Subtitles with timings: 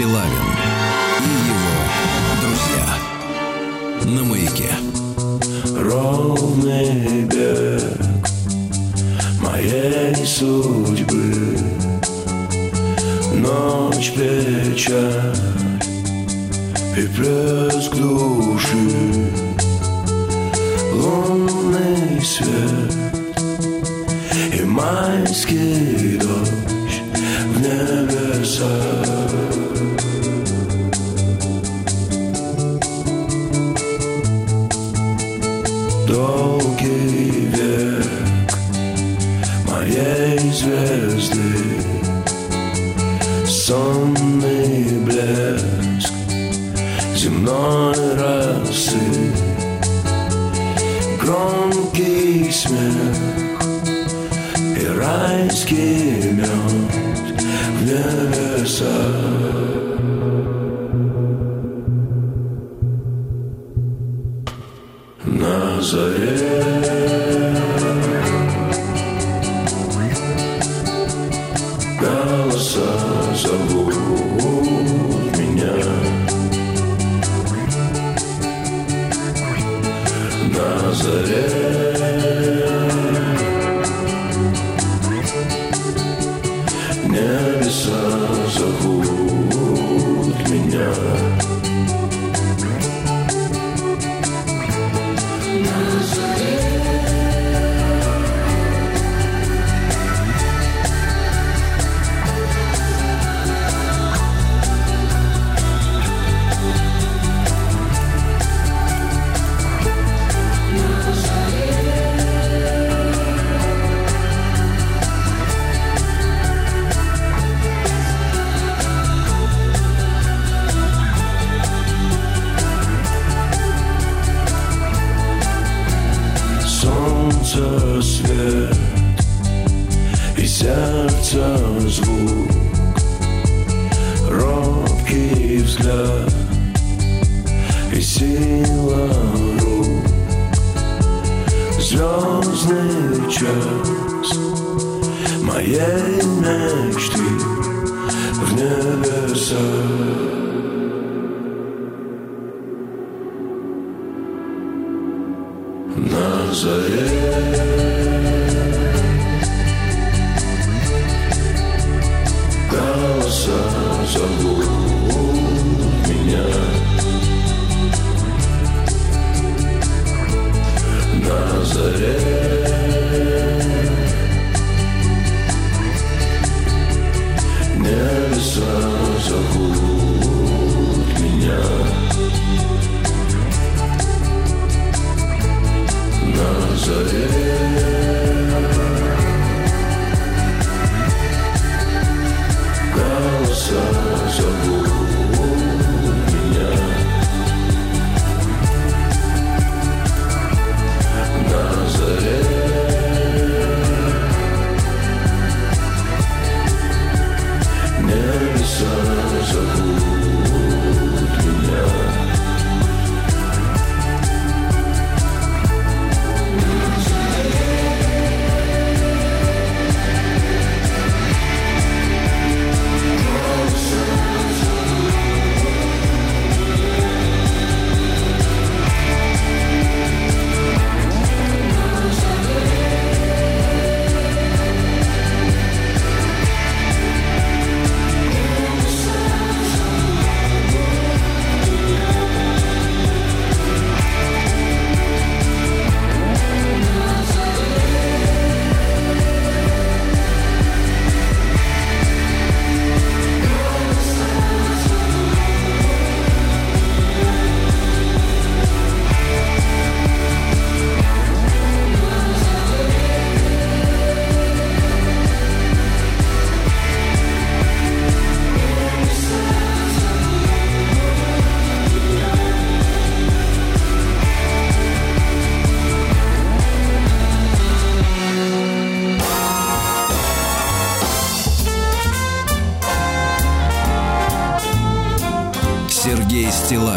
[0.00, 0.48] Силавин
[1.20, 1.76] и его
[2.40, 2.86] друзья
[4.06, 4.72] на маяке.
[5.76, 8.00] Ровный бег
[9.42, 11.58] моей судьбы.
[13.34, 15.36] Ночь печаль
[16.96, 18.88] и плеск души.
[20.94, 22.94] Лунный свет
[24.58, 27.02] и майский дождь
[27.52, 29.19] в небесах.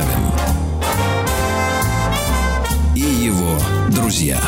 [0.03, 0.33] Гагарин
[2.95, 3.57] и его
[3.89, 4.39] друзья.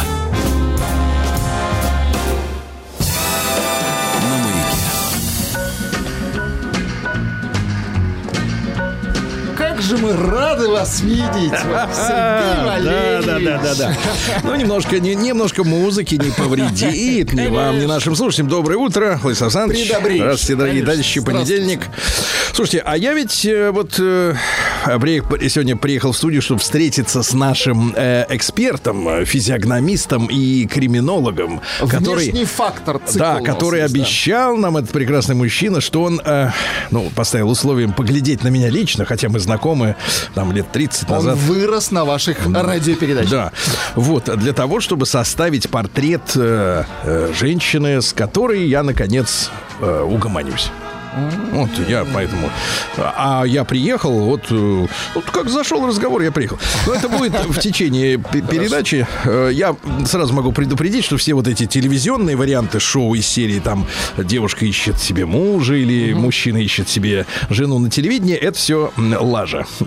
[9.85, 11.23] же мы рады вас видеть,
[11.93, 13.97] Сергей Да, да, да, да, да.
[14.43, 18.49] Ну, немножко, не, немножко музыки не повредит ни вам, ни нашим слушателям.
[18.49, 19.87] Доброе утро, Владислав Александрович.
[19.87, 21.03] Здравствуйте, дорогие Конечно.
[21.03, 21.81] дальше понедельник.
[22.53, 24.35] Слушайте, а я ведь э, вот э,
[25.49, 32.25] сегодня приехал в студию, чтобы встретиться с нашим э, экспертом, э, физиогномистом и криминологом, который...
[32.25, 33.85] Внешний фактор Да, нас который да.
[33.85, 36.51] обещал нам этот прекрасный мужчина, что он, э,
[36.91, 39.95] ну, поставил условием поглядеть на меня лично, хотя мы знакомы
[40.33, 41.37] там лет 30 Он назад.
[41.37, 43.31] вырос на ваших радиопередачах.
[43.31, 43.51] Да,
[43.95, 49.49] вот, для того, чтобы составить портрет э, э, женщины, с которой я, наконец,
[49.79, 50.71] э, угомонюсь.
[51.51, 52.49] Вот я поэтому...
[52.97, 56.57] А я приехал, вот, э, вот как зашел разговор, я приехал.
[56.87, 59.07] Но это будет в течение пе- передачи.
[59.25, 59.75] Э, Я
[60.05, 63.85] сразу могу предупредить, что все вот эти телевизионные варианты шоу из серии там
[64.17, 69.65] девушка ищет себе мужа или мужчина ищет себе жену на телевидении, это все лажа.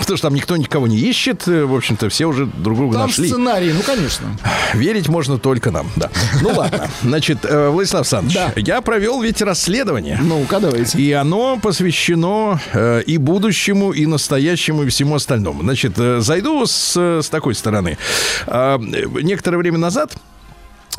[0.00, 1.46] Потому что там никто никого не ищет.
[1.46, 3.28] э, В общем-то, все уже друг друга Там нашли.
[3.28, 4.26] сценарий, ну, конечно.
[4.74, 6.10] Верить можно только нам, да.
[6.42, 6.88] Ну ладно.
[7.02, 8.52] Значит, Владислав Александрович, Да.
[8.56, 10.18] я провел ведь расследование.
[10.50, 10.98] Ну-ка, давайте.
[10.98, 15.62] И оно посвящено э, и будущему, и настоящему, и всему остальному.
[15.62, 17.98] Значит, э, зайду с, э, с такой стороны.
[18.46, 20.16] А, э, некоторое время назад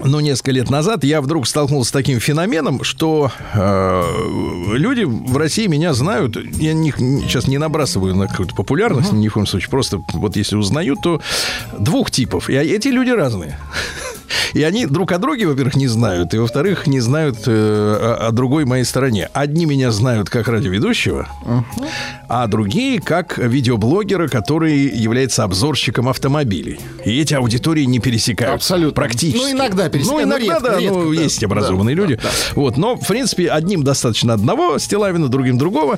[0.04, 4.04] ну, несколько лет назад я вдруг столкнулся с таким феноменом, что э,
[4.74, 6.38] люди в России меня знают.
[6.38, 9.70] Я не, сейчас не набрасываю на какую-то популярность, ни в коем случае.
[9.70, 11.22] Просто вот если узнают, то
[11.78, 12.50] двух типов.
[12.50, 13.58] И эти люди разные.
[14.54, 18.32] И они друг о друге, во-первых, не знают, и, во-вторых, не знают э, о, о
[18.32, 19.30] другой моей стороне.
[19.34, 21.28] Одни меня знают как радиоведущего,
[22.28, 26.80] а другие как видеоблогера, который является обзорщиком автомобилей.
[27.06, 28.56] И эти аудитории не пересекаются.
[28.56, 28.94] Абсолютно.
[28.94, 29.42] Практически.
[29.44, 31.22] Ну, иногда пересекают, Ну, но иногда, редко, да, редко, ну, да.
[31.22, 32.16] есть образованные Да, люди.
[32.16, 32.30] да, да.
[32.56, 35.98] Вот, но, в принципе, одним достаточно одного Стилавина, другим другого.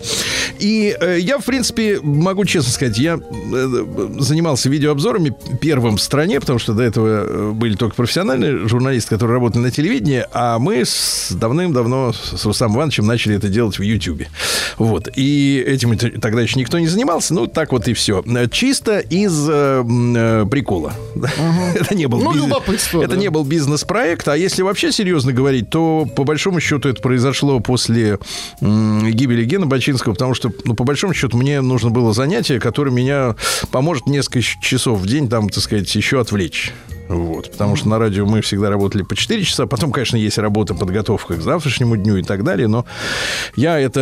[0.60, 3.86] И э, я, в принципе, могу честно сказать, я э,
[4.20, 7.96] занимался видеообзорами первым в стране, потому что до этого э, были только
[8.26, 13.50] профессиональные журналисты, которые работали на телевидении, а мы с давным-давно с Рустамом Ивановичем начали это
[13.50, 14.30] делать в Ютьюбе.
[14.78, 15.10] Вот.
[15.16, 17.34] И этим тогда еще никто не занимался.
[17.34, 18.24] Ну, так вот и все.
[18.52, 20.94] Чисто из э, э, прикола.
[21.76, 23.18] Это не был Ну, бизнес- любопытство, Это да.
[23.18, 28.20] не был бизнес-проект, а если вообще серьезно говорить, то по большому счету это произошло после
[28.62, 33.36] гибели Гена Бачинского, потому что, ну, по большому счету, мне нужно было занятие, которое меня
[33.72, 36.74] поможет несколько часов в день, там, так сказать, еще отвлечь.
[37.16, 39.66] Вот, потому что на радио мы всегда работали по 4 часа.
[39.68, 42.68] Потом, конечно, есть работа, подготовка к завтрашнему дню и так далее.
[42.68, 42.86] Но
[43.56, 44.00] я эту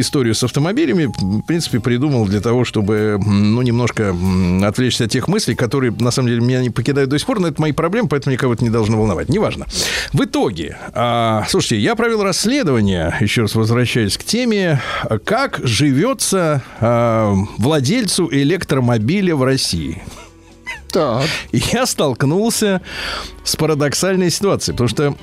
[0.00, 4.16] историю с автомобилями, в принципе, придумал для того, чтобы, ну, немножко
[4.64, 7.40] отвлечься от тех мыслей, которые, на самом деле, меня не покидают до сих пор.
[7.40, 9.28] Но это мои проблемы, поэтому никого это не должно волновать.
[9.28, 9.66] Неважно.
[10.12, 14.80] В итоге, а, слушайте, я провел расследование, еще раз возвращаясь к теме,
[15.24, 20.02] как живется а, владельцу электромобиля в России.
[20.90, 21.24] Так.
[21.52, 22.80] Я столкнулся
[23.44, 25.14] с парадоксальной ситуацией, потому что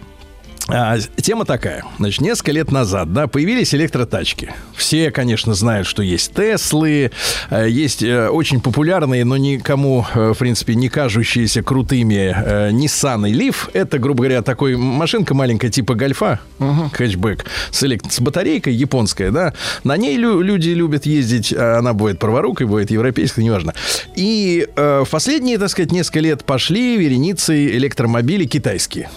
[0.69, 1.83] а, тема такая.
[1.99, 4.51] Значит, несколько лет назад, да, появились электротачки.
[4.75, 7.11] Все, конечно, знают, что есть Теслы,
[7.49, 12.33] э, есть э, очень популярные, но никому, э, в принципе, не кажущиеся крутыми
[12.71, 13.69] Nissan и Leaf.
[13.73, 16.39] Это, грубо говоря, такой машинка маленькая типа гольфа,
[16.93, 19.53] хэтчбэк, с, элек- с батарейкой японская, да.
[19.83, 23.73] На ней лю- люди любят ездить, а она бывает праворукой, бывает европейской, неважно.
[24.15, 29.09] И э, в последние, так сказать, несколько лет пошли вереницы электромобилей китайские.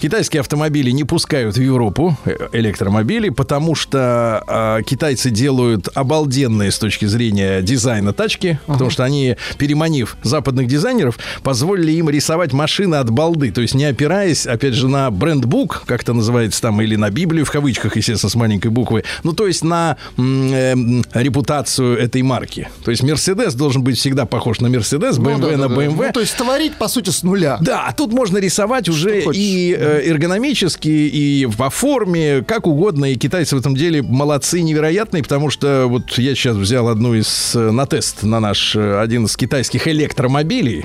[0.00, 6.78] Китайские автомобили не пускают в Европу э, электромобили, потому что э, китайцы делают обалденные с
[6.78, 13.10] точки зрения дизайна тачки, потому что они, переманив западных дизайнеров, позволили им рисовать машины от
[13.10, 17.10] балды, то есть не опираясь, опять же, на брендбук, как это называется там, или на
[17.10, 20.74] Библию в кавычках, естественно, с маленькой буквы, ну то есть на э,
[21.14, 22.68] репутацию этой марки.
[22.84, 25.74] То есть Мерседес должен быть всегда похож на Мерседес, Ну, BMW да, да, на да.
[25.74, 26.06] BMW.
[26.06, 27.58] Ну, то есть творить, по сути, с нуля.
[27.60, 29.40] Да, а тут можно рисовать уже хочешь.
[29.40, 33.12] и э, эргономически, и по форме, как угодно.
[33.12, 37.54] И китайцы в этом деле молодцы невероятные, потому что вот я сейчас взял одну из
[37.54, 40.84] э, на тест на наш э, один из китайских электромобилей,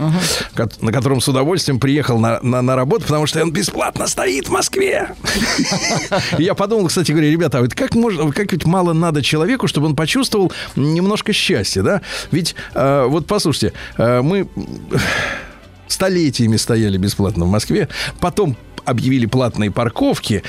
[0.55, 4.47] ко- на котором с удовольствием приехал на, на, на работу, потому что он бесплатно стоит
[4.47, 5.09] в Москве.
[6.37, 9.87] Я подумал, кстати говоря, ребята, а вот как можно, как ведь мало надо человеку, чтобы
[9.87, 12.01] он почувствовал немножко счастья, да?
[12.31, 14.47] Ведь э, вот послушайте, мы
[15.87, 17.87] столетиями стояли бесплатно в Москве,
[18.19, 20.43] потом объявили платные парковки,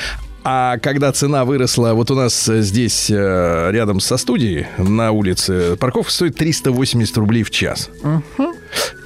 [0.45, 5.76] а когда цена выросла, вот у нас э, здесь э, рядом со студией на улице
[5.76, 7.90] парковка стоит 380 рублей в час.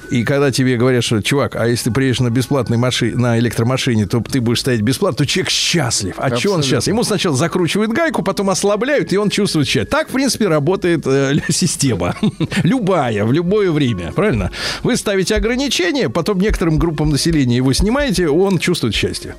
[0.09, 4.05] И когда тебе говорят, что, чувак, а если ты приедешь на бесплатной машине, на электромашине,
[4.05, 6.15] то ты будешь стоять бесплатно, то человек счастлив.
[6.17, 6.93] А что он счастлив?
[6.93, 9.85] Ему сначала закручивают гайку, потом ослабляют, и он чувствует счастье.
[9.85, 12.15] Так, в принципе, работает э, система.
[12.63, 14.11] Любая, в любое время.
[14.11, 14.51] Правильно?
[14.83, 19.35] Вы ставите ограничения, потом некоторым группам населения его снимаете, он чувствует счастье.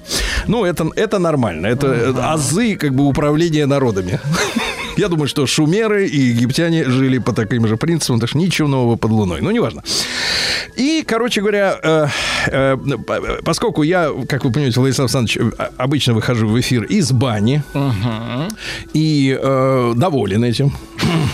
[0.46, 1.66] Ну, это, это нормально.
[1.66, 4.20] Это э, азы как бы управления народами.
[4.96, 8.96] Я думаю, что шумеры и египтяне жили по таким же принципам, так что ничего нового
[8.96, 9.40] под луной.
[9.40, 9.82] Ну, неважно.
[10.76, 12.06] И, короче говоря, э,
[12.46, 12.76] э,
[13.44, 17.62] поскольку я, как вы понимаете, Владислав Александрович, обычно выхожу в эфир из бани
[18.92, 20.72] и э, доволен этим.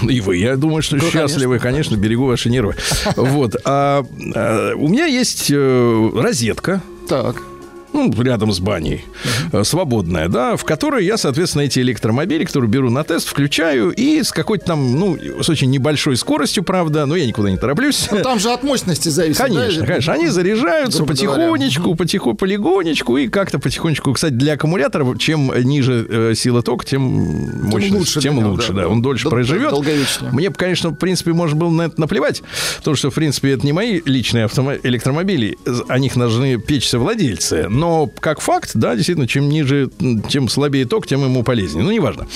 [0.09, 2.75] И вы, я думаю, что счастливы, конечно, берегу ваши нервы.
[3.17, 3.57] Вот.
[3.65, 7.50] А, э, у меня есть э, розетка Так.
[7.92, 9.04] Ну, рядом с баней,
[9.52, 14.23] э, свободная, да, в которой я, соответственно, эти электромобили, которые беру на тест, включаю и
[14.23, 18.09] с какой-то там, ну, с очень небольшой скоростью, правда, но я никуда не тороплюсь.
[18.11, 19.40] Ну, там же от мощности зависит.
[19.40, 19.87] Конечно, да?
[19.87, 20.12] конечно.
[20.12, 24.12] Они заряжаются Грубо потихонечку, потихоньку, полигонечку и как-то потихонечку.
[24.12, 28.82] Кстати, для аккумулятора, чем ниже э, сила тока, тем мощность, лучше тем него, лучше, да.
[28.82, 28.88] да.
[28.88, 29.70] Он дольше Дол- проживет.
[29.70, 30.32] долговечнее.
[30.32, 32.42] Мне бы, конечно, в принципе, можно было на это наплевать,
[32.78, 37.66] потому что, в принципе, это не мои личные автомо- электромобили, о них должны печься владельцы.
[37.80, 41.82] Но как факт, да, действительно, чем ниже, м, чем слабее ток, тем ему полезнее.
[41.82, 42.26] Ну, неважно.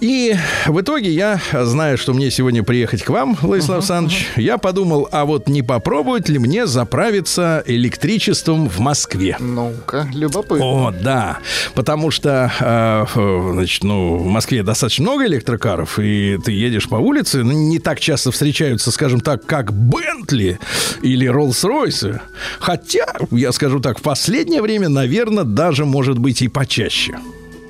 [0.00, 0.34] И
[0.66, 5.26] в итоге я, зная, что мне сегодня приехать к вам, Владислав Александрович, я подумал, а
[5.26, 9.36] вот не попробовать ли мне заправиться электричеством в Москве?
[9.38, 10.64] Ну-ка, любопытно.
[10.64, 11.38] О, да.
[11.74, 17.42] Потому что, э, значит, ну, в Москве достаточно много электрокаров, и ты едешь по улице,
[17.42, 20.58] ну, не так часто встречаются, скажем так, как Бентли
[21.02, 22.20] или Роллс-Ройсы.
[22.58, 27.16] Хотя, я скажу так, в последнее время, наверное, даже может быть и почаще.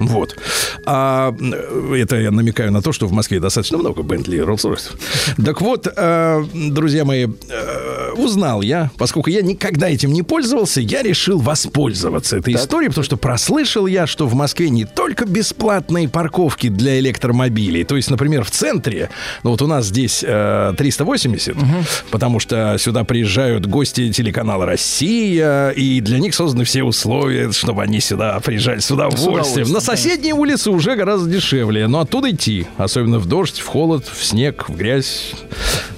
[0.00, 0.34] Вот.
[0.86, 4.96] А, э, это я намекаю на то, что в Москве достаточно много Бентли и Роллс-Ройсов.
[5.44, 11.02] Так вот, э, друзья мои, э, узнал я, поскольку я никогда этим не пользовался, я
[11.02, 16.70] решил воспользоваться этой историей, потому что прослышал я, что в Москве не только бесплатные парковки
[16.70, 19.10] для электромобилей, то есть, например, в центре,
[19.42, 21.56] ну вот у нас здесь э, 380,
[22.10, 28.00] потому что сюда приезжают гости телеканала «Россия», и для них созданы все условия, чтобы они
[28.00, 29.32] сюда приезжали с удовольствием.
[29.32, 34.06] удовольствием, На соседние улицы уже гораздо дешевле, но оттуда идти, особенно в дождь, в холод,
[34.06, 35.32] в снег, в грязь.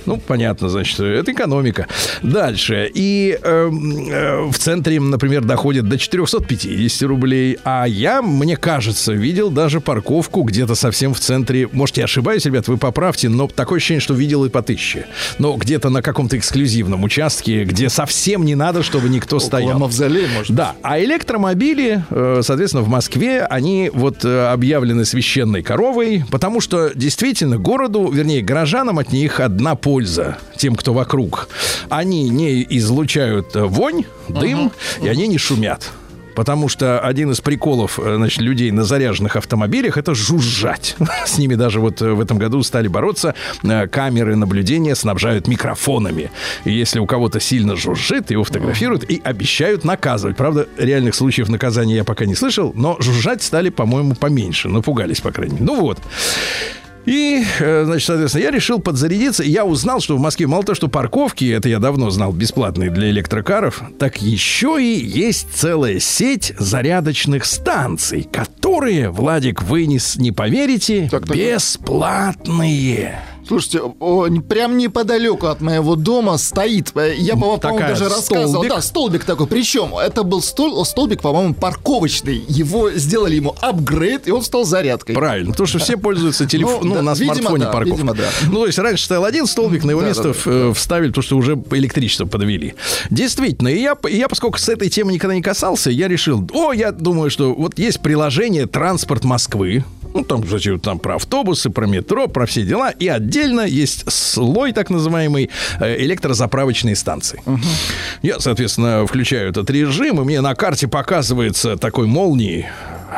[0.06, 1.86] Ну, понятно, значит, это экономика.
[2.22, 2.90] Дальше.
[2.92, 7.58] И эм, э, в центре, например, доходит до 450 рублей.
[7.64, 11.68] А я, мне кажется, видел даже парковку где-то совсем в центре.
[11.70, 15.06] Может, я ошибаюсь, ребят, вы поправьте, но такое ощущение, что видел и по тысяче.
[15.38, 19.78] Но где-то на каком-то эксклюзивном участке, где совсем не надо, чтобы никто Около стоял.
[19.78, 26.24] мавзолея, может Да, а электромобили, э, соответственно, в Москве, они вот э, объявлены священной коровой,
[26.30, 31.48] потому что действительно городу, вернее, горожанам от них одна польза, тем, кто вокруг.
[31.88, 34.72] Они не излучают э, вонь, дым,
[35.02, 35.90] и они не шумят.
[36.34, 40.96] Потому что один из приколов э, значит, людей на заряженных автомобилях это жужжать.
[41.26, 43.34] С ними даже вот э, в этом году стали бороться.
[43.62, 46.30] Э, Камеры наблюдения снабжают микрофонами.
[46.64, 50.36] И если у кого-то сильно жужжит, его фотографируют и обещают наказывать.
[50.36, 54.68] Правда, реальных случаев наказания я пока не слышал, но жужжать стали, по-моему, поменьше.
[54.68, 55.66] Напугались, по крайней мере.
[55.66, 55.98] Ну вот.
[57.04, 59.42] И, э, значит, соответственно, я решил подзарядиться.
[59.42, 63.10] Я узнал, что в Москве мало того, что парковки, это я давно знал, бесплатные для
[63.10, 71.08] электрокаров, так еще и есть целая сеть зарядочных станций, которые, Владик, вы не, не поверите,
[71.10, 71.36] Так, так.
[71.36, 73.20] бесплатные.
[73.46, 73.80] Слушайте,
[74.48, 76.92] прям неподалеку от моего дома стоит.
[76.96, 78.48] э, Я, по- по-моему, даже рассказывал.
[78.48, 78.70] столбик.
[78.70, 79.46] Да, столбик такой.
[79.46, 82.44] Причем это был стол- столбик, по-моему, парковочный.
[82.48, 85.14] Его сделали ему апгрейд, и он стал зарядкой.
[85.14, 87.92] Правильно, потому что все пользуются телефоном, Ну, ну, да, на видимо, смартфоне да, парковкой.
[87.92, 88.28] видимо, да.
[88.46, 91.22] Ну, то есть раньше стоял один столбик, на его Да, место да, э, вставили, потому
[91.24, 92.74] что уже электричество подвели.
[93.10, 96.72] Действительно, и я, и я, поскольку с этой темы никогда не касался, я решил, о,
[96.72, 101.86] я думаю, что вот есть приложение «Транспорт Москвы», ну, там, кстати, там про автобусы, про
[101.86, 102.90] метро, про все дела.
[102.90, 105.50] И отдельно есть слой, так называемый,
[105.80, 107.42] э, электрозаправочные станции.
[108.22, 112.68] Я, соответственно, включаю этот режим, и мне на карте показывается такой молнии,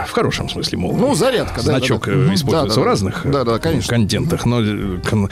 [0.07, 1.01] в хорошем смысле молнии.
[1.01, 2.35] Ну, зарядка, да, Значок да, э, да.
[2.35, 3.89] Используется Да, да, в разных э, Да, да, конечно.
[3.89, 5.31] контентах, но э, кон-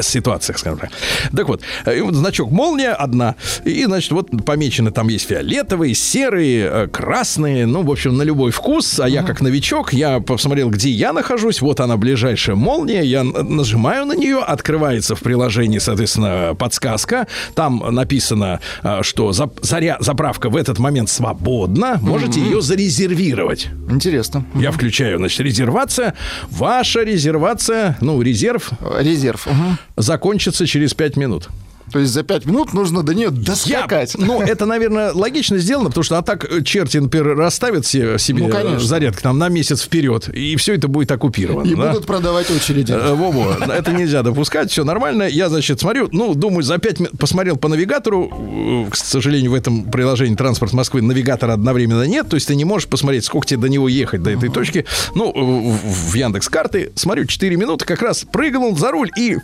[0.00, 0.90] ситуациях, скажем так.
[1.36, 1.62] Так вот,
[2.10, 3.34] значок молния одна,
[3.64, 9.00] и, значит, вот помечены там есть фиолетовые, серые, красные, ну, в общем, на любой вкус.
[9.00, 14.06] А я как новичок, я посмотрел, где я нахожусь, вот она, ближайшая молния, я нажимаю
[14.06, 18.60] на нее, открывается в приложении, соответственно, подсказка, там написано,
[19.02, 23.68] что за- заря- заправка в этот момент свободна, можете ее зарезервировать.
[23.98, 24.44] Интересно.
[24.54, 26.14] Я включаю, значит, резервация.
[26.50, 29.46] Ваша резервация, ну, резерв Резерв.
[29.46, 29.76] Мгм.
[29.96, 31.48] закончится через 5 минут.
[31.92, 34.14] То есть за 5 минут нужно до нее Я- доскакать.
[34.18, 38.44] ну, это, наверное, логично сделано, потому что а так э, черти, например, расставят се- себе
[38.44, 38.76] Ну, конечно.
[38.76, 41.66] э, зарядки там на месяц вперед, и все это будет оккупировано.
[41.68, 41.90] И да?
[41.92, 42.92] будут продавать очереди.
[42.92, 45.24] Э, Во-во, это нельзя допускать, все нормально.
[45.24, 48.86] Я, значит, смотрю, ну, думаю, за пять минут посмотрел по навигатору.
[48.86, 52.64] Э, К сожалению, в этом приложении «Транспорт Москвы» навигатора одновременно нет, то есть ты не
[52.64, 54.84] можешь посмотреть, сколько тебе до него ехать, до этой точки.
[55.14, 59.36] Ну, в, в Яндекс карты смотрю, 4 минуты, как раз прыгнул за руль и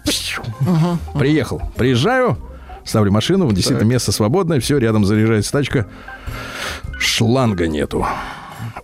[1.19, 1.61] приехал.
[1.77, 2.34] Приезжаю,
[2.85, 5.87] ставлю машину, действительно, место свободное, все, рядом заряжается тачка.
[6.99, 8.07] Шланга нету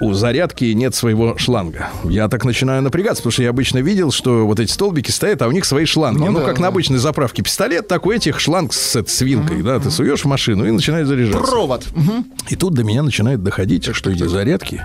[0.01, 1.91] у зарядки нет своего шланга.
[2.05, 5.49] Я так начинаю напрягаться, потому что я обычно видел, что вот эти столбики стоят, а
[5.49, 6.19] у них свои шланги.
[6.21, 6.63] Ну, Ну да, как да.
[6.63, 10.27] на обычной заправке пистолет, так у этих шланг с, с вилкой, да, ты суешь в
[10.27, 11.41] машину и начинает заряжаться.
[11.41, 11.87] Провод.
[11.95, 12.27] Мгм.
[12.49, 14.83] И тут до меня начинает доходить, что эти зарядки,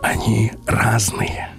[0.00, 1.50] они разные.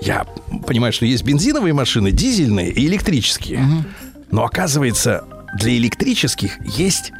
[0.00, 0.26] Я
[0.66, 3.84] понимаю, что есть бензиновые машины, дизельные и электрические.
[4.30, 7.12] Но оказывается, для электрических есть...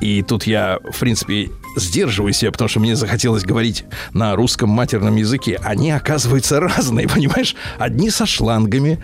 [0.00, 5.16] И тут я, в принципе, сдерживаю себя, потому что мне захотелось говорить на русском матерном
[5.16, 5.60] языке.
[5.62, 7.54] Они, оказывается, разные, понимаешь?
[7.78, 9.00] Одни со шлангами,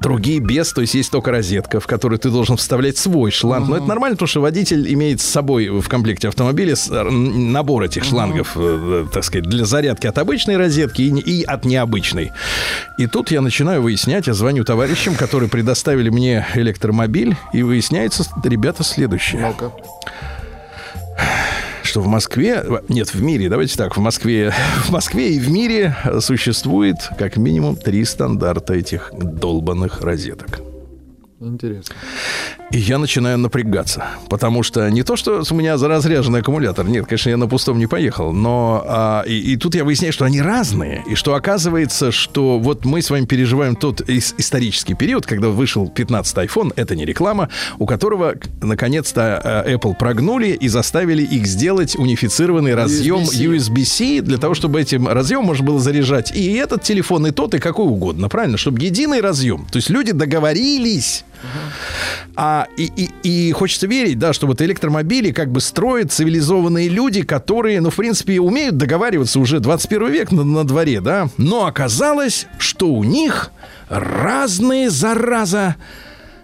[0.00, 3.68] Другие без, то есть есть только розетка, в которую ты должен вставлять свой шланг.
[3.68, 6.74] Но это нормально, потому что водитель имеет с собой в комплекте автомобиля
[7.10, 11.64] набор этих шлангов, э, э, так сказать, для зарядки от обычной розетки и, и от
[11.64, 12.32] необычной.
[12.96, 18.84] И тут я начинаю выяснять, я звоню товарищам, которые предоставили мне электромобиль, и выясняется, ребята,
[18.84, 19.72] следующее Ну-ка.
[21.88, 24.52] Что в Москве, нет, в мире, давайте так, в Москве,
[24.84, 30.60] в Москве и в мире существует как минимум три стандарта этих долбанных розеток.
[31.40, 31.94] Интересно.
[32.70, 37.30] И я начинаю напрягаться, потому что не то, что у меня заразряженный аккумулятор, нет, конечно,
[37.30, 41.02] я на пустом не поехал, но а, и, и тут я выясняю, что они разные,
[41.08, 45.90] и что оказывается, что вот мы с вами переживаем тот ис- исторический период, когда вышел
[45.94, 47.48] 15-й iPhone, это не реклама,
[47.78, 53.44] у которого наконец-то э, Apple прогнули и заставили их сделать унифицированный разъем USB-C.
[53.44, 57.60] USB-C для того, чтобы этим разъем можно было заряжать и этот телефон, и тот, и
[57.60, 58.58] какой угодно, правильно?
[58.58, 59.66] Чтобы единый разъем.
[59.72, 61.24] То есть люди договорились.
[62.36, 63.10] А, и, и,
[63.48, 67.96] и хочется верить, да, что вот электромобили как бы строят цивилизованные люди, которые, ну, в
[67.96, 71.28] принципе, умеют договариваться уже 21 век на, на дворе, да.
[71.36, 73.50] Но оказалось, что у них
[73.88, 75.76] разные, зараза,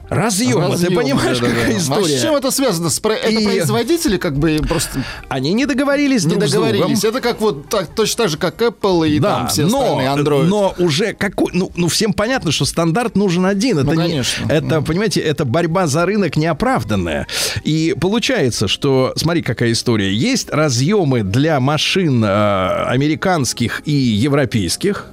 [0.08, 0.66] разъемы.
[0.66, 1.60] Ты Разъём, понимаешь, да-да-да.
[1.60, 2.18] какая А история?
[2.18, 2.90] с чем это связано?
[2.90, 7.04] С про- Это И- производители как бы просто Они не договорились не друг с договорились.
[7.04, 10.08] Это как вот так, точно так же, как Apple и Да, там все но, остальные
[10.08, 10.44] Android.
[10.44, 13.78] но уже какой, ну, ну всем понятно, что стандарт нужен один.
[13.78, 14.46] Это Ну, не- конечно.
[14.50, 17.26] это, понимаете, это борьба за рынок неоправданная.
[17.64, 20.12] И получается, что, смотри, какая история.
[20.12, 25.06] Есть разъемы для машин э, американских и европейских,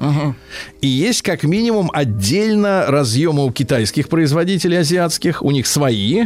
[0.82, 6.26] и есть как минимум отдельно разъемы у китайских производителей азиатских, у них свои.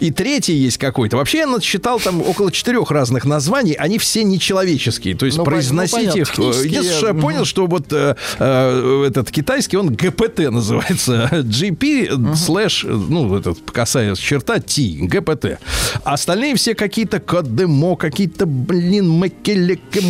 [0.00, 1.16] И третий есть какой-то.
[1.16, 5.14] Вообще я насчитал там около четырех разных названий, они все нечеловеческие.
[5.16, 6.28] То есть Ну, ну, произносить понятно, их.
[6.30, 10.38] э, технически Единственное, что я я- понял, что вот э, э, этот китайский, он ГПТ
[10.50, 11.28] называется.
[11.32, 15.58] GP слэш, ну, этот касаясь черта T, ГПТ.
[16.04, 20.00] Остальные все какие-то Кодемо, какие-то, блин, макелеке,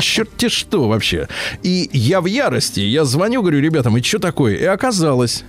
[0.00, 1.28] черти что вообще.
[1.62, 2.80] И я в ярости.
[2.80, 4.54] Я звоню, говорю, ребятам, и что такое?
[4.56, 5.44] И оказалось,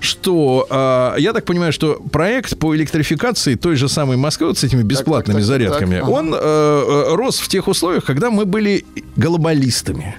[0.00, 0.74] что э,
[1.18, 5.38] я так понимаю, что проект по электрификации той же самой Москвы вот с этими бесплатными
[5.38, 6.10] так, так, зарядками, так, ага.
[6.10, 8.84] он э, э, рос в тех условиях, когда мы были
[9.16, 10.16] глобалистами.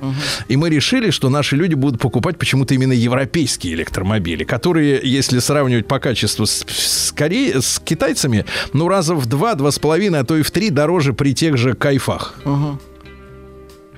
[0.47, 5.87] И мы решили, что наши люди будут покупать почему-то именно европейские электромобили, которые, если сравнивать
[5.87, 10.23] по качеству с, с, Коре- с китайцами, ну, раза в два, два с половиной, а
[10.23, 12.35] то и в три дороже при тех же кайфах.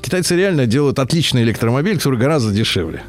[0.02, 3.04] Китайцы реально делают отличный электромобиль, который гораздо дешевле.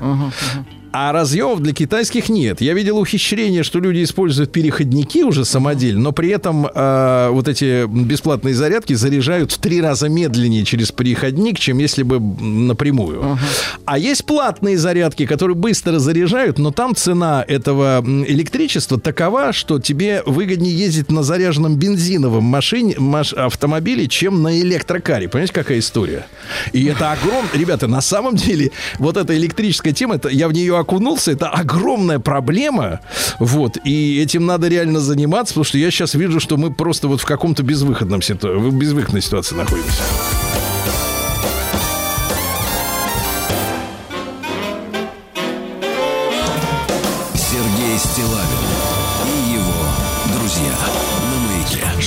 [0.93, 2.61] А разъемов для китайских нет.
[2.61, 7.87] Я видел ухищрение, что люди используют переходники уже самодельно, но при этом э, вот эти
[7.87, 13.39] бесплатные зарядки заряжают в три раза медленнее через переходник, чем если бы напрямую.
[13.85, 20.23] А есть платные зарядки, которые быстро заряжают, но там цена этого электричества такова, что тебе
[20.25, 25.29] выгоднее ездить на заряженном бензиновом машине, маш- автомобиле, чем на электрокаре.
[25.29, 26.27] Понимаете, какая история?
[26.73, 27.51] И это огромное...
[27.53, 32.19] Ребята, на самом деле, вот эта электрическая тема, это, я в нее окунулся, это огромная
[32.19, 33.01] проблема.
[33.39, 33.79] Вот.
[33.85, 37.25] И этим надо реально заниматься, потому что я сейчас вижу, что мы просто вот в
[37.25, 38.71] каком-то безвыходном ситу...
[38.71, 40.03] безвыходной ситуации находимся.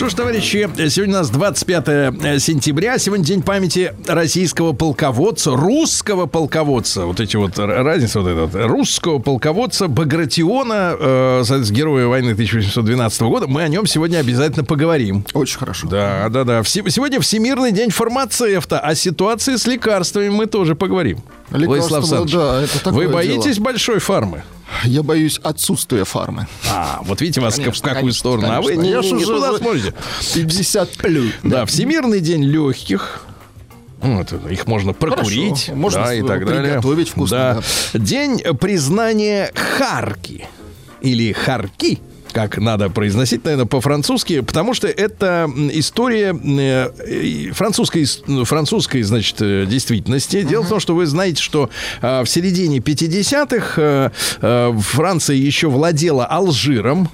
[0.02, 2.98] Что ж, товарищи, сегодня у нас 25 сентября.
[2.98, 7.06] Сегодня день памяти российского полководца, русского полководца.
[7.06, 8.48] Вот эти вот разница вот эта.
[8.48, 8.66] вот.
[8.68, 13.46] Русского полководца Багратиона, э, героя войны 1812 года.
[13.46, 15.24] Мы о нем сегодня обязательно поговорим.
[15.36, 15.88] Очень хорошо.
[15.88, 16.64] Да, да, да.
[16.64, 18.80] Все- сегодня Всемирный день фармацевта.
[18.80, 21.20] О ситуации с лекарствами мы тоже поговорим.
[21.52, 23.66] Владислав Александрович, да, это такое Вы боитесь дело.
[23.66, 24.42] большой фармы?
[24.84, 26.48] Я боюсь отсутствия фармы.
[26.70, 28.48] А, вот видите, вас Конечно, в какую конечно, сторону.
[28.52, 28.82] А вы конечно.
[28.84, 29.94] не, Я не- ж не уже туда смотрите.
[30.34, 31.32] 50 плюс.
[31.44, 33.22] Да, Всемирный день легких.
[34.02, 35.76] Вот, их можно прокурить, Хорошо.
[35.76, 36.64] Можно да, и так далее.
[36.74, 37.62] приготовить вкусно,
[37.94, 40.48] День признания Харки
[41.02, 42.00] или Харки.
[42.34, 49.42] Как надо произносить, наверное, по-французски, потому что это история э, э, французской, ну, французской, значит,
[49.42, 50.42] э, действительности.
[50.44, 51.70] Дело в том, что вы знаете, что
[52.02, 54.10] э, в середине 50-х э,
[54.42, 57.10] э, Франция еще владела Алжиром,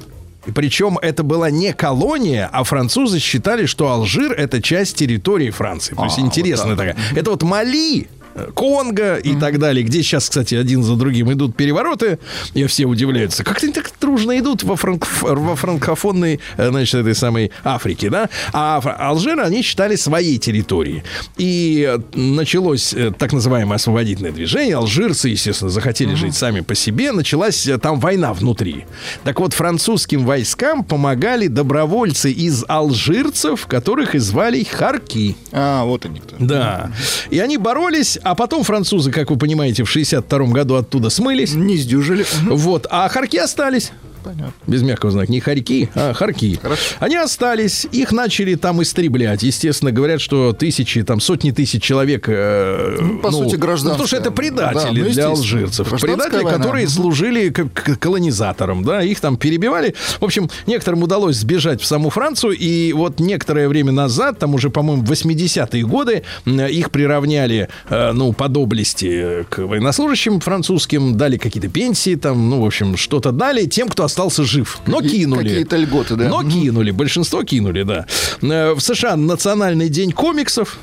[0.55, 5.93] Причем это была не колония, а французы считали, что Алжир это часть территории Франции.
[5.93, 6.95] То есть А, интересная вот так.
[6.95, 7.19] такая.
[7.19, 8.05] Это вот Мали, э,
[8.53, 12.19] Конго и так далее, где сейчас, кстати, один за другим идут перевороты,
[12.53, 17.15] и все удивляются, как они так дружно идут во, франк- во франкофонной, э, значит, этой
[17.15, 18.29] самой Африке, да?
[18.53, 21.03] А Алжир они считали своей территорией.
[21.37, 24.75] И э, началось э, так называемое освободительное движение.
[24.75, 27.11] Алжирцы, естественно, захотели жить сами по себе.
[27.11, 28.85] Началась там война внутри.
[29.23, 35.35] Так вот, французским войскам помогали добровольцы из алжирцев, которых и звали Харки.
[35.51, 36.35] А, вот они кто.
[36.39, 36.91] Да.
[37.29, 41.53] И они боролись, а потом французы, как вы понимаете, в 62 году оттуда смылись.
[41.53, 42.25] Не сдюжили.
[42.43, 43.91] Вот, а Харки остались.
[44.23, 44.51] Понятно.
[44.65, 45.31] Без мягкого знака.
[45.31, 46.59] Не хорьки, а харки.
[46.61, 46.95] Хорошо.
[46.99, 49.43] Они остались, их начали там истреблять.
[49.43, 52.25] Естественно, говорят, что тысячи, там сотни тысяч человек...
[52.27, 53.91] э, по сути, ну, гражданская.
[53.93, 55.89] потому что это Да, предатели ну, для алжирцев.
[56.01, 56.57] Предатели, война.
[56.57, 59.95] которые служили колонизаторам, да, их там перебивали.
[60.19, 64.69] В общем, некоторым удалось сбежать в саму Францию, и вот некоторое время назад, там уже,
[64.69, 71.69] по-моему, в 80-е годы, их приравняли, э, ну, по доблести к военнослужащим французским, дали какие-то
[71.69, 74.79] пенсии, там, ну, в общем, что-то дали тем, кто остался жив.
[74.87, 75.47] Но кинули.
[75.47, 76.27] какие-то льготы, да.
[76.29, 78.05] Но кинули, большинство кинули, да.
[78.41, 80.77] Э, В США национальный день комиксов.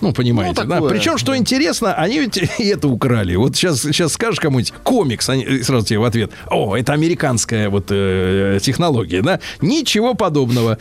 [0.00, 0.80] Ну, понимаете, Ну, да.
[0.82, 3.36] Причем, что интересно, они ведь и это украли.
[3.36, 7.86] Вот сейчас, сейчас скажешь кому-нибудь комикс, они сразу тебе в ответ: О, это американская вот
[7.90, 9.40] э, технология, да?
[9.60, 10.78] Ничего подобного.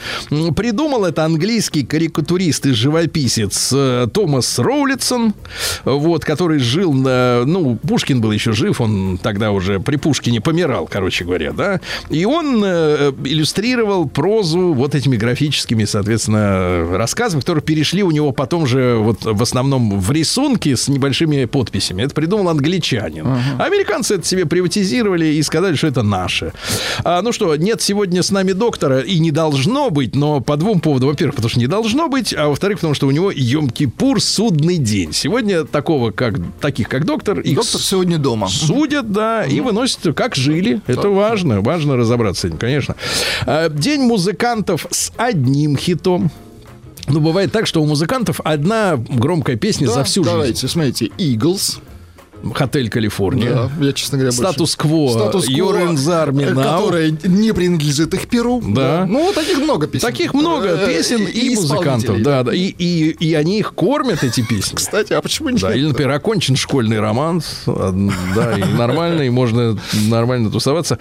[0.56, 5.34] Придумал это английский карикатурист и живописец э, Томас Роулитсон,
[5.86, 7.43] вот, который жил на.
[7.45, 11.80] Ну, Пушкин был еще жив, он тогда уже при Пушкине помирал, короче говоря, да.
[12.10, 18.65] И он э, иллюстрировал прозу вот этими графическими, соответственно, рассказами, которые перешли у него потом
[18.67, 22.04] же вот в основном в рисунки с небольшими подписями.
[22.04, 23.26] Это придумал англичанин.
[23.60, 26.54] Американцы это себе приватизировали и сказали, что это наше.
[27.04, 30.80] А, ну что, нет сегодня с нами доктора и не должно быть, но по двум
[30.80, 31.10] поводам.
[31.10, 35.13] Во-первых, потому что не должно быть, а во-вторых, потому что у него Йом-Кипур судный день.
[35.13, 38.48] Сегодня такого, как, таких, как доктор, их Доктор сегодня дома.
[38.48, 40.82] судят, да, и выносят, как жили.
[40.88, 42.96] Это важно, важно разобраться с этим, конечно.
[43.46, 46.32] А, День музыкантов с одним хитом.
[47.08, 50.34] Ну, бывает так, что у музыкантов одна громкая песня за Да, всю жизнь.
[50.34, 51.80] Давайте, смотрите, Eagles.
[52.60, 53.69] Отель Калифорния.
[53.80, 55.10] Да, я, честно говоря, Статус-кво.
[55.12, 55.74] Статус-кво.
[56.56, 58.62] Которая не принадлежит их перу.
[58.65, 59.06] Да.
[59.08, 60.08] Ну, таких много песен.
[60.08, 62.04] Таких много Э, песен и, музыкантов.
[62.04, 62.54] исполнителей, Да, да.
[62.54, 64.76] И, и, и они их кормят, эти песни.
[64.76, 65.62] Кстати, а почему нет?
[65.62, 67.63] Да, или, например, окончен школьный романс.
[67.67, 67.93] а,
[68.36, 71.00] Да, и нормально, и можно нормально тусоваться.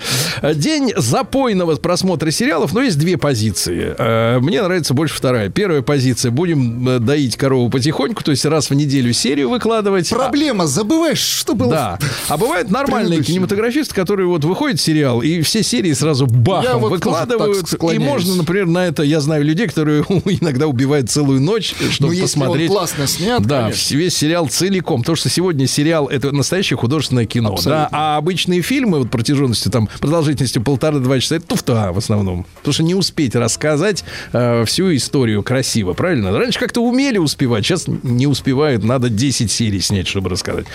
[0.54, 3.94] День запойного просмотра сериалов, но есть две позиции.
[3.98, 5.50] Э, Мне нравится больше вторая.
[5.50, 6.30] Первая позиция.
[6.30, 10.10] Будем э, доить корову потихоньку, то есть раз в неделю серию выкладывать.
[10.12, 11.70] А- Проблема, забываешь, что было.
[11.70, 11.98] Да.
[12.28, 17.72] А бывают нормальные кинематографисты, которые вот выходит сериал, и все серии сразу бахом вот выкладывают.
[17.92, 22.22] И можно, например, на это, я знаю людей, которые иногда убивают целую ночь, чтобы Ну,
[22.22, 22.70] посмотреть.
[22.70, 23.96] классно снят, Да, конечно.
[23.96, 25.00] весь сериал целиком.
[25.00, 27.52] Потому что сегодня сериал это настоящее художественное кино.
[27.52, 27.88] Абсолютно.
[27.90, 32.46] Да, а обычные фильмы вот протяженностью, там, продолжительностью полтора-два часа, это туфта в основном.
[32.56, 36.36] Потому что не успеть рассказать э, всю историю красиво, правильно?
[36.36, 38.82] Раньше как-то умели успевать, сейчас не успевают.
[38.84, 40.66] Надо 10 серий снять, чтобы рассказать.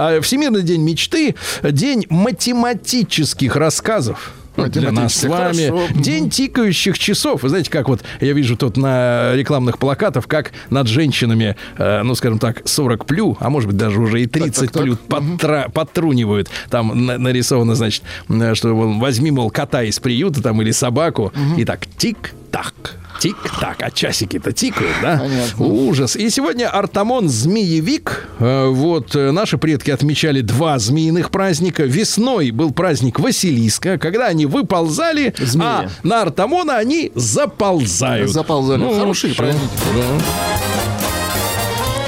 [0.00, 1.34] А Всемирный день мечты,
[1.64, 4.32] день математических рассказов.
[4.56, 5.68] Ну, Для нас с вами.
[5.68, 5.82] хорошо.
[5.94, 7.42] День тикающих часов.
[7.42, 12.14] Вы знаете, как вот я вижу тут на рекламных плакатах, как над женщинами, э, ну,
[12.16, 14.82] скажем так, 40 плю, а может быть даже уже и 30 так, так.
[14.82, 16.48] плю подтра- подтрунивают.
[16.70, 21.64] Там на- нарисовано, значит, э, что возьми, мол, кота из приюта там или собаку, и
[21.64, 22.74] так тик Тик-так.
[23.20, 23.76] Тик-так.
[23.82, 25.18] А часики-то тикают, да?
[25.18, 25.66] Понятно.
[25.66, 26.16] Ужас.
[26.16, 28.28] И сегодня Артамон Змеевик.
[28.38, 31.82] Э, Вот э, наши предки отмечали два змеиных праздника.
[31.84, 35.66] Весной был праздник Василиска, когда они выползали, Змеи.
[35.66, 38.30] а на Артамона они заползают.
[38.30, 38.80] Заползали.
[38.80, 39.68] Ну, Хорошие праздники.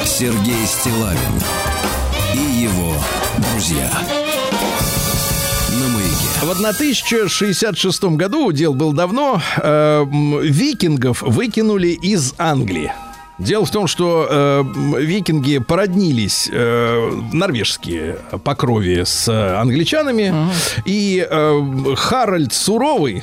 [0.04, 1.18] Сергей Стилавин
[2.34, 2.94] и его
[3.52, 3.90] друзья.
[6.40, 6.46] На маяке.
[6.46, 10.04] В 1066 году, дел был давно, э,
[10.42, 12.92] викингов выкинули из Англии.
[13.38, 14.64] Дело в том, что э,
[15.00, 20.34] викинги породнились э, норвежские по крови с англичанами,
[20.84, 23.22] и э, Харальд Суровый,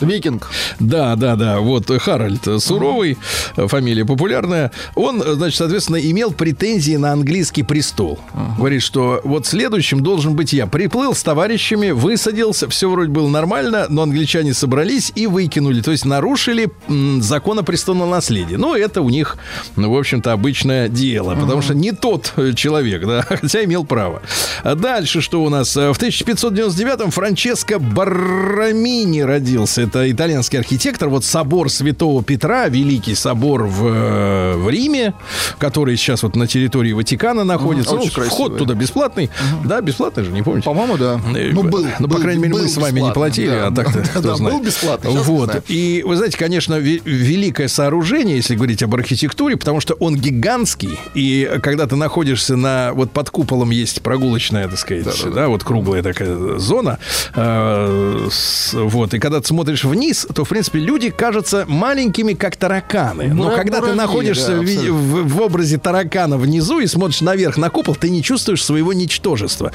[0.00, 0.48] Викинг.
[0.78, 1.60] да, да, да.
[1.60, 3.16] Вот Харальд Суровый,
[3.56, 4.70] э, фамилия популярная.
[4.94, 8.18] Он, значит, соответственно, имел претензии на английский престол.
[8.58, 10.66] Говорит, что вот следующим должен быть я.
[10.66, 15.80] Приплыл с товарищами, высадился, все вроде было нормально, но англичане собрались и выкинули.
[15.80, 18.56] То есть нарушили м, закон о престольном наследии.
[18.56, 19.36] Ну, это у них,
[19.76, 21.34] ну, в общем-то, обычное дело.
[21.34, 24.22] Потому что не тот э, человек, да, хотя имел право.
[24.64, 25.76] Дальше что у нас?
[25.76, 29.85] Э, В 1599-м Франческо Баррамини родился.
[29.86, 31.08] Это итальянский архитектор.
[31.08, 35.14] Вот собор Святого Петра, великий собор в, э, в Риме,
[35.58, 37.94] который сейчас вот на территории Ватикана находится.
[37.94, 38.28] очень Ну, красивый.
[38.30, 39.30] вход туда бесплатный.
[39.64, 40.64] Да, бесплатный же, не помните?
[40.64, 41.20] По-моему, да.
[41.34, 41.86] Э, Ну, был.
[41.98, 43.68] Ну, по крайней мере, мы с вами не платили, да.
[43.68, 44.54] а так-то Да, кто да, знает.
[44.56, 45.62] был не Вот.
[45.68, 50.98] И вы знаете, конечно, ве- великое сооружение, если говорить об архитектуре, потому что он гигантский,
[51.14, 56.02] и когда ты находишься на вот под куполом есть прогулочная, так сказать, да, вот круглая
[56.02, 56.98] такая зона,
[57.34, 59.14] э, с- вот.
[59.14, 63.28] И когда ты смотришь вниз, то в принципе люди кажутся маленькими, как тараканы.
[63.28, 67.56] Но Мура- когда ты находишься да, в, в- в образе таракана внизу и смотришь наверх
[67.56, 69.72] на купол, ты не чувствуешь своего ничтожества.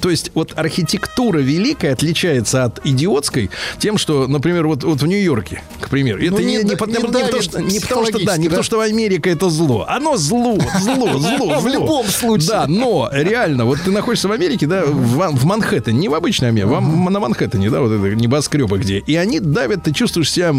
[0.00, 5.62] То есть вот архитектура великая отличается от идиотской тем, что, например, вот, вот в Нью-Йорке,
[5.80, 8.12] к примеру, это Ну, не, не не да- по- не потому, что, не потому что,
[8.24, 8.62] да, не психологически, потому да?
[8.62, 9.86] что Америка это зло.
[9.88, 12.48] Оно зло, зло, зло, В любом случае.
[12.48, 16.48] Да, но реально, вот ты находишься в Америке, да, в, в Манхэттене, не в обычной
[16.48, 18.98] Америке, вам на Манхэттене, да, вот это небоскребы где.
[18.98, 20.52] И они давят, ты чувствуешь себя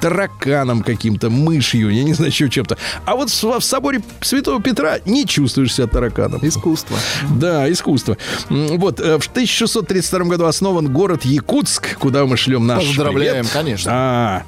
[0.00, 2.76] тараканом каким-то, мышью, я не знаю, еще чем-то.
[3.04, 6.40] А вот в, в соборе Святого Петра не чувствуешь себя тараканом.
[6.42, 6.96] Искусство.
[7.30, 8.16] Да, искусство.
[8.50, 13.52] Вот, э, в 1632 году основан город Якутск, куда мы шлем наш Поздравляем, привет.
[13.52, 13.90] конечно.
[13.92, 14.42] А,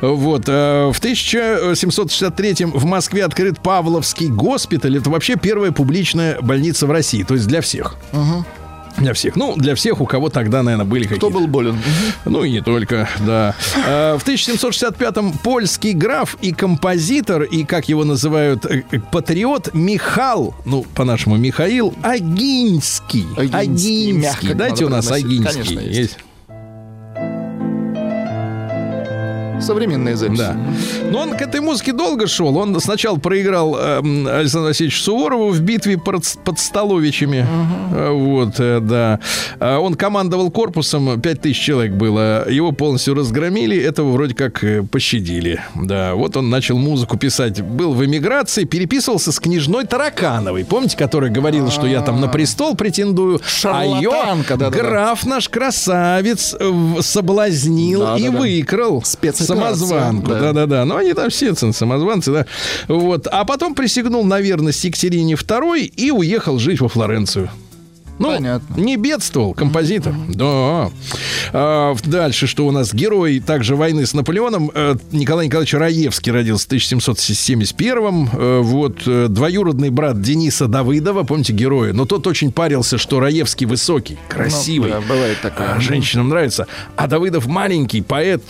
[0.00, 0.44] вот.
[0.48, 4.96] э, В 1763 в Москве открыт Павловский госпиталь.
[4.98, 7.22] Это вообще первая публичная больница в России.
[7.22, 7.96] То есть для всех.
[8.98, 9.36] Для всех.
[9.36, 11.26] Ну, для всех, у кого тогда, наверное, были какие-то...
[11.26, 11.78] Кто был болен?
[12.24, 13.54] Ну и не только, да.
[13.86, 20.54] Э, В 1765-м польский граф и композитор, и, как его называют, э, э, патриот Михал,
[20.64, 23.26] ну, по-нашему, Михаил Агинский.
[23.36, 25.40] Агинский, мягко Дайте у нас произносить.
[25.40, 25.76] Агинский.
[25.76, 26.18] Конечно, есть.
[29.64, 30.38] Современные записи.
[30.38, 30.56] Да.
[31.10, 32.56] Но он к этой музыке долго шел.
[32.56, 37.46] Он сначала проиграл эм, Александру Васильевичу Суворову в битве под, под Столовичами.
[37.92, 39.20] Э, Вот, э, да.
[39.60, 42.48] А Он командовал корпусом, 5000 человек было.
[42.48, 43.76] Его полностью разгромили.
[43.76, 45.60] Этого вроде как э, пощадили.
[45.74, 47.62] Да, вот он начал музыку писать.
[47.62, 50.64] Был в эмиграции, переписывался с княжной Таракановой.
[50.64, 53.40] Помните, которая говорила, что я там на престол претендую.
[53.64, 54.10] А ее
[54.70, 60.28] граф наш красавец э, соблазнил и выкрал Спецоперация, самозванку.
[60.28, 60.40] да.
[60.40, 60.84] Да-да-да.
[60.84, 62.46] Ну, они там все самозванцы, да.
[62.88, 63.26] Вот.
[63.30, 67.50] А потом присягнул на верность Екатерине II и уехал жить во Флоренцию.
[68.16, 68.80] Ну, Понятно.
[68.80, 70.14] не бедствовал композитор.
[70.28, 70.88] Да.
[71.52, 72.94] А, дальше, что у нас?
[72.94, 74.70] Герой также войны с Наполеоном.
[74.72, 78.98] э, Николай Николаевич Раевский родился в 1771 э, Вот.
[79.06, 81.24] э, Двоюродный брат Дениса Давыдова.
[81.24, 81.92] Помните героя?
[81.92, 84.90] Но тот очень парился, что Раевский высокий, красивый.
[84.90, 85.74] Ну, да, бывает такое.
[85.74, 86.68] а женщинам нравится.
[86.94, 88.44] А Давыдов маленький, поэт,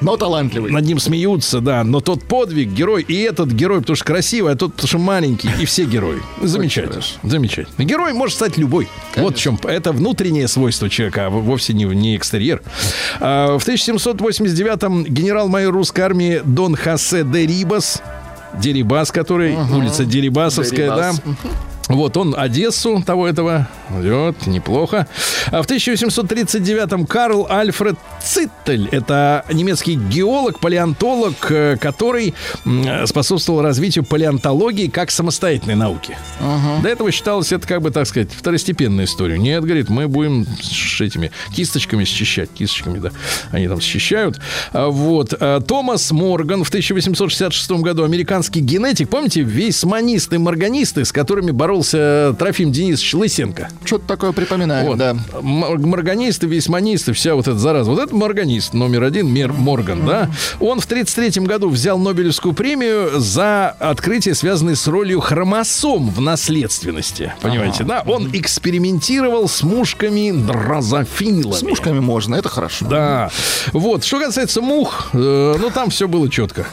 [0.00, 0.70] Но талантливый.
[0.72, 1.84] над ним смеются, да.
[1.84, 5.50] Но тот подвиг, герой, и этот герой, потому что красивый, а тот, потому что маленький,
[5.60, 6.20] и все герои.
[6.42, 7.02] Замечательно.
[7.22, 7.84] Замечательно.
[7.84, 8.88] Герой может стать любой.
[9.16, 9.58] Вот в чем.
[9.64, 12.62] Это внутреннее свойство человека, а вовсе не, не экстерьер.
[13.20, 18.02] А, в 1789-м генерал-майор русской армии Дон Хосе де Рибас,
[18.60, 21.20] Дерибас, который, улица Дерибасовская, Дерибас.
[21.24, 21.32] да.
[21.88, 25.06] Вот он Одессу того этого вот неплохо.
[25.50, 32.34] А в 1839-м Карл Альфред Циттель, это немецкий геолог, палеонтолог, э, который
[33.06, 36.16] способствовал развитию палеонтологии как самостоятельной науки.
[36.82, 39.38] До этого считалось это как бы, так сказать, второстепенная история.
[39.38, 43.10] Нет, говорит, мы будем с этими кисточками счищать, кисточками, да,
[43.50, 44.38] они там счищают.
[44.72, 45.34] А, Вот.
[45.40, 52.72] А, Томас Морган в 1866 году, американский генетик, помните, вейсманисты, морганисты, с которыми боролся Трофим
[52.72, 53.68] Денисович Лысенко?
[53.84, 54.98] Что-то такое припоминаю, Вот.
[54.98, 55.16] да.
[55.40, 57.90] Морганисты, весьманисты, вся вот эта зараза.
[57.90, 60.30] Вот это морганист номер один, Мер Морган, да?
[60.60, 67.32] Он в 1933 году взял Нобелевскую премию за открытие, связанное с ролью хромосом в наследственности.
[67.40, 68.02] Понимаете, да?
[68.06, 71.52] Он экспериментировал с мушками дрозофилами.
[71.54, 72.86] С мушками можно, это хорошо.
[72.88, 73.30] Да.
[73.72, 74.04] Вот.
[74.04, 76.66] Что касается мух, э, ну там все было четко.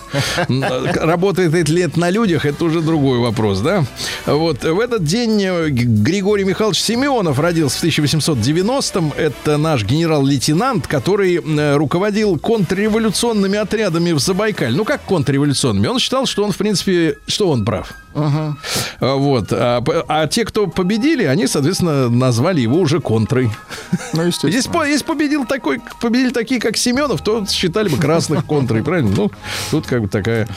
[0.47, 3.83] Э, Работает это лет на людях, это уже другой вопрос, да?
[4.25, 4.63] Вот.
[4.63, 9.13] В этот день э, Григорий Михайлович Семенов родился в 1890-м.
[9.17, 14.75] Это наш генерал-лейтенант, который э, руководил контрреволюционными отрядами в Забайкале.
[14.75, 15.87] Ну, как контрреволюционными?
[15.87, 17.93] Он считал, что он, в принципе, что он прав.
[18.15, 18.53] А,
[19.15, 19.47] Вот.
[19.51, 23.49] А, а те, кто победили, они, соответственно, назвали его уже контрой.
[24.13, 24.73] Ну, естественно.
[24.73, 29.11] По- если победил такой, победили такие, как Семенов, то считали бы красных контрой, правильно?
[29.15, 29.31] Ну,
[29.71, 30.47] тут как бы такая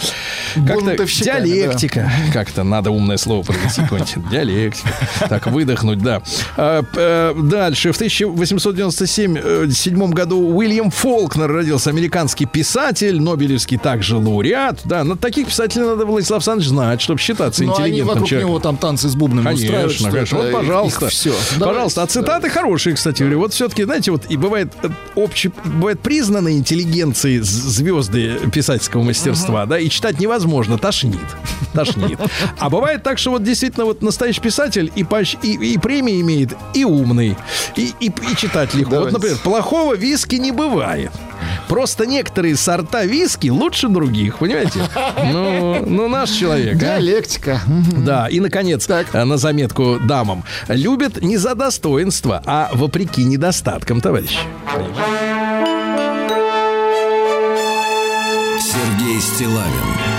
[0.55, 2.11] как-то диалектика.
[2.33, 4.31] Как-то надо умное слово провести какое-нибудь.
[4.31, 4.89] Диалектика.
[5.29, 6.23] Так, выдохнуть, да.
[6.57, 7.93] А, э, Дальше.
[7.93, 14.81] В 1897 году Уильям Фолкнер родился, американский писатель, Нобелевский также лауреат.
[14.85, 17.19] Да, на таких писателей надо, Владислав Александрович, знать, чтобы
[17.55, 18.51] считаться Ну, они интеллигентным вокруг человеком.
[18.51, 19.93] него там танцы с бубнами устраивают.
[19.93, 20.39] Конечно, что конечно.
[20.39, 21.09] Вот, их- пожалуйста.
[21.09, 21.35] все.
[21.59, 22.03] Пожалуйста.
[22.03, 23.39] А цитаты хорошие, кстати говоря.
[23.39, 29.79] Вот все-таки, знаете, вот и бывает э, общий, бывает признанной интеллигенцией звезды писательского мастерства, да,
[29.79, 31.19] и читать невозможно, тошнит.
[31.73, 32.19] Тошнит.
[32.59, 35.05] А бывает так, что вот действительно вот настоящий писатель и,
[35.43, 37.37] и, и премии имеет, и умный,
[37.77, 38.91] и, и, и читать легко.
[38.91, 39.17] Вот, Давайте.
[39.17, 41.11] например, плохого виски не бывает.
[41.69, 44.81] Просто некоторые сорта виски лучше других, понимаете?
[45.33, 46.75] Ну, ну наш человек.
[46.83, 46.99] а.
[47.39, 47.61] Диалектика.
[48.05, 49.07] Да, и, наконец, Так.
[49.13, 50.45] э, на заметку дамам.
[50.69, 54.39] Любят не за достоинство, а вопреки недостаткам, товарищи.
[58.61, 60.18] Сергей Стилавин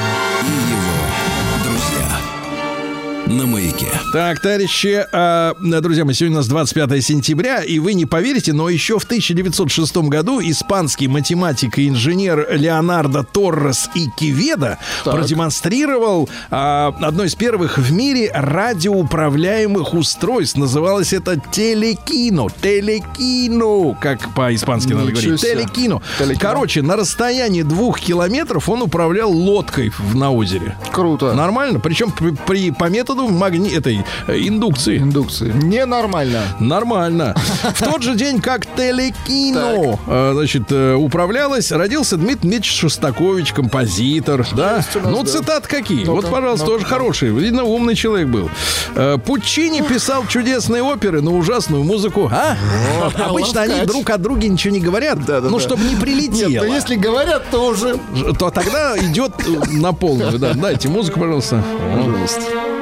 [3.29, 3.85] На маяке.
[4.11, 8.69] Так, товарищи, э, друзья мои, сегодня у нас 25 сентября, и вы не поверите, но
[8.69, 15.13] еще в 1906 году испанский математик и инженер Леонардо Торрес и Киведа Так.
[15.13, 20.57] продемонстрировал э, одно из первых в мире радиоуправляемых устройств.
[20.57, 22.47] Называлось это телекино.
[22.61, 25.39] Телекино, как по-испански надо говорить.
[25.39, 25.53] себе.
[25.53, 26.01] Телекино.
[26.17, 26.39] Телекино.
[26.41, 30.75] Короче, на расстоянии двух километров он управлял лодкой в- на озере.
[30.91, 31.33] Круто.
[31.35, 31.79] Нормально.
[31.79, 33.69] Причем при, при- по методу магни...
[33.71, 34.97] этой э, индукции.
[34.97, 35.51] Индукции.
[35.53, 36.41] Ненормально.
[36.59, 37.35] Нормально.
[37.75, 44.45] В тот же день, как телекино э, значит, э, управлялось, родился Дмитрий Дмитриевич Шостакович, композитор.
[44.55, 44.77] Да?
[44.77, 45.29] Нас, Ну, да.
[45.29, 46.05] цитат какие?
[46.05, 46.77] Ну-ка, Вот, пожалуйста, ну-ка.
[46.77, 47.29] тоже хороший.
[47.29, 48.49] Видно, умный человек был.
[48.95, 52.29] Э, Пучини писал чудесные оперы на ужасную музыку.
[52.31, 52.55] А?
[53.01, 56.49] Вот, Обычно они друг о друге ничего не говорят, ну, чтобы не прилетело.
[56.49, 57.97] Нет, ну если говорят, то уже...
[58.37, 60.37] То тогда идет э, на полную.
[60.39, 61.63] Да, дайте музыку, пожалуйста.
[61.95, 62.78] Пожалуйста.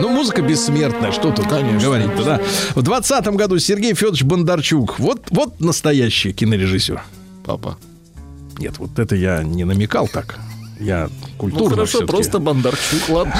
[0.00, 1.80] Ну, музыка бессмертная, что тут Конечно.
[1.80, 2.40] говорить-то, да.
[2.74, 4.98] В 20 году Сергей Федорович Бондарчук.
[4.98, 7.02] Вот, вот настоящий кинорежиссер.
[7.44, 7.76] Папа.
[8.58, 10.38] Нет, вот это я не намекал так.
[10.82, 13.34] Я культурно Ну хорошо, просто Бондарчук, ладно.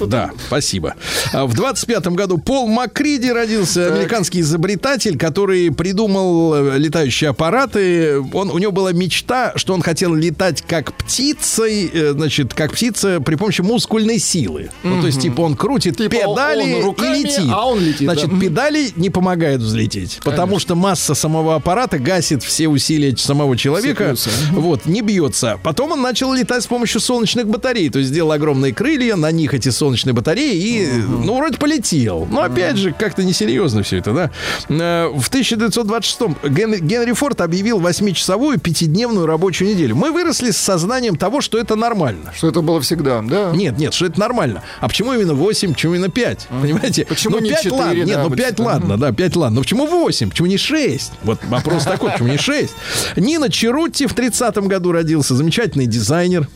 [0.00, 0.94] Ну, Да, спасибо.
[1.32, 8.20] А В 25-м году Пол Макриди родился, американский изобретатель, который придумал э, летающие аппараты.
[8.32, 13.20] Он, у него была мечта, что он хотел летать как птицей, э, значит, как птица
[13.20, 14.70] при помощи мускульной силы.
[14.82, 17.50] Ну, то есть, типа, он крутит Типа педали он руками, и летит.
[17.50, 18.38] а он летит, Значит, да.
[18.40, 24.04] педали не помогают взлететь, потому что масса самого аппарата гасит все усилия самого человека.
[24.08, 24.30] плюсы.
[24.52, 25.58] Вот, не бьется.
[25.62, 27.90] Потом он начал летать с помощью солнечных батарей.
[27.90, 32.26] То есть сделал огромные крылья, на них эти солнечные батареи и, ну, вроде полетел.
[32.30, 34.30] Но опять же, как-то несерьезно все это, да.
[34.68, 39.96] Э, В 1926-м Ген- Генри Форд объявил 8-часовую пятидневную рабочую неделю.
[39.96, 42.32] Мы выросли с сознанием того, что это нормально.
[42.36, 43.50] Что это было всегда, да?
[43.52, 44.62] Нет, нет, что это нормально.
[44.80, 46.48] А почему именно 8, почему именно 5?
[46.62, 47.04] Понимаете?
[47.06, 49.56] Почему ну, не 5 4, ладно, нет, да, ну быть- 5 ладно, да, 5 ладно.
[49.56, 50.30] Но почему 8?
[50.30, 51.12] Почему не 6?
[51.22, 52.74] Вот вопрос такой, почему не 6?
[53.16, 56.48] Нина Черутти в 30-м году родился, замечательный дизайнер.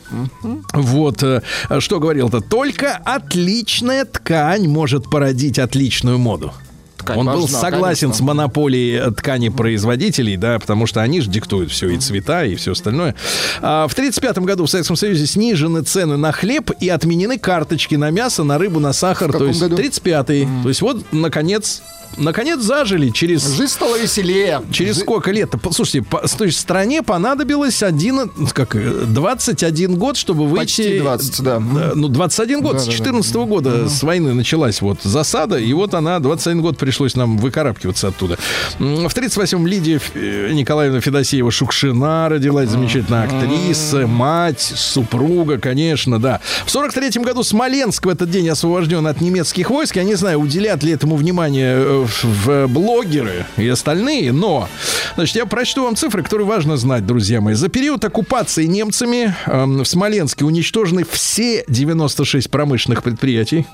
[0.73, 1.41] Вот, э,
[1.79, 6.53] что говорил-то, только отличная ткань может породить отличную моду.
[7.01, 8.13] Ткань Он был согласен конечно.
[8.13, 12.55] с монополией э, ткани производителей, да, потому что они же диктуют все, и цвета, и
[12.55, 13.15] все остальное.
[13.61, 18.09] А в 1935 году в Советском Союзе снижены цены на хлеб и отменены карточки на
[18.11, 19.31] мясо, на рыбу, на сахар.
[19.31, 19.75] То есть году?
[19.77, 20.47] 35-й.
[20.63, 21.81] То есть вот, наконец,
[22.17, 23.47] наконец зажили через...
[23.55, 24.61] Жизнь стала веселее.
[24.71, 25.53] Через Жи- сколько лет?
[25.71, 30.59] Слушайте, по- то есть стране понадобилось один, как, э, 21 год, чтобы выйти...
[30.83, 31.55] Почти 20, да.
[31.57, 32.97] Э, Ну, 21 год, с Да-да-да.
[32.97, 37.37] 14 года с войны началась вот засада, и вот она 21 год при- пришлось нам
[37.37, 38.37] выкарабкиваться оттуда.
[38.77, 46.41] В 38-м Лидия э, Николаевна Федосеева Шукшина родилась, замечательная актриса, мать, супруга, конечно, да.
[46.65, 49.95] В 43-м году Смоленск в этот день освобожден от немецких войск.
[49.95, 54.67] Я не знаю, уделят ли этому внимание э, в- в блогеры и остальные, но,
[55.15, 57.53] значит, я прочту вам цифры, которые важно знать, друзья мои.
[57.53, 63.65] За период оккупации немцами эм, в Смоленске уничтожены все 96 промышленных предприятий.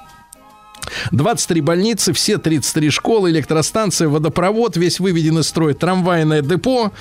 [1.11, 6.91] 23 больницы, все 33 школы, электростанция, водопровод, весь выведен из строя, трамвайное депо.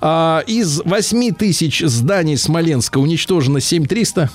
[0.00, 4.30] А, из 8 тысяч зданий Смоленска уничтожено 7300.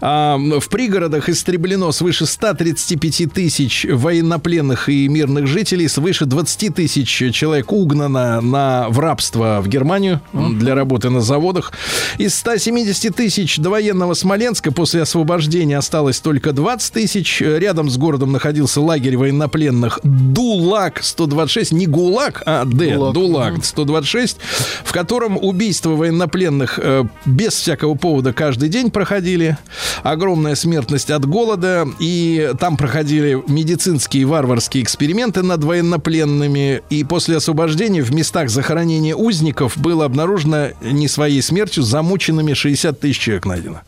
[0.00, 7.72] А, в пригородах истреблено свыше 135 тысяч военнопленных и мирных жителей, свыше 20 тысяч человек
[7.72, 11.72] угнано на, в рабство в Германию для работы на заводах.
[12.18, 17.40] Из 170 тысяч довоенного Смоленска после освобождения осталось только 20 тысяч.
[17.40, 23.14] Рядом с городом находился лагерь военнопленных Дулак-126, не ГУЛАГ, а Д, Дулаг.
[23.14, 24.38] Дулаг 126,
[24.84, 29.58] в котором убийства военнопленных э, без всякого повода каждый день проходили.
[30.02, 31.86] Огромная смертность от голода.
[31.98, 36.82] И там проходили медицинские варварские эксперименты над военнопленными.
[36.90, 43.18] И после освобождения в местах захоронения узников было обнаружено не своей смертью замученными 60 тысяч
[43.18, 43.80] человек найдено.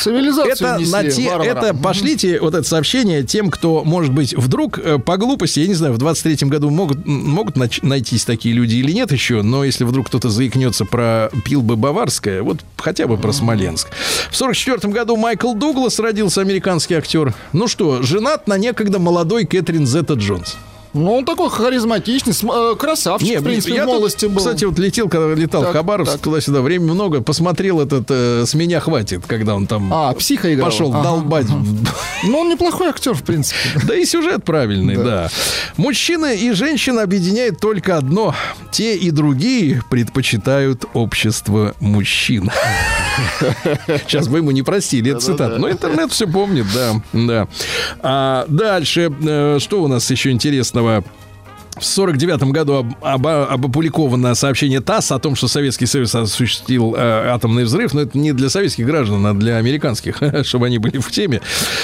[0.00, 1.56] Цивилизацию Это, несли на те- варварам.
[1.58, 5.74] это пошлите вот это сообщение тем, кто, может быть, вдруг э, по глупости, я не
[5.74, 9.84] знаю, в 23-м году могут, могут нач- найтись такие люди или нет еще, но если
[9.84, 13.88] вдруг кто-то заикнется про пил бы Баварское, вот хотя бы про Смоленск.
[14.30, 17.34] В 44 году Майкл Дуглас родился, американский актер.
[17.52, 20.56] Ну что, женат на некогда молодой Кэтрин Зетта Джонс.
[20.92, 24.36] Ну, он такой харизматичный, э, красавчик, Не, в принципе, я в тут, молодости был.
[24.38, 26.20] Кстати, вот летел, когда летал Так, в Хабаровск так.
[26.20, 30.70] туда-сюда, времени много, посмотрел этот э, «С меня хватит», когда он там А, психа играл.
[30.70, 31.02] пошел Ага.
[31.02, 31.46] долбать
[32.24, 33.58] Ну, он неплохой актер, в принципе.
[33.86, 35.28] Да и сюжет правильный, да.
[35.76, 38.34] Мужчины и женщины объединяет только одно.
[38.70, 42.50] Те и другие предпочитают общество мужчин.
[44.06, 45.58] Сейчас бы ему не простили, это цитата.
[45.58, 47.00] Но интернет все помнит, да.
[47.12, 47.48] да.
[48.00, 50.32] А дальше, э, что у нас еще
[50.80, 51.04] интересного?
[51.78, 56.94] В 49 году об, об- об- опубликовано сообщение ТАСС о том, что Советский Союз осуществил
[56.94, 60.98] э, атомный взрыв, но это не для советских граждан, а для американских, чтобы они были
[60.98, 61.40] в теме.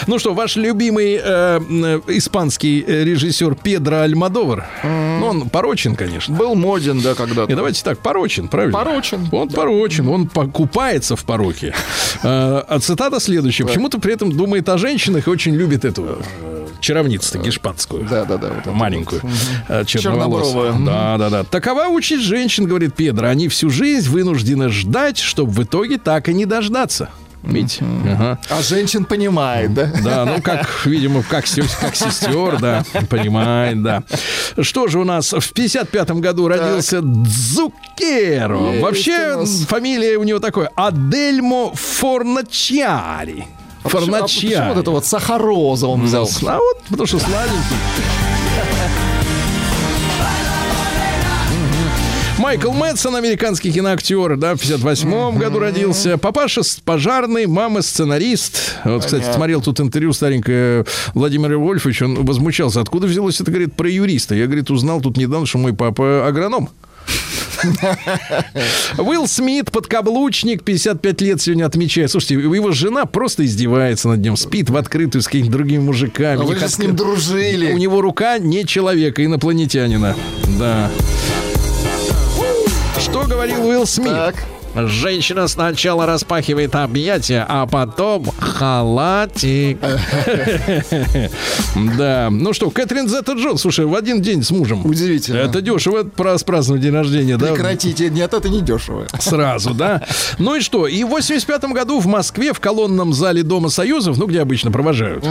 [0.07, 6.35] Ну что, ваш любимый э, э, испанский э, режиссер Педро Альмадовар, ну он порочен, конечно.
[6.37, 7.51] Был моден, да, когда-то.
[7.51, 8.77] И давайте так, порочен, правильно?
[8.77, 11.73] Порочен, Он порочен, он покупается в пороке.
[12.23, 13.65] Э, А цитата следующая.
[13.65, 16.19] Почему-то при этом думает о женщинах и очень любит эту
[16.87, 18.07] э, чаровницу гешпатскую.
[18.09, 18.51] Да, да, да.
[18.65, 19.33] вот Маленькую, вот.
[19.69, 20.75] э, черноволосую.
[20.85, 21.45] Да, да, да.
[21.45, 23.29] Такова участь женщин, говорит Педро.
[23.29, 27.11] Они всю жизнь вынуждены ждать, чтобы в итоге так и не дождаться.
[27.47, 27.85] Видите?
[28.05, 28.39] Ага.
[28.51, 29.93] А женщин понимает, да?
[30.03, 31.45] Да, ну как, видимо, как,
[31.81, 34.03] как сестер, да, понимает, да.
[34.61, 38.81] Что же у нас в 55-м году родился Дзукеро.
[38.81, 43.47] Вообще фамилия у него такое Адельмо Форначари.
[43.87, 44.49] А почему- а Форначари.
[44.55, 46.29] почему вот это вот сахароза он взял?
[46.47, 47.77] А вот, потому что сладенький.
[52.39, 56.19] Майкл Мэтсон, американский киноактер, да, в 58 году родился.
[56.19, 58.77] Папаша пожарный, мама сценарист.
[58.85, 60.85] Вот, кстати, смотрел тут интервью старенькое
[61.15, 64.35] Владимира Вольфовича, он возмущался, откуда взялось это, говорит, про юриста.
[64.35, 66.69] Я, говорит, узнал тут недавно, что мой папа агроном.
[68.99, 72.11] Уилл Смит, подкаблучник, 55 лет сегодня отмечает.
[72.11, 76.41] Слушайте, его жена просто издевается над ним, спит в открытую с какими-то другими мужиками.
[76.41, 77.73] А вы же с ним дружили.
[77.73, 80.17] У него рука не человека, инопланетянина.
[80.59, 80.91] Да.
[82.99, 84.09] Что говорил Уилл Смит?
[84.09, 84.35] Так.
[84.77, 89.79] Женщина сначала распахивает объятия, а потом халатик.
[91.99, 92.29] Да.
[92.31, 94.85] Ну что, Кэтрин Зетта Джон, слушай, в один день с мужем.
[94.85, 95.39] Удивительно.
[95.39, 97.49] Это дешево про- праздновать день рождения, да?
[97.49, 98.09] Прекратите.
[98.11, 99.07] Нет, это не дешево.
[99.19, 100.03] Сразу, да.
[100.39, 100.87] Ну и что?
[100.87, 105.25] И в 85 году в Москве в колонном зале Дома Союзов, ну где обычно провожают,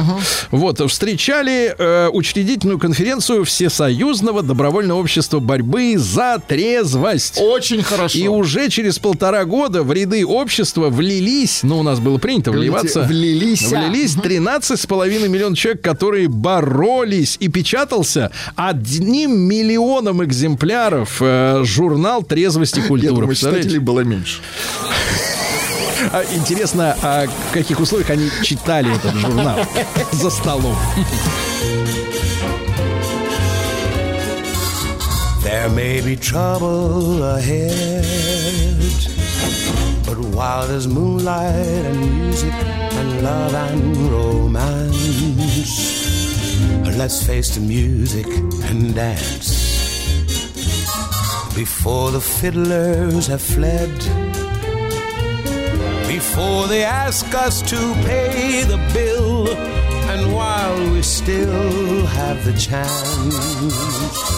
[0.51, 7.39] вот встречали э, учредительную конференцию Всесоюзного добровольного общества борьбы за трезвость.
[7.41, 8.17] Очень хорошо.
[8.17, 13.01] И уже через полтора года в ряды общества влились, ну, у нас было принято вливаться,
[13.01, 13.63] влились.
[13.69, 17.35] влились 13,5 миллионов человек, которые боролись.
[17.41, 23.09] И печатался одним миллионом экземпляров э, журнал «Трезвость и Я культура».
[23.11, 23.63] думаю, Представляете?
[23.69, 24.39] читателей было меньше.
[26.11, 29.57] А, интересно, а в каких условиях они читали этот журнал
[30.11, 30.75] за столом?
[35.45, 38.03] There may be trouble ahead,
[40.07, 42.53] but while there's moonlight and music
[42.99, 45.05] and love and romance,
[46.97, 48.25] Let's face the music
[48.69, 49.49] and dance.
[51.53, 53.93] Before the fiddlers have fled,
[56.07, 59.49] before they ask us to pay the bill,
[60.09, 64.34] and while we still have the chance,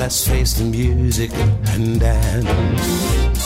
[0.00, 1.30] let's face the music
[1.74, 3.36] and dance.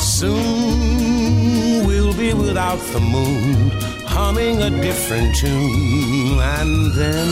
[0.00, 3.70] Soon we'll be without the moon,
[4.06, 7.28] humming a different tune, and then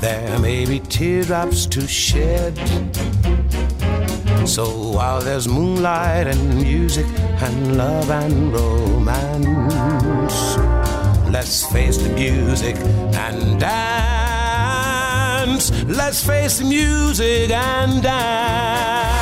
[0.00, 2.58] there may be teardrops to shed.
[4.44, 4.64] So
[4.96, 7.06] while there's moonlight and music
[7.40, 10.56] and love and romance,
[11.30, 12.74] let's face the music
[13.14, 14.17] and dance.
[15.88, 19.17] Let's face the music and dance.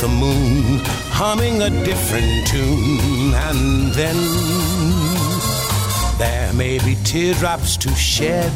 [0.00, 0.80] The moon,
[1.10, 4.16] humming a different tune, and then
[6.18, 8.52] there may be teardrops to shed.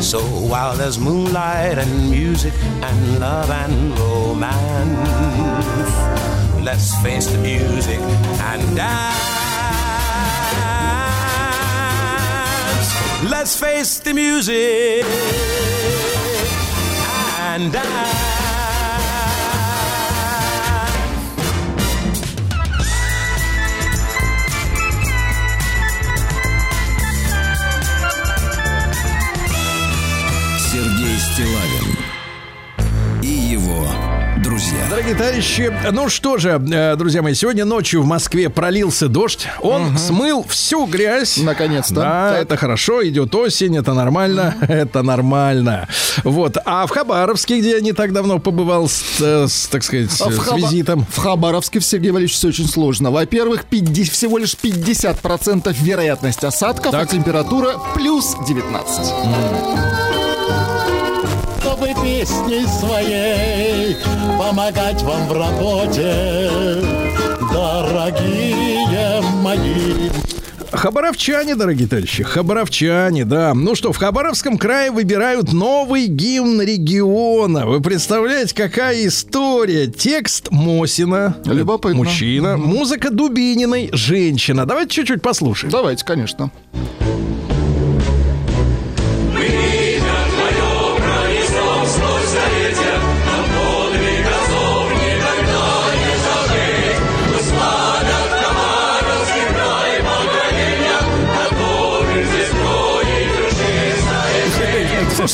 [0.00, 2.52] So while there's moonlight and music
[2.82, 4.94] and love and romance,
[6.64, 8.00] let's face the music
[8.50, 9.18] and dance.
[13.28, 15.04] Let's face the music
[17.40, 18.27] and dance.
[31.38, 31.96] Стилавин
[33.22, 33.86] и его
[34.42, 34.78] друзья.
[34.90, 39.46] Дорогие товарищи, ну что же, э, друзья мои, сегодня ночью в Москве пролился дождь.
[39.60, 41.36] Он смыл всю грязь.
[41.36, 41.94] Наконец-то.
[41.94, 42.42] Да, Так.
[42.42, 45.86] это хорошо, идет осень, это нормально, это нормально.
[46.24, 46.56] Вот.
[46.64, 50.30] А в Хабаровске, где я не так давно побывал, с, э, с, так сказать, А
[50.30, 51.06] в с Хаба- визитом.
[51.08, 53.12] В Хабаровске, Сергей Валерьевич, все очень сложно.
[53.12, 57.10] Во-первых, 50 всего лишь 50% вероятность осадков, а Так.
[57.10, 59.06] температура плюс 19.
[59.06, 60.07] чтобы
[62.08, 63.94] песней своей
[64.38, 66.50] помогать вам в работе,
[67.52, 70.08] дорогие мои.
[70.72, 73.52] Хабаровчане, дорогие товарищи, хабаровчане, да.
[73.54, 77.66] Ну что, в Хабаровском крае выбирают новый гимн региона.
[77.66, 79.86] Вы представляете, какая история?
[79.86, 81.96] Текст Мосина, Любопытно.
[81.96, 84.64] мужчина, музыка Дубининой, женщина.
[84.64, 85.72] Давайте чуть-чуть послушаем.
[85.72, 86.50] Давайте, конечно.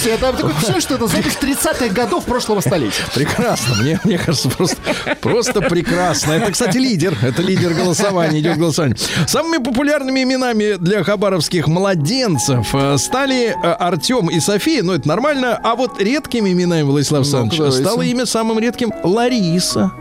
[0.05, 3.05] Слушайте, я такое ощущение, что это запись 30-х годов прошлого столетия.
[3.15, 4.77] Прекрасно, мне, мне кажется, просто,
[5.23, 6.33] просто прекрасно.
[6.33, 7.17] Это, кстати, лидер.
[7.23, 8.99] Это лидер голосования, идет голосование.
[9.27, 15.59] Самыми популярными именами для хабаровских младенцев э, стали э, Артем и София, ну это нормально.
[15.63, 17.79] А вот редкими именами, Владислав Александрович, давайте.
[17.79, 19.93] стало имя самым редким Лариса.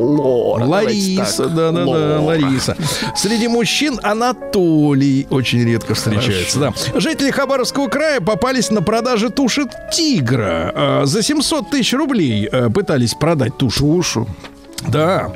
[0.00, 0.64] Лора.
[0.64, 1.54] Лариса, так.
[1.54, 2.20] да, да, да, Лора.
[2.20, 2.76] Лариса.
[3.16, 6.58] Среди мужчин Анатолий очень редко встречается.
[6.58, 6.72] Да.
[6.94, 10.72] Жители Хабаровского края попались на продаже туши тигра.
[10.74, 13.80] А, За 700 тысяч рублей э, пытались продать тушу.
[13.80, 14.26] Тушу.
[14.88, 15.32] Да.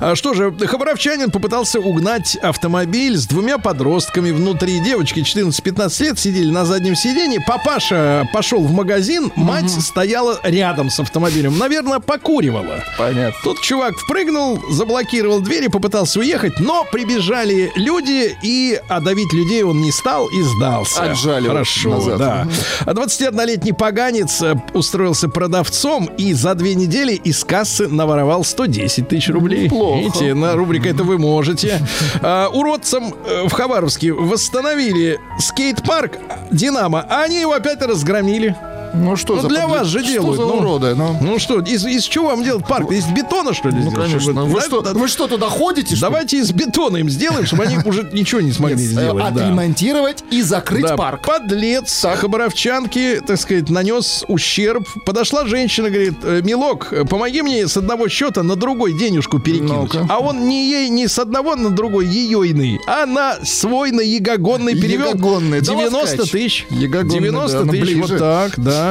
[0.00, 4.80] А что же, хабаровчанин попытался угнать автомобиль с двумя подростками внутри.
[4.80, 7.40] Девочки 14-15 лет сидели на заднем сиденье.
[7.46, 11.58] Папаша пошел в магазин, мать стояла рядом с автомобилем.
[11.58, 12.82] Наверное, покуривала.
[12.98, 13.34] Понятно.
[13.42, 19.80] Тут чувак впрыгнул, заблокировал дверь и попытался уехать, но прибежали люди, и отдавить людей он
[19.80, 21.02] не стал и сдался.
[21.02, 22.18] Отжали Хорошо, назад.
[22.18, 22.48] да.
[22.86, 28.44] А 21-летний поганец э, устроился продавцом и за две недели из кассы наворовал
[28.88, 29.64] 110 тысяч рублей.
[29.64, 29.98] Неплохо.
[29.98, 31.80] Видите, на рубрика это вы можете.
[32.24, 36.18] А, уродцам э, в Хабаровске восстановили скейт-парк
[36.50, 38.54] «Динамо», а они его опять разгромили.
[38.94, 40.54] Ну что Ну, за для вас же что делают, за ну.
[40.58, 41.16] уроды, ну?
[41.20, 42.90] Ну что, из, из чего вам делать парк?
[42.92, 44.10] Из бетона, что ли, Ну, сделать?
[44.10, 44.44] конечно.
[44.44, 46.06] Вы Да, что, да, вы что, туда ходите, что?
[46.06, 49.34] Давайте из бетона им сделаем, чтобы они уже ничего не смогли Нет, э, сделать.
[49.34, 49.42] да.
[49.42, 51.22] Отремонтировать и закрыть Да, парк.
[51.26, 54.86] Подлец хабаровчанки, так сказать, нанес ущерб.
[55.06, 59.92] Подошла женщина, говорит, «Э, милок, э, помоги мне с одного счета на другой денежку перекинуть.
[60.08, 64.74] А он не ей, не с одного на другой ейойный, а на свой, на ягогонный
[64.74, 65.08] перевел.
[65.08, 65.60] Ягогонный.
[65.60, 66.30] Да, 90 Ласкач.
[66.30, 66.66] тысяч.
[66.70, 68.81] Ягогонный, 90 да, ну, тысяч, вот так, да.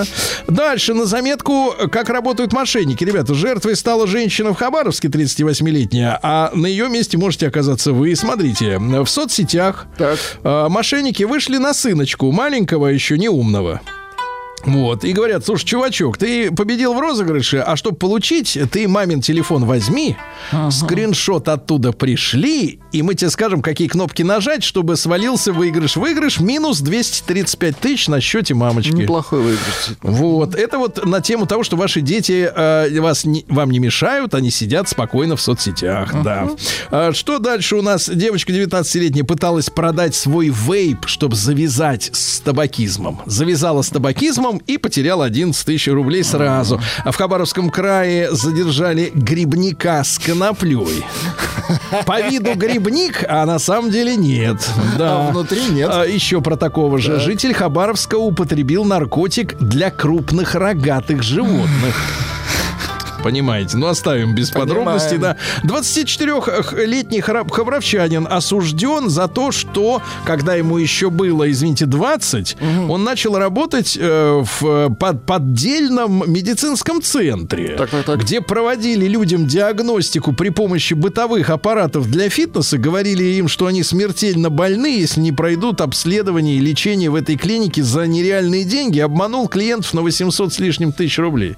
[0.47, 3.03] Дальше на заметку, как работают мошенники.
[3.03, 8.15] Ребята, жертвой стала женщина в Хабаровске, 38-летняя, а на ее месте можете оказаться вы.
[8.15, 10.19] Смотрите, в соцсетях Так.
[10.43, 13.81] а, мошенники вышли на сыночку, маленького еще неумного.
[14.65, 19.65] Вот, и говорят, слушай, чувачок, ты победил в розыгрыше, а чтобы получить, ты мамин телефон
[19.65, 20.15] возьми,
[20.69, 25.95] скриншот оттуда пришли, и мы тебе скажем, какие кнопки нажать, чтобы свалился выигрыш.
[25.95, 28.91] Выигрыш минус 235 тысяч на счете мамочки.
[28.91, 29.97] Неплохой выигрыш.
[30.01, 34.33] Вот, это вот на тему того, что ваши дети э, вас не- вам не мешают,
[34.35, 36.49] они сидят спокойно в соцсетях, да.
[36.89, 38.09] А что дальше у нас?
[38.09, 43.21] Девочка 19-летняя пыталась продать свой вейп, чтобы завязать с табакизмом.
[43.25, 46.81] Завязала с табакизмом и потеряла 11 тысяч рублей сразу.
[47.03, 51.03] А в Хабаровском крае задержали грибника с коноплей.
[52.05, 54.57] По виду грибник, а на самом деле нет.
[54.97, 55.27] Да.
[55.27, 55.89] А внутри нет.
[55.91, 57.19] А, еще про такого же.
[57.19, 61.95] Житель Хабаровска употребил наркотик для крупных рогатых животных.
[63.23, 65.37] Понимаете, ну оставим без подробностей, да.
[65.63, 72.57] 24-летний храб- хабаровчанин осужден за то, что, когда ему еще было, извините, 20,
[72.89, 78.19] он начал работать э, в под- поддельном медицинском центре, Так, так, так.
[78.21, 84.49] где проводили людям диагностику при помощи бытовых аппаратов для фитнеса, говорили им, что они смертельно
[84.49, 89.93] больны, если не пройдут обследование и лечение в этой клинике за нереальные деньги, обманул клиентов
[89.93, 91.55] на 800 с лишним тысяч рублей.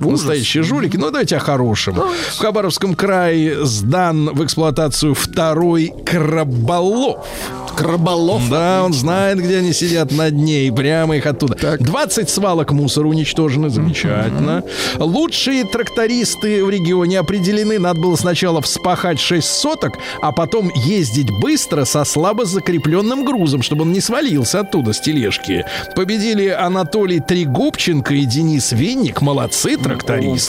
[0.00, 0.96] Настоящие жулики.
[0.96, 1.94] Ну, давайте о хорошем.
[1.94, 7.26] В Хабаровском крае сдан в эксплуатацию второй краболов.
[7.74, 8.48] Краболов.
[8.48, 11.54] Да, он знает, где они сидят на дне, и прямо их оттуда.
[11.54, 11.82] Так.
[11.82, 14.62] 20 свалок мусора уничтожены, замечательно.
[14.98, 17.80] Лучшие трактористы в регионе определены.
[17.80, 23.82] Надо было сначала вспахать 6 соток, а потом ездить быстро со слабо закрепленным грузом, чтобы
[23.82, 25.64] он не свалился оттуда с тележки.
[25.96, 29.20] Победили Анатолий Трегубченко и Денис Винник.
[29.20, 29.93] Молодцы трактористы.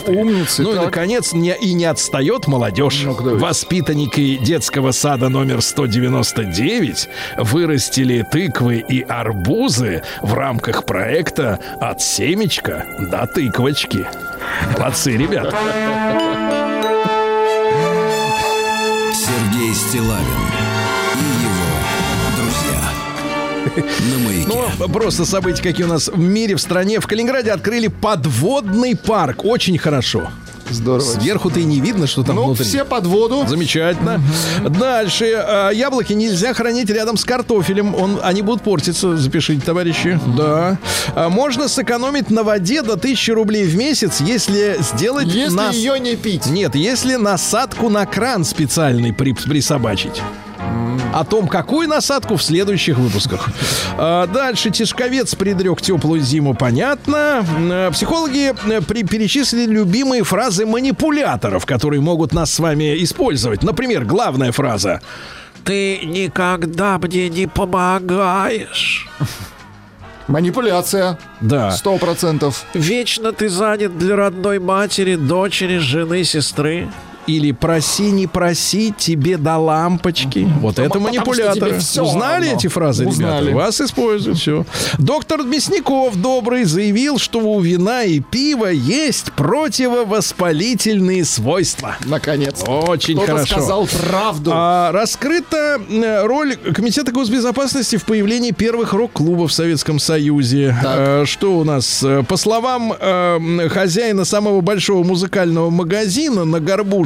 [0.08, 0.86] Умницы, Ну и, так.
[0.86, 3.04] наконец, не, и не отстает молодежь.
[3.04, 3.40] Давайте.
[3.40, 13.26] Воспитанники детского сада номер 199 вырастили тыквы и арбузы в рамках проекта «От семечка до
[13.28, 14.06] тыквочки».
[14.78, 15.56] Молодцы, ребята.
[19.14, 20.55] Сергей Стилавин
[24.12, 24.48] На маяке.
[24.80, 27.00] Ну, просто события, какие у нас в мире, в стране.
[27.00, 29.44] В Калининграде открыли подводный парк.
[29.46, 30.30] Очень хорошо.
[30.68, 31.06] Здорово.
[31.06, 32.66] Сверху-то и не видно, что там Ну, внутри.
[32.66, 33.46] все под воду.
[33.48, 34.20] Замечательно.
[34.68, 35.32] Дальше.
[35.36, 37.94] А, яблоки нельзя хранить рядом с картофелем.
[37.94, 40.20] Он, они будут портиться, запишите, товарищи.
[40.36, 40.80] Да.
[41.14, 46.00] А, можно сэкономить на воде до 1000 рублей в месяц, если сделать Если нас- ее
[46.00, 46.48] не пить.
[46.48, 50.24] Нет, если насадку на кран специальный при- присобачить.
[51.14, 53.48] О том, какую насадку в следующих выпусках.
[53.98, 57.46] А, дальше Тишковец предрек теплую зиму, понятно.
[57.58, 63.64] М, Психологи э, при- перечислили любимые фразы манипуляторов, которые могут нас с вами использовать.
[63.64, 65.00] Например, главная фраза.
[65.64, 69.08] Ты никогда мне не помогаешь.
[70.28, 71.18] Манипуляция.
[71.40, 71.72] Да.
[71.72, 72.66] Сто процентов.
[72.74, 76.90] Вечно ты занят для родной матери, дочери, жены, сестры.
[77.28, 80.48] Или проси, не проси, тебе до лампочки.
[80.60, 81.00] Вот это
[81.80, 82.58] всё Узнали равно.
[82.60, 83.48] эти фразы, Узнали.
[83.50, 83.66] ребята?
[83.66, 84.66] Вас используют, все.
[85.00, 91.96] Доктор Мясников, добрый, заявил, что у вина и пива есть противовоспалительные свойства.
[92.06, 92.64] Наконец.
[92.68, 93.54] Очень Кто-то хорошо.
[93.56, 94.52] сказал правду.
[94.54, 100.76] А, раскрыта э, роль Комитета госбезопасности в появлении первых рок-клубов в Советском Союзе.
[100.84, 102.04] Э, что у нас?
[102.04, 106.60] Э, По словам э, хозяина самого большого музыкального магазина на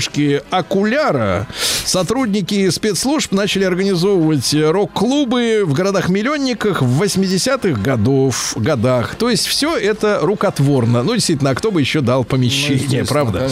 [0.10, 1.48] горбушке Окуляра,
[1.86, 9.16] сотрудники спецслужб начали организовывать рок-клубы в городах-миллионниках в 80-х годов, годах.
[9.16, 11.04] То есть все это рукотворно.
[11.04, 13.50] Ну, действительно, а кто бы еще дал помещение, естественно, правда?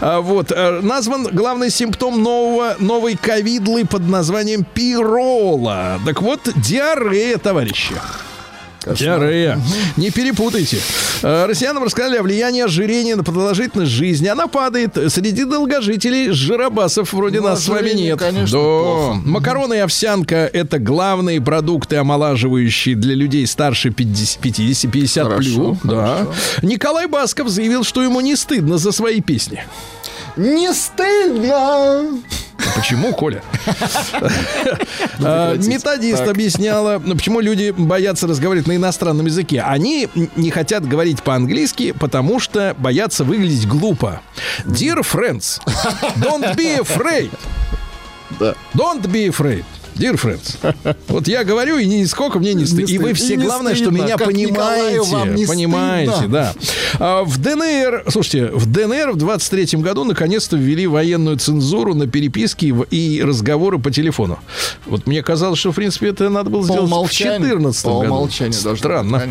[0.00, 6.00] А, вот, э, назван главный симптом нового, новой ковидлы под названием пирола.
[6.04, 7.94] Так вот, диарея, товарищи.
[8.86, 9.60] Диарея.
[9.96, 10.78] Не перепутайте.
[11.22, 14.26] Э, Россиянам рассказали о влиянии ожирения на продолжительность жизни.
[14.28, 18.18] Она падает среди долгожителей жиробасов вроде Ну, нас с вами нет.
[18.18, 18.62] конечно, Да.
[18.64, 19.20] плохо.
[19.24, 25.78] Макароны и овсянка– это главные продукты, омолаживающие для людей старше 50-50 Хорошо, плюс.
[25.84, 26.26] Да.
[26.62, 29.64] Николай Басков заявил, что ему не стыдно за свои песни.
[30.36, 32.22] Не стыдно!
[32.74, 33.42] Почему, Коля?
[35.26, 39.62] А, Методист объясняла, ну, почему люди боятся разговаривать на иностранном языке.
[39.62, 44.20] Они не хотят говорить по-английски, потому что боятся выглядеть глупо.
[44.66, 45.60] Dear friends,
[46.16, 47.30] don't be afraid.
[48.74, 49.64] Don't be afraid.
[49.96, 50.56] Dear friends.
[51.08, 52.90] Вот я говорю, и нисколько мне не стыдно.
[52.90, 55.46] И вы все, главное, что меня понимаете.
[55.46, 56.54] Понимаете, да.
[56.98, 62.74] А, В ДНР, слушайте, в ДНР в 23 году наконец-то ввели военную цензуру на переписки
[62.90, 64.38] и разговоры по телефону.
[64.86, 67.48] Вот мне казалось, что, в принципе, это надо было сделать в умолчанию.
[67.48, 68.28] 14 По году.
[68.76, 69.22] Странно.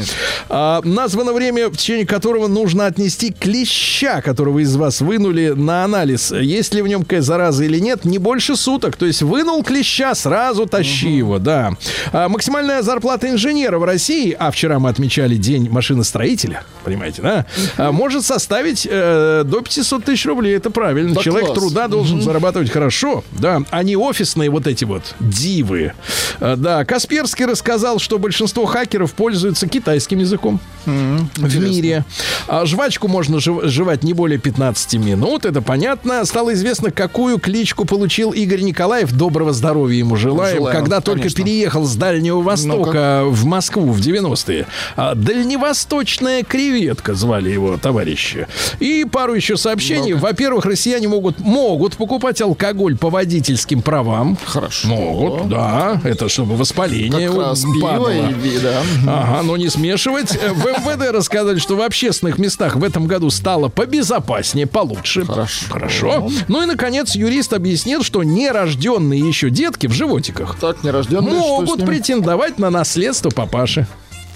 [0.50, 6.32] А, названо время, в течение которого нужно отнести клеща, которого из вас вынули на анализ.
[6.32, 8.96] Есть ли в нем какая зараза или нет, не больше суток.
[8.96, 11.74] То есть вынул клеща, сразу тащи его, да.
[12.12, 17.46] А, максимальная зарплата инженера в России, а вчера мы отмечали день машиностроителя, понимаете, да,
[17.78, 20.56] а, может составить э, до 500 тысяч рублей.
[20.56, 21.14] Это правильно.
[21.14, 21.60] Да Человек класс.
[21.60, 25.94] труда должен зарабатывать хорошо, да, а не офисные вот эти вот дивы.
[26.40, 32.06] А, да, Касперский рассказал, что большинство хакеров пользуются китайским языком в мире.
[32.48, 36.26] А жвачку можно жев- жевать не более 15 минут, это понятно.
[36.26, 39.12] Стало известно, какую кличку получил Игорь Николаев.
[39.14, 40.58] Доброго здоровья ему желаем.
[40.64, 41.44] Желаем, когда только конечно.
[41.44, 44.68] переехал с Дальнего Востока в Москву в 90-е.
[44.96, 48.48] А, Дальневосточная креветка звали его товарищи.
[48.80, 50.14] И пару еще сообщений.
[50.14, 54.38] Во-первых, россияне могут, могут покупать алкоголь по водительским правам.
[54.46, 54.88] Хорошо.
[54.88, 56.02] Могут, да.
[56.04, 58.82] Это чтобы воспаление Как раз пиво и да.
[59.08, 60.36] Ага, но не смешивать.
[60.36, 65.26] Э, В МВД рассказали, что в общественных местах в этом году стало побезопаснее, получше.
[65.26, 65.66] Хорошо.
[65.70, 66.30] Хорошо.
[66.48, 69.94] Ну и, наконец, юрист объяснил, что нерожденные еще детки в
[70.34, 73.88] животиках Так, нерожденные, могут претендовать на наследство папаши.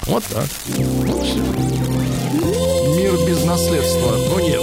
[0.04, 0.46] Вот так.
[2.96, 4.16] Мир без наследства.
[4.30, 4.62] Ну нет.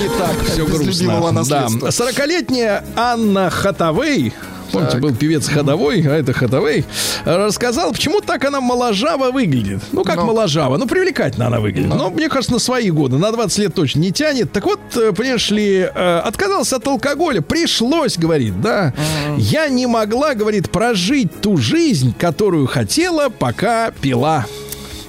[0.00, 1.20] Не так все грустно.
[1.20, 1.32] Да.
[1.32, 1.88] наследства.
[1.88, 4.32] 40-летняя Анна Хатавей
[4.72, 6.84] Помните, был певец Ходовой, а это Ходовей,
[7.24, 9.80] рассказал, почему так она моложаво выглядит.
[9.92, 10.26] Ну, как Ну.
[10.26, 10.76] моложаво?
[10.76, 11.88] Ну, привлекательно она выглядит.
[11.94, 14.52] Но, мне кажется, на свои годы, на 20 лет точно не тянет.
[14.52, 17.40] Так вот, э, понимаешь ли, э, отказался от алкоголя.
[17.40, 18.92] Пришлось, говорит, да.
[19.36, 24.46] Я не могла, говорит, прожить ту жизнь, которую хотела, пока пила.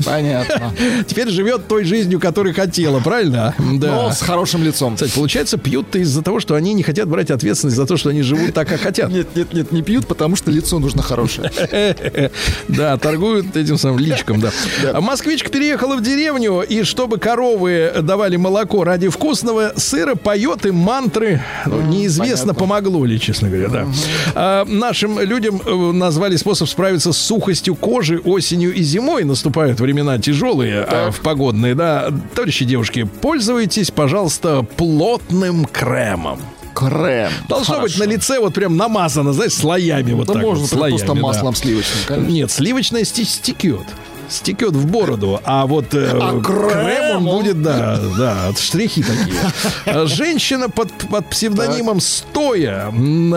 [0.05, 0.73] Понятно.
[1.07, 3.53] Теперь живет той жизнью, которой хотела, правильно?
[3.73, 3.87] Да.
[3.87, 4.95] Но с хорошим лицом.
[4.95, 8.21] Кстати, получается, пьют-то из-за того, что они не хотят брать ответственность за то, что они
[8.21, 9.09] живут так, как хотят.
[9.11, 11.51] Нет, нет, нет, не пьют, потому что лицо нужно хорошее.
[12.67, 14.51] Да, торгуют этим самым личком, да.
[14.93, 20.75] А Москвичка переехала в деревню, и чтобы коровы давали молоко ради вкусного сыра, поет им
[20.75, 21.41] мантры.
[21.65, 23.87] Ну, неизвестно, помогло ли, честно говоря, да.
[24.35, 29.23] А нашим людям э, назвали способ справиться с сухостью кожи осенью и зимой.
[29.23, 32.09] Наступают времена тяжелые, а, в погодные, да.
[32.35, 36.39] Товарищи девушки, пользуйтесь, пожалуйста, плотным кремом.
[36.75, 37.31] Крем.
[37.49, 37.81] Должно Хорошо.
[37.99, 41.15] быть на лице вот прям намазано, знаешь, слоями вот Да так можно вот, слоями, просто
[41.15, 41.21] да.
[41.21, 42.31] маслом сливочным, конечно.
[42.31, 43.81] Нет, сливочное сте- стекет.
[44.29, 49.39] Стекет в бороду, а вот э, А крем, крем, он будет, да, да, штрихи такие.
[49.85, 52.91] А Женщина под, под псевдонимом Стоя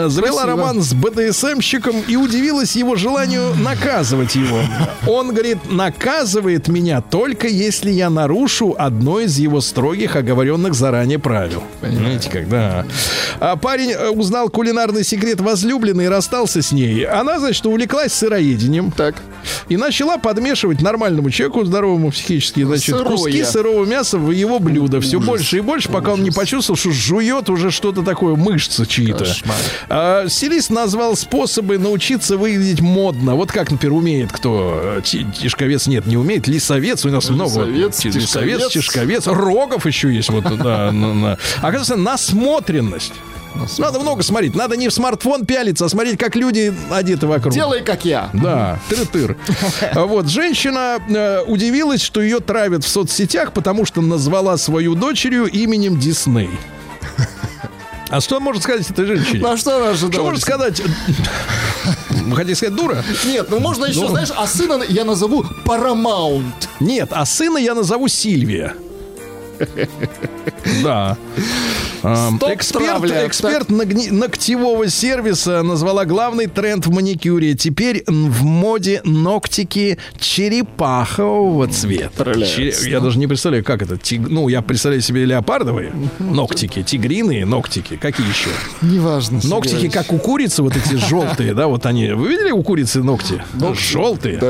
[0.09, 4.59] завела роман с БДСМщиком и удивилась его желанию наказывать его.
[5.07, 11.63] Он говорит, наказывает меня только если я нарушу одно из его строгих оговоренных заранее правил.
[11.81, 12.85] Понимаете, когда
[13.41, 17.05] а парень э, узнал кулинарный секрет возлюбленной и расстался с ней.
[17.05, 18.93] Она, значит, увлеклась сыроедением.
[18.93, 19.17] Так.
[19.69, 23.05] И начала подмешивать нормальному человеку, здоровому психически, значит, Сырое.
[23.17, 25.01] куски сырого мяса в его блюдо.
[25.01, 29.27] Все больше и больше, пока он не почувствовал, что жует уже что-то такое, мышцы чьи-то.
[29.89, 33.35] А, стилист назвал способы научиться выглядеть модно.
[33.35, 34.81] Вот как, например, умеет кто?
[34.99, 36.47] Э, ти- Тишковец нет, не умеет.
[36.49, 37.65] Лисовец у нас много.
[37.65, 38.73] Лисовец, Лисовец, тишковец.
[38.73, 39.27] Тишковец.
[39.27, 40.31] Рогов еще есть.
[40.31, 41.39] Вот, да, на- на.
[41.59, 43.13] Оказывается, насмотренность.
[43.79, 44.55] Надо много смотреть.
[44.55, 47.55] Надо не в смартфон пялиться, а смотреть, как люди одеты вокруг.
[47.55, 48.31] Делай, как я.
[48.33, 49.37] Да, тыр-тыр.
[49.95, 55.47] А Вот, женщина э, удивилась, что ее травят в соцсетях, потому что назвала свою дочерью
[55.47, 56.51] именем Дисней.
[58.09, 59.41] А что может сказать этой женщине?
[59.41, 60.13] Ну, а что она ожидала?
[60.13, 60.83] Что может сказать?
[62.11, 63.03] Вы хотите сказать дура?
[63.25, 64.09] Нет, ну можно еще, Ну.
[64.09, 66.43] знаешь, а сына я назову Paramount.
[66.79, 68.75] Нет, а сына я назову Сильвия.
[70.83, 71.17] Да.
[72.03, 77.55] Эксперт, эксперт ногтевого сервиса назвала главный тренд в маникюре.
[77.55, 82.33] Теперь в моде ногтики черепахового цвета.
[82.89, 83.99] Я даже не представляю, как это.
[84.19, 87.97] Ну, я представляю себе леопардовые ногтики, тигриные ногтики.
[87.97, 88.51] Какие еще?
[88.81, 89.41] Неважно.
[89.45, 92.13] Ногтики, как у курицы, вот эти желтые, да, вот они.
[92.13, 93.43] Вы видели у курицы ногти?
[93.75, 94.41] Желтые.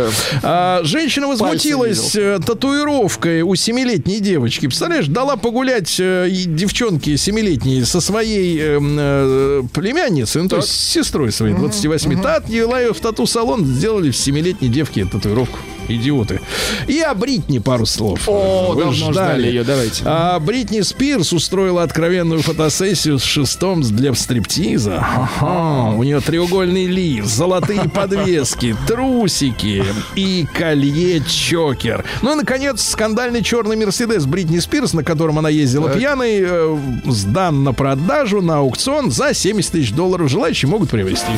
[0.43, 4.67] А, женщина возмутилась э, татуировкой у семилетней девочки.
[4.93, 10.91] Представляешь, дала погулять э, девчонке семилетней со своей э, э, племянницей, ну, то есть с
[10.91, 12.21] сестрой своей, 28.
[12.21, 15.59] Та отвела ее в тату-салон, сделали в семилетней девке татуировку.
[15.89, 16.41] Идиоты.
[16.87, 18.21] И о Бритни пару слов.
[18.29, 20.03] О, Вы давно ждали ее, давайте.
[20.07, 24.99] а Бритни Спирс устроила откровенную фотосессию с шестом для стриптиза.
[25.01, 32.05] Ага, у нее треугольный лиф, золотые подвески, трусики и колье-чокер.
[32.23, 37.65] Ну и, наконец, скандальный черный Мерседес Бритни Спирс, на котором она ездила пьяной, э, сдан
[37.65, 40.31] на продажу на аукцион за 70 тысяч долларов.
[40.31, 41.33] Желающие могут приобрести.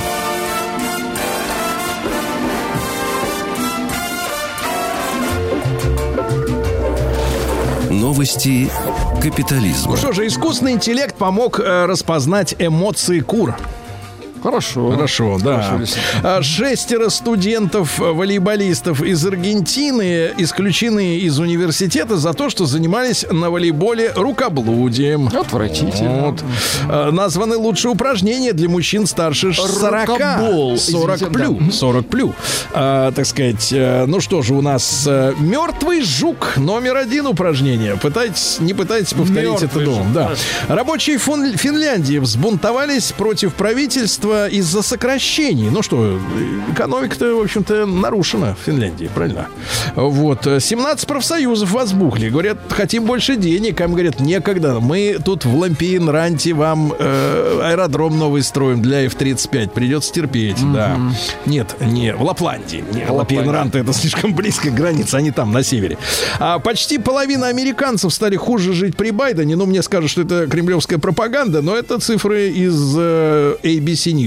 [8.14, 8.70] Новости
[9.20, 9.90] капитализма.
[9.90, 13.56] Ну что же, искусственный интеллект помог э, распознать эмоции кур.
[14.44, 14.90] Хорошо.
[14.90, 15.62] Хорошо, да.
[15.62, 15.94] Хорошо.
[16.22, 25.28] А, Шестеро студентов-волейболистов из Аргентины исключены из университета за то, что занимались на волейболе рукоблудием.
[25.28, 26.26] Отвратительно.
[26.26, 26.44] Вот.
[26.90, 30.08] А, Названы лучшие упражнения для мужчин старше 40.
[30.10, 30.76] Рукобол.
[30.76, 31.72] 40 Извините, плю.
[31.72, 32.34] 40 плю.
[32.74, 37.96] А, так сказать, э, ну что же, у нас э, мертвый жук номер один упражнение.
[37.96, 40.04] Пытайтесь, не пытайтесь повторить Мертвый это дома.
[40.04, 40.12] жук.
[40.12, 40.30] Да.
[40.68, 45.70] Рабочие Финляндии взбунтовались против правительства из-за сокращений.
[45.70, 46.18] Ну что,
[46.72, 49.48] экономика-то, в общем-то, нарушена в Финляндии, правильно?
[49.94, 50.46] Вот.
[50.46, 52.28] э, 17 профсоюзов возбухли.
[52.28, 53.80] Говорят, хотим больше денег.
[53.80, 54.80] А им говорят, некогда.
[54.80, 59.70] Мы тут в Лампиенранте вам э, аэродром новый строим для F-35.
[59.70, 60.98] Придется терпеть, да.
[61.46, 62.84] Нет, не в Лапландии.
[62.92, 65.98] Не, Лапиенрант это слишком близко к границе, они там, на севере.
[66.38, 69.56] А почти половина американцев стали хуже жить при Байдене.
[69.56, 74.23] Ну, мне скажут, что это кремлевская пропаганда, но это цифры из э, ABC News.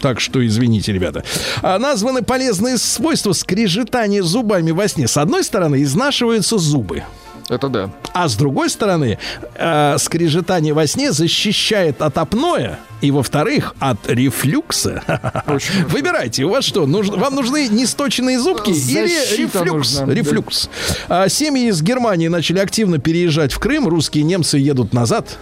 [0.00, 1.24] Так что извините, ребята.
[1.62, 5.08] А, названы полезные свойства скрежетания зубами во сне.
[5.08, 7.02] С одной стороны, изнашиваются зубы.
[7.48, 7.90] Это да.
[8.12, 9.18] А с другой стороны,
[9.54, 15.02] э, скрежетание во сне защищает от апноэ и, во-вторых, от рефлюкса.
[15.88, 19.72] Выбирайте, у вас что, нужно, вам нужны несточенные зубки или Защита рефлюкс?
[19.72, 20.14] нужна, да.
[20.14, 20.70] Рефлюкс.
[21.08, 25.38] А, семьи из Германии начали активно переезжать в Крым, русские немцы едут назад.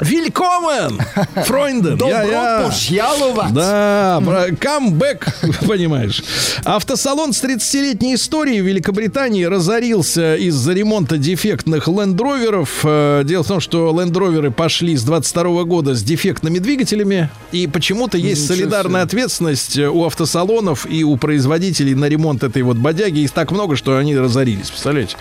[0.00, 0.98] Великомен!
[1.44, 1.96] Фройнден!
[1.96, 3.52] Добро пожаловать!
[3.52, 4.20] Да,
[4.58, 5.26] камбэк,
[5.66, 6.22] понимаешь.
[6.64, 12.80] Автосалон с 30-летней историей в Великобритании разорился из-за ремонта дефектных лендроверов.
[12.84, 18.16] Э, Дело в том, что лендроверы пошли с 22 года с дефектными двигателями, и почему-то
[18.18, 23.20] есть Ничего солидарная ответственность у автосалонов и у производителей на ремонт этой вот бодяги.
[23.20, 25.16] Их так много, что они разорились, представляете?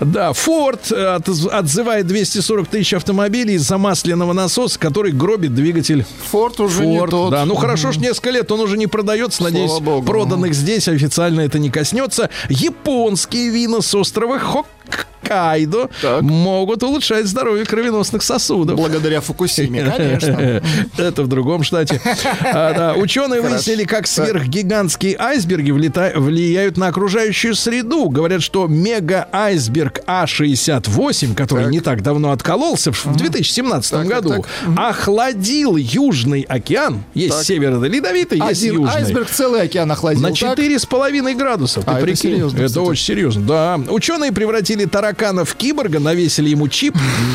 [0.00, 3.78] Да, Ford отз- отзывает 240 тысяч автомобилей из-за
[4.18, 7.30] масляного насоса, который гробит двигатель Форд уже не Форд, тот.
[7.30, 9.42] да, ну хорошо, что несколько лет он уже не продается.
[9.42, 10.04] Надеюсь, Богу.
[10.04, 12.30] проданных здесь официально это не коснется.
[12.48, 16.22] Японские вина с острова Хоккайдо Так.
[16.22, 18.76] могут улучшать здоровье кровеносных сосудов.
[18.76, 20.62] Благодаря Фукусиме, конечно.
[20.96, 22.00] Это в другом штате.
[22.42, 22.94] А.
[22.96, 28.08] Ученые выяснили, как сверхгигантские айсберги влияют на окружающую среду.
[28.08, 34.78] Говорят, что мега-айсберг А68, который не так давно откололся в 2017 Так, так, году, так.
[34.78, 37.04] охладил Южный океан.
[37.14, 37.44] Есть Так.
[37.44, 38.94] северо-ледовитый, есть Один южный.
[38.96, 40.22] айсберг целый океан охладил.
[40.22, 40.36] На так?
[40.36, 41.84] четыре с половиной градусов.
[41.84, 42.84] Ты А, это серьезно, Это кстати.
[42.86, 43.42] очень серьезно.
[43.42, 43.80] Да.
[43.88, 46.94] Ученые превратили таракана в киборга, навесили ему чип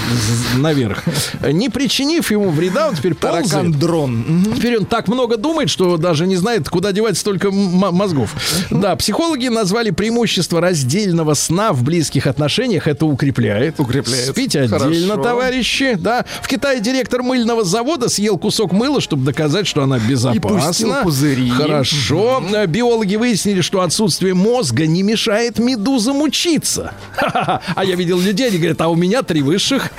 [0.58, 1.04] наверх,
[1.52, 3.50] не причинив ему вреда, он теперь ползает.
[3.50, 4.54] Таракан-дрон.
[4.56, 8.34] Теперь он так много думает, что даже не знает, куда девать столько мозгов.
[8.70, 12.88] Да, психологи назвали преимущество раздельного сна в близких отношениях.
[12.88, 13.80] Это укрепляет.
[13.80, 14.28] Укрепляет.
[14.30, 15.96] Спите отдельно, товарищи.
[16.00, 16.26] Да.
[16.42, 20.68] В Китае директор мыльного завода съел кусок мыла, чтобы доказать, что она безопасна.
[20.68, 21.50] пустил пузыри.
[21.50, 22.44] Хорошо.
[22.54, 26.94] Э, Биологи выяснили, что отсутствие мозга не мешает медузам учиться.
[27.16, 27.60] Ха-ха-ха.
[27.76, 29.90] А я видел людей, они говорят, а у меня три высших.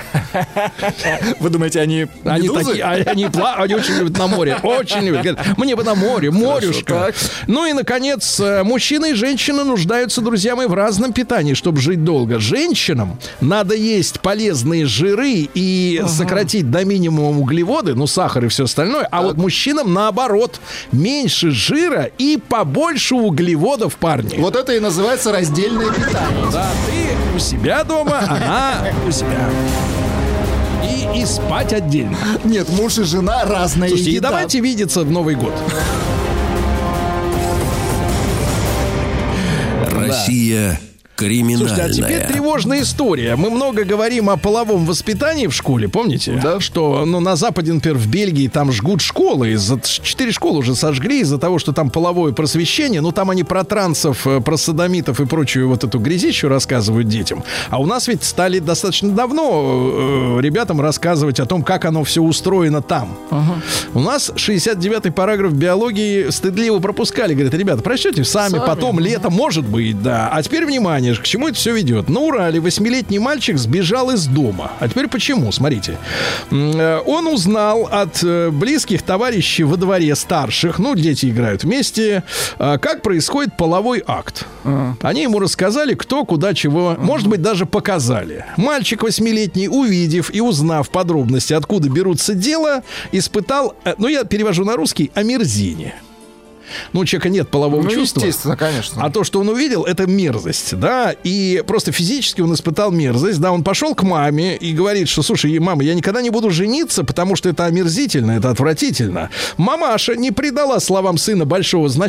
[1.40, 2.64] Вы думаете, они Они медузы?
[2.66, 5.22] такие, а они, пла- они очень любят на море, очень любят.
[5.24, 6.94] Говорят, мне бы на море, морюшка.
[7.06, 7.14] так.
[7.48, 12.04] Ну и, наконец, э, мужчины и женщины нуждаются, друзья мои, в разном питании, чтобы жить
[12.04, 12.38] долго.
[12.38, 19.06] Женщинам надо есть полезные жиры и сократить до минимума углеводы, ну, сахар и все остальное.
[19.10, 20.60] А вот мужчинам, наоборот,
[20.92, 24.36] меньше жира и побольше углеводов, парни.
[24.38, 26.46] Вот это и называется раздельное питание.
[26.52, 28.74] Да, ты у себя дома, она
[29.06, 29.48] у себя.
[30.84, 32.16] И, и спать отдельно.
[32.44, 33.88] Нет, муж и жена разные.
[33.88, 35.54] Слушайте, и давайте видеться в Новый год.
[39.90, 40.80] Россия
[41.16, 41.76] криминальная.
[41.76, 43.36] Слушайте, а теперь тревожная история.
[43.36, 46.40] Мы много говорим о половом воспитании в школе, помните?
[46.42, 46.60] Да.
[46.60, 49.50] Что ну, на Западе, например, в Бельгии там жгут школы.
[49.50, 53.00] Из-за, четыре школы уже сожгли из-за того, что там половое просвещение.
[53.00, 57.44] Ну, там они про трансов, э, про садомитов и прочую вот эту грязищу рассказывают детям.
[57.70, 62.22] А у нас ведь стали достаточно давно э, ребятам рассказывать о том, как оно все
[62.22, 63.16] устроено там.
[63.94, 67.34] У нас 69-й параграф биологии стыдливо пропускали.
[67.34, 68.66] Говорят, ребята, прочтете сами, Сами.
[68.66, 70.28] потом летом, может быть, да.
[70.32, 72.08] А теперь внимание, к чему это все ведет?
[72.08, 74.72] На Урале восьмилетний мальчик сбежал из дома.
[74.80, 75.52] А теперь почему?
[75.52, 75.98] Смотрите.
[76.50, 82.22] Э, Он узнал от э, близких товарищей во дворе старших, ну, дети играют вместе,
[82.58, 84.46] э, как происходит половой акт.
[85.02, 88.46] Они ему рассказали, кто, куда, чего, может быть, даже показали.
[88.56, 92.82] Мальчик восьмилетний, увидев и узнав подробности, откуда берутся дела,
[93.12, 95.94] испытал, э, ну, я перевожу на русский, омерзение.
[96.92, 98.20] Ну, у человека нет полового Ну, чувства.
[98.20, 99.02] естественно, конечно.
[99.04, 103.52] А то, что он увидел, это мерзость, да, и просто физически он испытал мерзость, да,
[103.52, 107.36] он пошел к маме и говорит, что, слушай, мама, я никогда не буду жениться, потому
[107.36, 109.30] что это омерзительно, это отвратительно.
[109.56, 112.04] Мамаша не придала словам сына большого значения,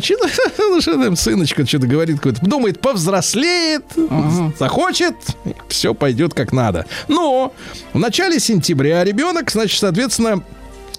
[1.16, 3.84] сыночка что-то говорит, какой-то, думает, повзрослеет,
[4.58, 5.14] захочет,
[5.68, 6.86] все пойдет как надо.
[7.08, 7.52] Но
[7.92, 10.42] в начале сентября ребенок, значит, соответственно,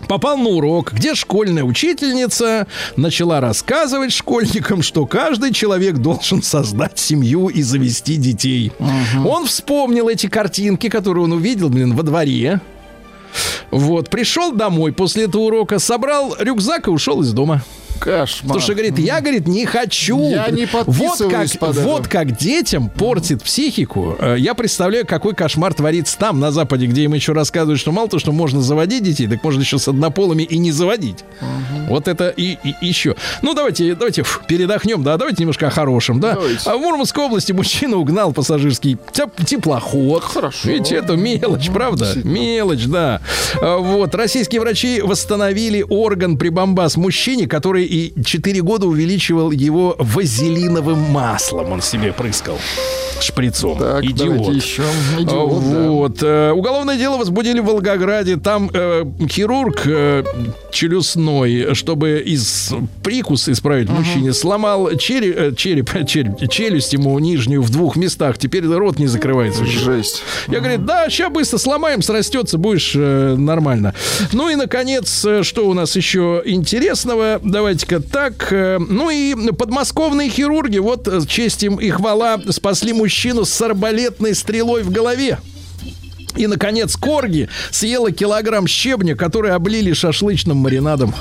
[0.08, 7.48] попал на урок, где школьная учительница начала рассказывать школьникам, что каждый человек должен создать семью
[7.48, 8.72] и завести детей.
[9.26, 12.62] Он вспомнил эти картинки, которые он увидел, блин, во дворе.
[13.72, 17.62] Вот, пришел домой после этого урока, собрал рюкзак и ушел из дома.
[18.00, 18.42] Кошмар.
[18.44, 20.30] Потому что, говорит, я, говорит, не хочу.
[20.30, 21.82] Я не вот как, под это.
[21.88, 24.16] вот как детям портит психику.
[24.20, 28.08] Э, Я представляю, какой кошмар творится там, на Западе, где им еще рассказывают, что мало
[28.08, 31.24] то, что можно заводить детей, так можно еще с однополыми и не заводить.
[31.90, 33.16] Вот это и, и еще.
[33.42, 36.34] Ну, давайте, давайте фу, передохнем, да, давайте немножко о хорошем, да.
[36.34, 36.70] Давайте.
[36.70, 40.24] А в Мурманской области мужчина угнал пассажирский теп- теплоход.
[40.24, 40.68] Хорошо.
[40.70, 42.12] Ведь это мелочь, правда?
[42.24, 43.22] Мелочь, да.
[43.62, 44.14] А, Вот.
[44.16, 51.71] Российские врачи восстановили орган прибамбас мужчине, который и 4 года увеличивал его вазелиновым маслом.
[51.71, 52.57] Он себе прыскал
[53.22, 53.78] шприцом.
[53.78, 54.53] Так, Идиот.
[54.53, 54.84] еще.
[54.84, 55.89] А, Идиот, да.
[55.89, 56.18] Вот.
[56.22, 58.38] Э, Уголовное дело возбудили в Волгограде.
[58.38, 60.24] Там э, хирург э,
[60.72, 67.70] челюстной, чтобы из прикус исправить мужчине, сломал череп, э, череп, череп, челюсть ему нижнюю в
[67.70, 68.38] двух местах.
[68.38, 69.65] Теперь рот не закрывается.
[69.65, 70.24] Жесть.
[70.47, 73.93] Я говорю, да, сейчас быстро сломаем, срастется, будешь э, нормально.
[74.32, 77.39] Ну и, наконец, э, что у нас еще интересного?
[77.43, 78.51] Давайте-ка так.
[78.51, 83.07] э, ну и подмосковные хирурги, вот честь им и хвала, спасли мужчину
[83.45, 85.39] с арбалетной стрелой в голове.
[86.36, 91.14] И, наконец, Корги съела килограмм щебня, который облили шашлычным маринадом.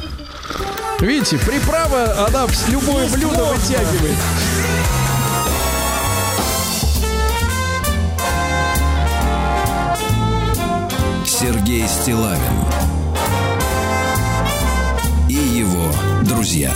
[1.01, 4.17] Видите, приправа, она с любое блюдо вытягивает.
[11.27, 12.41] Сергей Стилавин
[15.29, 15.91] и его
[16.25, 16.73] друзья.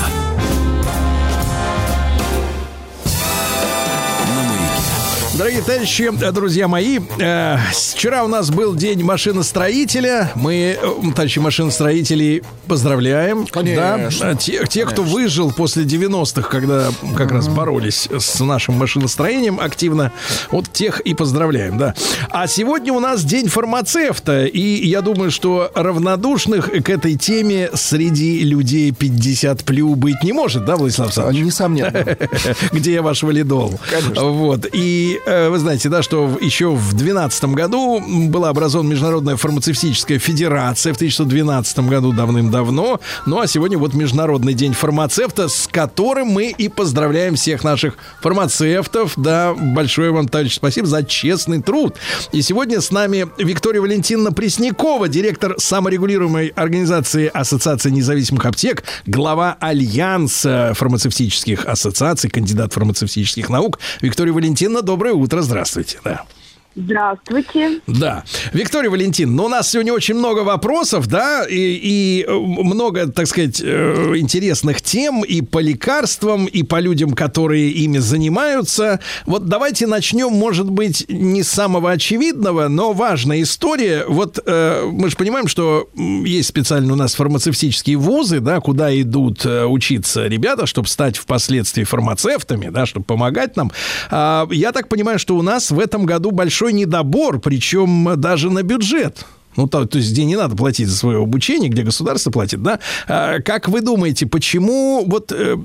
[5.41, 10.30] Дорогие товарищи, друзья мои, э, вчера у нас был день машиностроителя.
[10.34, 13.47] Мы, э, товарищи машиностроителей, поздравляем.
[13.47, 14.34] Конечно.
[14.34, 14.34] Да?
[14.34, 20.12] Те, те, кто выжил после 90-х, когда как раз боролись с нашим машиностроением активно,
[20.51, 21.95] вот тех и поздравляем, да.
[22.28, 28.41] А сегодня у нас день фармацевта, и я думаю, что равнодушных к этой теме среди
[28.41, 31.47] людей 50 плю быть не может, да, Владислав Александрович?
[31.47, 32.05] Несомненно.
[32.72, 33.80] где я ваш валидол.
[33.91, 34.24] Конечно.
[34.24, 34.66] Вот.
[34.70, 40.92] И э, вы знаете, да, что еще в 2012 году была образована Международная фармацевтическая федерация
[40.92, 43.00] в 1912 году давным-давно.
[43.26, 49.12] Ну а сегодня вот Международный день фармацевта, с которым мы и поздравляем всех наших фармацевтов.
[49.16, 51.96] Да, большое вам, товарищ, спасибо за честный труд.
[52.32, 60.72] И сегодня с нами Виктория Валентиновна Преснякова, директор саморегулируемой организации Ассоциации независимых аптек, глава Альянса
[60.74, 63.78] фармацевтических ассоциаций, кандидат фармацевтических наук.
[64.00, 66.00] Виктория Валентиновна, доброе утро, здравствуйте.
[66.04, 66.24] Да.
[66.76, 67.80] Здравствуйте.
[67.88, 68.22] Да.
[68.52, 73.26] Виктория Валентин, ну, у нас сегодня очень много вопросов, да, и, и э, много, так
[73.26, 79.00] сказать, э, интересных тем и по лекарствам, и по людям, которые ими занимаются.
[79.26, 84.04] Вот давайте начнем, может быть, не с самого очевидного, но важная история.
[84.06, 89.44] Вот э, мы же понимаем, что есть специально у нас фармацевтические вузы, да, куда идут
[89.44, 93.72] учиться ребята, чтобы стать впоследствии фармацевтами, да, чтобы помогать нам.
[94.10, 98.62] А, я так понимаю, что у нас в этом году большой недобор, причем даже на
[98.62, 99.24] бюджет.
[99.56, 102.78] Ну, то, то есть, где не надо платить за свое обучение, где государство платит, да?
[103.08, 105.56] А, как вы думаете, почему вот э,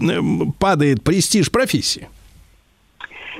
[0.60, 2.08] падает престиж профессии?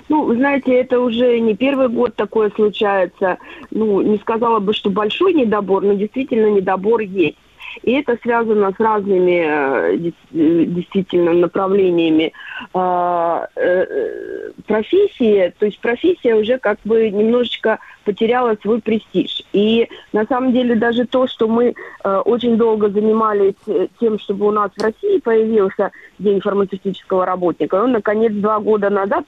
[0.08, 3.38] Ну, знаете, это уже не первый год такое случается.
[3.72, 7.38] Ну, не сказала бы, что большой недобор, но действительно недобор есть.
[7.84, 12.34] И это связано с разными э, э, действительно направлениями
[12.74, 15.54] А, э, профессии.
[15.60, 19.44] То есть профессия уже как бы немножечко потеряла свой престиж.
[19.54, 21.74] И на самом деле даже то, что мы
[22.04, 23.56] очень долго занимались
[24.00, 29.26] тем, чтобы у нас в России появился День фармацевтического работника, он, наконец, два года назад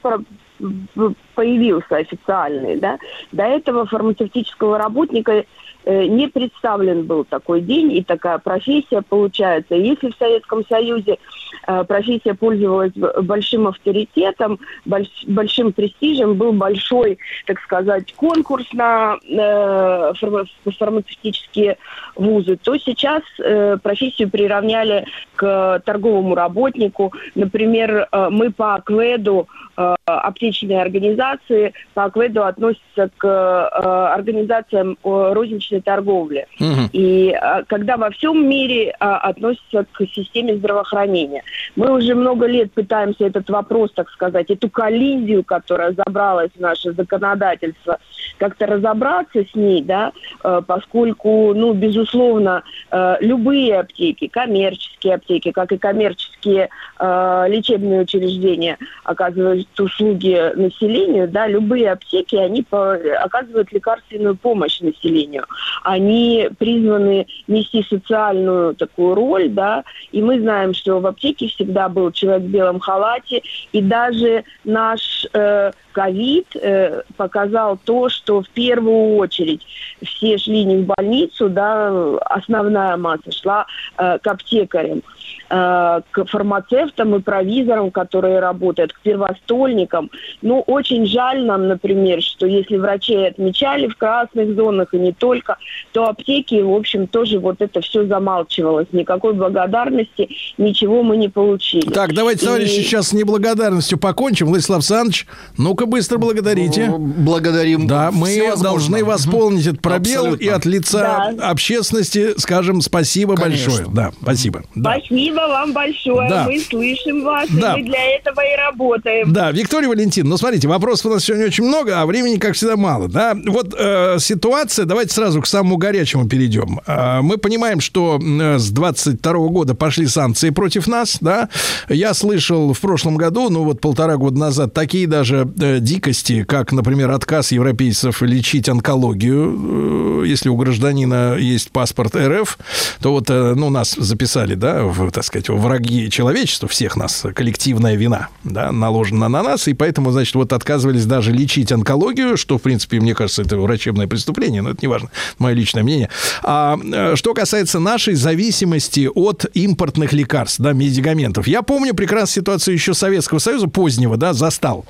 [1.34, 2.98] появился официальный, да.
[3.32, 5.44] До этого фармацевтического работника
[5.88, 9.74] не представлен был такой день и такая профессия получается.
[9.74, 11.18] Если в Советском Союзе
[11.66, 20.12] э, профессия пользовалась большим авторитетом, больш- большим престижем, был большой, так сказать, конкурс на э,
[20.20, 20.46] фарма-
[20.78, 21.78] фармацевтические
[22.16, 27.12] вузы, то сейчас э, профессию приравняли к торговому работнику.
[27.34, 29.67] Например, э, мы по АКВЭДу э,
[30.04, 36.46] аптечные организации по АКВЭДу относятся к э, организациям э, розничной торговли.
[36.92, 41.42] И э, когда во всем мире э, относятся к системе здравоохранения.
[41.76, 46.92] Мы уже много лет пытаемся этот вопрос, так сказать, эту коллизию, которая забралась в наше
[46.92, 47.98] законодательство,
[48.38, 50.12] как-то разобраться с ней, да,
[50.42, 56.68] э, поскольку, ну, безусловно, э, любые аптеки, коммерческие аптеки, как и коммерческие
[56.98, 65.44] э, лечебные учреждения оказывают услуги населению, да, любые аптеки, они оказывают лекарственную помощь населению.
[65.82, 72.12] Они призваны нести социальную такую роль, да, и мы знаем, что в аптеке всегда был
[72.12, 73.42] человек в белом халате,
[73.72, 79.66] и даже наш э, ковид э, показал то, что в первую очередь
[80.02, 83.66] все шли не в больницу, да, основная масса шла
[83.96, 85.02] э, к аптекарям,
[85.50, 90.10] э, к фармацевтам и провизорам, которые работают, к первостольникам.
[90.42, 95.56] Ну, очень жаль нам, например, что если врачей отмечали в красных зонах и не только,
[95.92, 98.88] то аптеки, в общем, тоже вот это все замалчивалось.
[98.92, 100.28] Никакой благодарности,
[100.58, 101.88] ничего мы не получили.
[101.90, 104.46] Так, давайте, И- товарищи, сейчас с неблагодарностью покончим.
[104.48, 105.26] Владислав Александрович,
[105.56, 106.92] ну-ка быстро благодарите.
[106.96, 107.86] Благодарим.
[107.86, 110.44] Да, мы должны восполнить этот пробел Абсолютно.
[110.44, 111.50] и от лица Да.
[111.50, 113.70] общественности скажем спасибо Конечно.
[113.70, 113.88] большое.
[113.94, 114.62] Да, спасибо.
[114.74, 114.96] Да.
[114.98, 116.28] Спасибо вам большое.
[116.28, 116.44] Да.
[116.44, 117.74] Мы слышим вас, Да.
[117.74, 119.32] и мы для этого и работаем.
[119.32, 122.76] Да, Виктория Валентин, ну смотрите, вопросов у нас сегодня очень много, а времени, как всегда,
[122.76, 123.08] мало.
[123.08, 123.36] Да?
[123.46, 126.80] Вот э, ситуация, давайте сразу к самому горячему перейдем.
[126.86, 131.48] Э, мы понимаем, что э, с 22 года пошли санкции против нас, да.
[131.88, 136.72] Я слышал в прошлом году, ну вот полтора года назад, такие даже э, дикости, как,
[136.72, 140.22] например, отказ европейцев лечить онкологию.
[140.22, 142.58] Э, если у гражданина есть паспорт РФ,
[143.00, 147.94] то вот, э, ну, нас записали, да, в, так сказать, враги человечества, всех нас, коллективная
[147.94, 152.62] вина, да, наложена на нас, и поэтому, значит, вот отказывались даже лечить онкологию, что, в
[152.62, 156.10] принципе, мне кажется, это врачебное преступление, но это не важно, мое личное мнение.
[156.42, 162.74] А э, что касается нашей зависимости от импортных лекарств, да, медикаментов, я помню прекрасно ситуацию
[162.74, 164.84] еще Советского Союза позднего, да, застал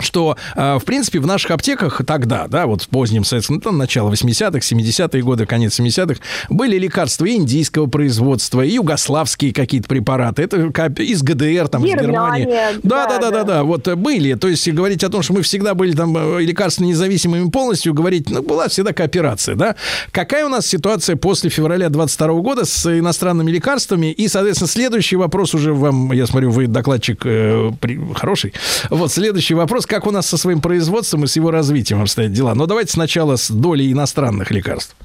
[0.00, 3.78] что, э, в принципе, в наших аптеках тогда, да, вот в позднем советском, ну, там,
[3.78, 6.20] начало 80-х, 70-е годы, конец 70-х,
[6.50, 10.56] были лекарства индийского производства, югославские какие-то препараты, это
[11.02, 12.42] из ГДР, там, из Германии.
[12.44, 13.44] Германия, Да, да, да, да, да, да.
[13.44, 14.34] да, вот э, были.
[14.34, 18.30] То есть говорить о том, что мы всегда были там э, лекарственно независимыми полностью, говорить,
[18.30, 19.76] ну, была всегда кооперация, да.
[20.10, 24.12] Какая у нас ситуация после февраля 22 года с иностранными лекарствами?
[24.12, 28.52] И, соответственно, следующий вопрос уже вам, я смотрю, вы докладчик э, при- хороший.
[28.90, 32.54] Вот следующий вопрос, как у нас со своим производством и с его развитием обстоят дела?
[32.54, 34.96] Но давайте сначала с долей иностранных лекарств.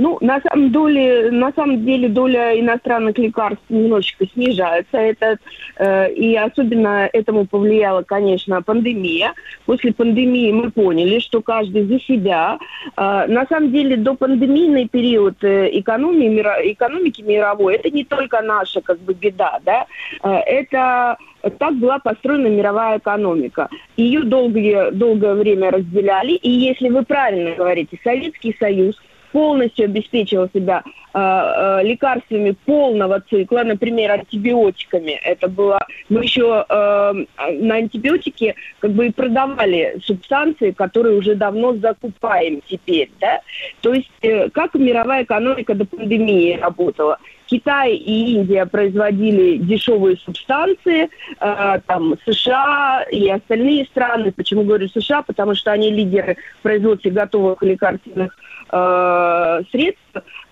[0.00, 4.96] Ну, на самом, деле, на самом деле доля иностранных лекарств немножечко снижается.
[4.96, 5.38] Это,
[5.76, 9.34] э, и особенно этому повлияла, конечно, пандемия.
[9.66, 12.58] После пандемии мы поняли, что каждый за себя.
[12.96, 18.40] Э, на самом деле до пандемийный период э, экономии, мира, экономики мировой, это не только
[18.40, 19.86] наша как бы беда, да,
[20.22, 21.16] Э, это
[21.58, 23.68] так была построена мировая экономика.
[23.96, 29.00] Ее долгое, долгое время разделяли, и если вы правильно говорите, Советский Союз
[29.32, 35.12] полностью обеспечивал себя э, э, лекарствами полного цикла, например, антибиотиками.
[35.12, 37.12] Это было мы еще э,
[37.60, 43.40] на антибиотики как бы и продавали субстанции, которые уже давно закупаем теперь, да.
[43.80, 47.18] То есть э, как мировая экономика до пандемии работала?
[47.46, 51.08] Китай и Индия производили дешевые субстанции,
[51.40, 54.32] э, там США и остальные страны.
[54.32, 55.22] Почему говорю США?
[55.22, 60.00] Потому что они лидеры в производстве готовых лекарственных э, средств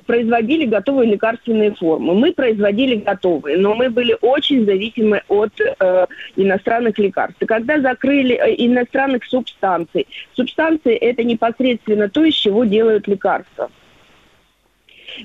[0.08, 2.14] производили готовые лекарственные формы.
[2.14, 7.40] Мы производили готовые, но мы были очень зависимы от э, иностранных лекарств.
[7.42, 13.70] И когда закрыли э, иностранных субстанций, субстанции это непосредственно то, из чего делают лекарства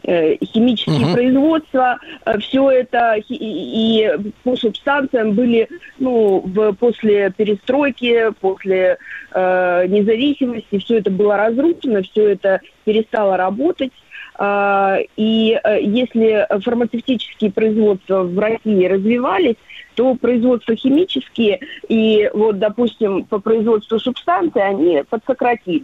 [0.04, 1.14] э, химические Мгм.
[1.14, 1.98] производства,
[2.40, 4.10] все это и, и
[4.44, 5.68] по субстанциям были,
[6.00, 8.98] ну, в, после перестройки, после
[9.34, 13.92] э, независимости, все это было разрушено, все это перестало работать.
[14.36, 19.56] А, И э, если фармацевтические производства в России развивались,
[19.96, 25.84] то производства химические и вот, допустим, по производству субстанций они подсократились.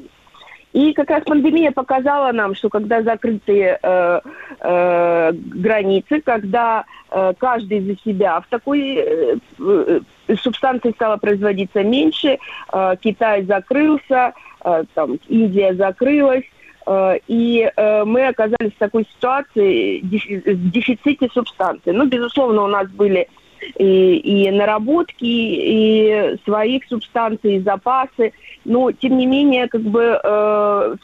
[0.74, 4.22] И как раз пандемия показала нам, что когда закрыты э,
[4.60, 10.00] э, границы, когда э, каждый за себя в такой э, э,
[10.40, 12.38] субстанции стало производиться меньше,
[12.72, 14.34] э, Китай закрылся,
[14.64, 16.46] э, там Индия закрылась,
[16.86, 21.94] э, и э, мы оказались в такой ситуации в дефиците субстанций.
[21.94, 23.28] Ну, безусловно, у нас были
[23.78, 28.34] и, и наработки, и своих субстанций, и запасы.
[28.66, 30.20] Но, тем не менее, как бы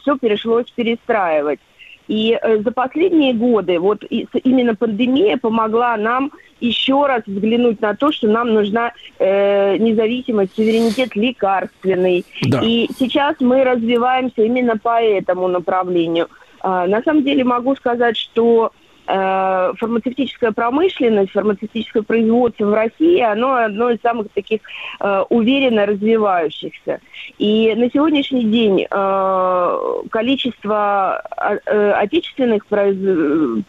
[0.00, 1.60] все пришлось перестраивать.
[2.08, 8.12] И э, за последние годы вот именно пандемия помогла нам еще раз взглянуть на то,
[8.12, 12.24] что нам нужна э, независимость, суверенитет лекарственный.
[12.46, 12.60] Да.
[12.62, 16.28] И сейчас мы развиваемся именно по этому направлению.
[16.60, 23.54] А, на самом деле могу сказать, что э, фармацевтическая промышленность, фармацевтическое производство в России, оно
[23.54, 24.60] одно из самых таких
[25.00, 27.00] э, уверенно развивающихся.
[27.38, 29.78] И на сегодняшний день э,
[30.10, 32.64] количество э, э, отечественных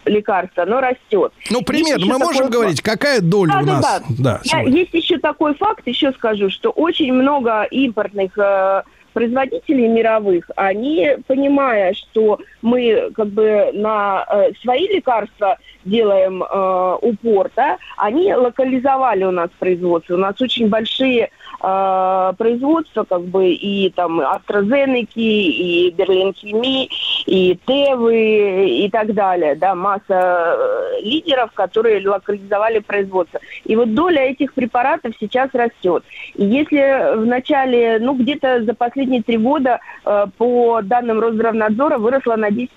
[0.05, 1.31] лекарств, оно растет.
[1.51, 3.81] Ну, примерно, Есть мы можем такой говорить, какая доля да, у да, нас?
[3.83, 4.15] да.
[4.19, 4.79] Да, Я- сегодня.
[4.79, 8.83] есть еще такой факт, еще скажу, что очень много импортных э,
[9.17, 17.49] производителей мировых, они, понимая, что мы как бы на э, свои лекарства делаем э, упор,
[17.55, 20.13] да, они локализовали у нас производство.
[20.13, 21.31] У нас очень большие
[21.63, 26.87] э, производства, как бы и там AstraZeneca, и Берлин-Химии,
[27.27, 33.41] и Тевы, и так далее, да, масса э, лидеров, которые локализовали производство.
[33.65, 36.03] И вот доля этих препаратов сейчас растет.
[36.35, 42.37] И если в начале, ну, где-то за последние три года э, по данным Росздравнадзора выросла
[42.37, 42.69] на 10%.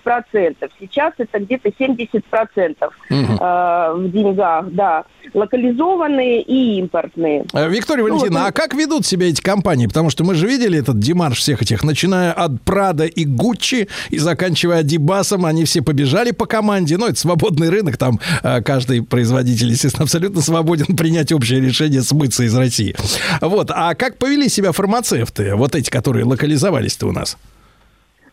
[0.81, 5.05] Сейчас это где-то 70% э, в деньгах, да.
[5.33, 7.45] Локализованные и импортные.
[7.53, 9.87] Виктория Валентиновна, Ну, а как ведут себя эти компании?
[9.87, 14.19] Потому что мы же видели этот демарш всех этих, начиная от Прада и Гуччи и
[14.19, 14.40] заканчивая
[14.79, 16.97] Адибасом, они все побежали по команде.
[16.97, 22.45] Ну, это свободный рынок, там э, каждый производитель, естественно, абсолютно свободен принять общее решение смыться
[22.45, 22.95] из России.
[23.41, 27.37] Вот, а как повели себя фармацевты, вот эти, которые локализовались-то у нас?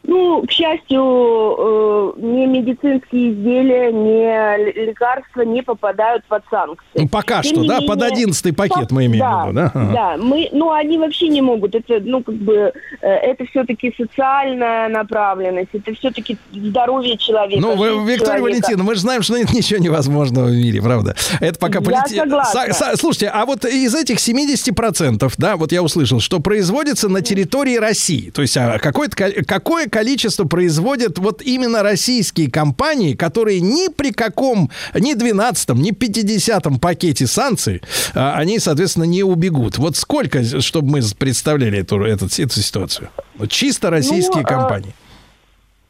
[0.09, 6.85] Ну, к счастью, э, ни медицинские изделия, ни лекарства не попадают под санкции.
[6.95, 9.55] Ну, пока Тем что, да, менее, под одиннадцатый пакет по- мы имеем да, в виду,
[9.55, 9.71] да?
[9.73, 9.93] Ага.
[9.93, 11.75] Да, мы, ну, они вообще не могут.
[11.75, 12.71] Это, ну, как бы,
[13.01, 17.59] э, это все-таки социальная направленность, это все-таки здоровье человека.
[17.61, 18.43] Ну, вы, Виктория человека.
[18.43, 21.15] Валентиновна, мы же знаем, что нет ничего невозможного в мире, правда?
[21.41, 22.61] Это пока Я полети- согласна.
[22.61, 27.21] Са- са- Слушайте, а вот из этих 70%, да, вот я услышал, что производится на
[27.21, 33.61] территории России, то есть а, какое-то, ко- какое количество производят вот именно российские компании, которые
[33.61, 37.81] ни при каком, ни 12-м, ни 50-м пакете санкций,
[38.13, 39.79] а, они, соответственно, не убегут.
[39.79, 43.09] Вот сколько, чтобы мы представляли эту, эту, эту ситуацию?
[43.49, 44.93] Чисто российские Ну, а, компании.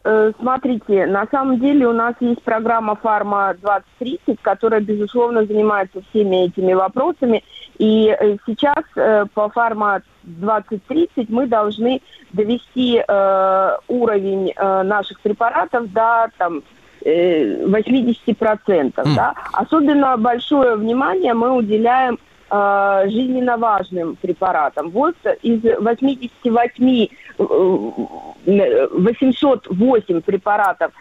[0.06, 3.56] э, смотрите, на самом деле у нас есть программа «Фарма
[4.00, 7.44] 2030», которая, безусловно, занимается всеми этими вопросами.
[7.78, 12.02] И э, сейчас э, по «Фарма 2030» мы должны
[12.34, 16.64] довести э, уровень наших препаратов до там,
[17.06, 19.16] э, 80%.
[19.16, 19.34] Да?
[19.54, 24.90] Особенно большое внимание мы уделяем э, жизненно важным препаратам.
[24.90, 27.08] Вот из 88
[27.40, 30.92] э, 808 препаратов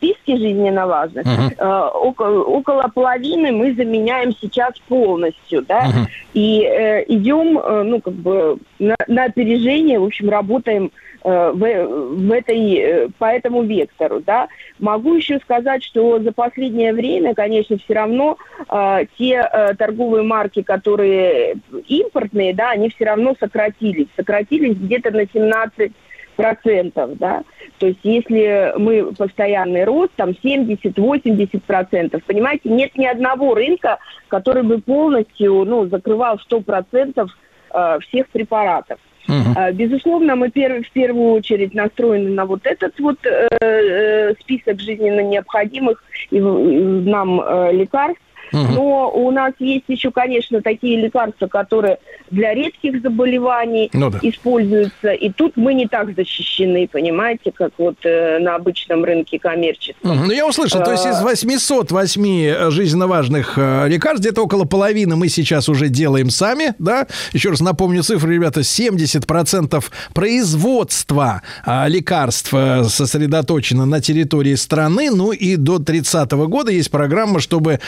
[0.00, 5.86] списке жизненно важных, э, около, около половины мы заменяем сейчас полностью, да,
[6.32, 10.90] и э, идем, э, ну, как бы на, на опережение, в общем, работаем
[11.22, 14.48] э, в, в этой, э, по этому вектору, да.
[14.78, 18.38] Могу еще сказать, что за последнее время, конечно, все равно
[18.70, 21.56] э, те э, торговые марки, которые
[21.88, 25.92] импортные, да, они все равно сократились, сократились где-то на 17
[26.42, 27.42] процентов, да,
[27.78, 33.98] то есть если мы постоянный рост, там 70-80 процентов, понимаете, нет ни одного рынка,
[34.28, 37.30] который бы полностью, ну, закрывал 100 процентов
[37.72, 38.98] э, всех препаратов.
[39.56, 44.80] А, Безусловно, мы пер- в первую очередь настроены на вот этот вот э, э, список
[44.80, 48.22] жизненно необходимых и и нам э, лекарств.
[48.52, 51.98] Но у нас есть еще, конечно, такие лекарства, которые
[52.30, 54.18] для редких заболеваний Ну да.
[54.22, 55.12] используются.
[55.12, 60.10] И тут мы не так защищены, понимаете, как вот э, на обычном рынке коммерческом.
[60.10, 60.26] Мгм.
[60.26, 61.24] Ну, я услышал, то есть из А.
[61.24, 67.06] 808 э, жизненно важных э, лекарств, где-то около половины мы сейчас уже делаем сами, да?
[67.32, 75.32] Еще раз напомню цифры, ребята, 70% производства а, лекарств э, сосредоточено на территории страны, ну
[75.32, 77.80] и до 30 года есть программа, чтобы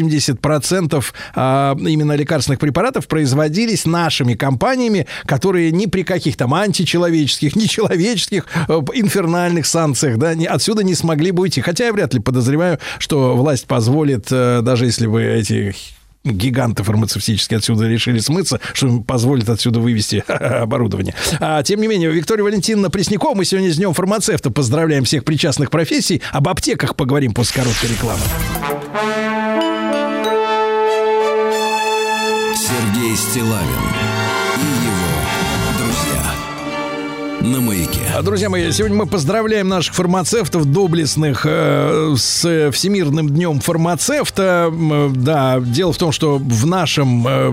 [0.00, 1.04] 80%
[1.34, 8.72] а, именно лекарственных препаратов производились нашими компаниями, которые ни при каких там античеловеческих, нечеловеческих, э,
[8.94, 11.60] инфернальных санкциях, да, отсюда не смогли бы уйти.
[11.60, 15.74] Хотя я вряд ли подозреваю, что власть позволит, э, даже если бы эти
[16.24, 21.14] гиганты фармацевтические отсюда решили смыться, что им позволит отсюда вывести оборудование.
[21.40, 25.70] А, тем не менее, Виктория Валентиновна Преснякова, мы сегодня с Днем фармацевта поздравляем всех причастных
[25.70, 26.22] профессий.
[26.30, 28.22] Об аптеках поговорим после короткой рекламы.
[33.22, 34.01] Стилавин
[37.44, 37.98] На маяке.
[38.14, 44.70] А, Друзья мои, сегодня мы поздравляем наших фармацевтов доблестных э, с Всемирным днем фармацевта.
[44.72, 47.52] Э, Да, дело в том, что в нашем э,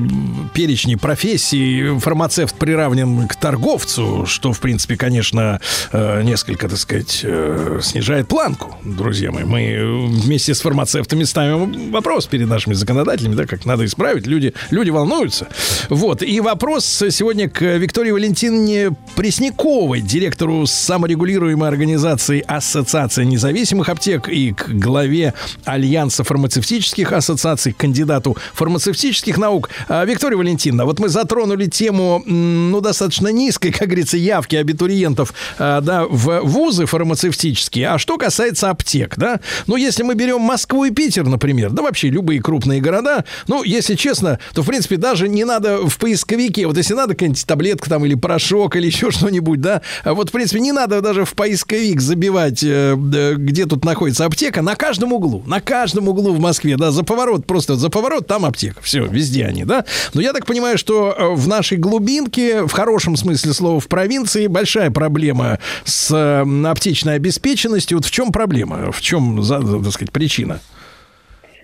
[0.53, 5.59] перечне профессий фармацевт приравнен к торговцу, что, в принципе, конечно,
[5.91, 9.43] э, несколько, так сказать, э, снижает планку, друзья мои.
[9.43, 14.27] Мы э, вместе с фармацевтами ставим вопрос перед нашими законодателями, да, как надо исправить.
[14.27, 15.47] Люди, люди волнуются.
[15.89, 16.21] Вот.
[16.21, 24.69] И вопрос сегодня к Виктории Валентиновне Пресняковой, директору саморегулируемой организации Ассоциация независимых аптек и к
[24.69, 25.33] главе
[25.65, 29.69] Альянса фармацевтических ассоциаций, кандидату фармацевтических наук.
[29.87, 35.81] А, Виктория Валентиновна, вот мы затронули тему, ну, достаточно низкой, как говорится, явки абитуриентов, а,
[35.81, 37.89] да, в вузы фармацевтические.
[37.89, 42.09] А что касается аптек, да, ну, если мы берем Москву и Питер, например, да, вообще
[42.09, 46.77] любые крупные города, ну, если честно, то, в принципе, даже не надо в поисковике, вот
[46.77, 49.68] если надо какая-нибудь таблетка там или порошок или еще что-нибудь, да,
[50.03, 54.61] а вот, в принципе, не надо даже в поисковик забивать, э, где тут находится аптека,
[54.61, 58.45] на каждом углу, на каждом углу в Москве, да, за поворот, просто за поворот там
[58.45, 59.85] аптека, все, везде они, да.
[60.13, 64.47] Но я так понимаю, что э, в нашей глубинке, в хорошем смысле слова, в провинции
[64.47, 67.97] большая проблема с э, аптечной обеспеченностью.
[67.97, 70.59] Вот в чем проблема, в чем, так сказать, причина?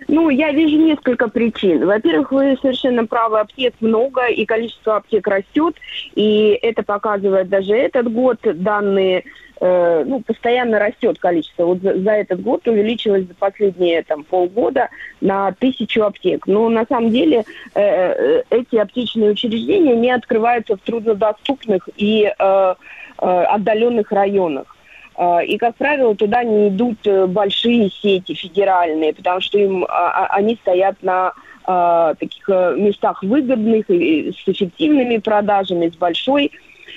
[0.08, 1.86] Ну, я вижу несколько причин.
[1.86, 5.76] Во-первых, вы совершенно правы, аптек много, и количество аптек растет,
[6.14, 8.38] и это показывает даже этот год.
[8.44, 9.24] Данные,
[9.60, 11.66] э, ну, постоянно растет количество.
[11.66, 14.90] Вот за, за этот год увеличилось за последние там, полгода
[15.22, 16.46] на тысячу аптек.
[16.46, 22.34] Но на самом деле э, э, эти аптечные учреждения не открываются в труднодоступных и э,
[22.38, 22.76] э,
[23.26, 24.75] отдаленных районах.
[25.18, 29.88] А, И, как правило, туда не идут э, большие сети федеральные, потому что им а,
[29.90, 31.34] а, они стоят на
[32.20, 36.52] таких э, местах выгодных, с эффективными продажами, с большой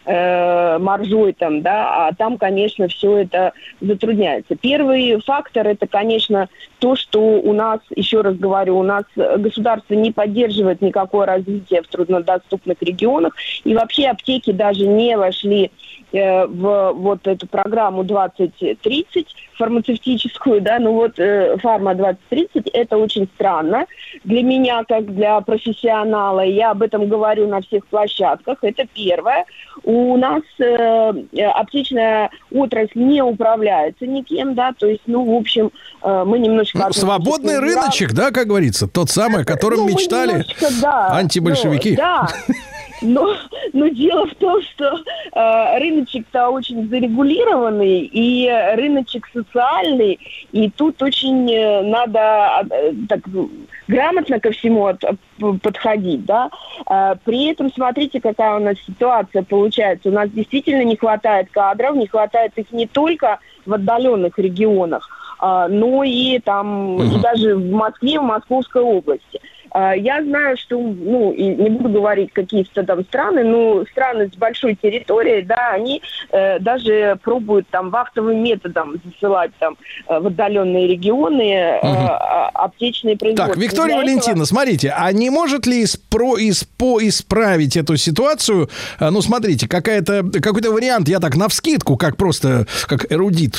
[0.05, 4.57] э, маржой там, да, а там, конечно, все это затрудняется.
[4.57, 6.51] Первый фактор это, конечно,
[6.81, 11.89] то, что у нас, еще раз говорю, у нас государство не поддерживает никакое развитие в
[11.89, 13.35] труднодоступных регионах,
[13.65, 15.71] и вообще аптеки даже не вошли э,
[16.13, 19.27] в вот эту программу 2030
[19.59, 23.87] фармацевтическую, да, ну вот э, фарма 2030 это очень странно
[24.25, 26.41] для меня как для профессионала.
[26.41, 28.59] Я об этом говорю на всех площадках.
[28.63, 29.45] Это первое.
[29.83, 31.13] У нас э,
[31.55, 35.71] аптечная отрасль не управляется никем, да, то есть, ну, в общем,
[36.03, 36.79] э, мы немножко...
[36.79, 41.91] Ну, свободный рыночек, да, как говорится, тот самый, о котором ну, мечтали немножко, да, антибольшевики.
[41.91, 42.29] ну, да.
[43.01, 43.35] Но,
[43.73, 44.99] но дело в том, что
[45.33, 50.19] э, рыночек-то очень зарегулированный, и рыночек социальный,
[50.53, 53.21] и тут очень э, надо э, так,
[53.89, 54.89] грамотно ко всему
[55.63, 56.51] подходить, да.
[56.89, 60.09] Э, при этом смотрите, какая у нас ситуация получается.
[60.09, 65.09] У нас действительно не хватает кадров, не хватает их не только в отдаленных регионах,
[65.39, 69.41] а, но и там, и даже в Москве, в Московской области.
[69.71, 74.37] А, Я знаю, что, ну, и не буду говорить какие-то там страны, но страны с
[74.37, 79.77] большой территорией, да, они э, даже пробуют там вахтовым методом засылать там
[80.09, 83.55] э, в отдаленные регионы э, а- аптечные производства.
[83.55, 88.69] Так, Виктория Для этого- смотрите, а не может ли испро, испо, исправить эту ситуацию?
[88.99, 93.55] А, Ну, смотрите, какая-то, какой-то вариант, я так навскидку, как просто, как эрудит,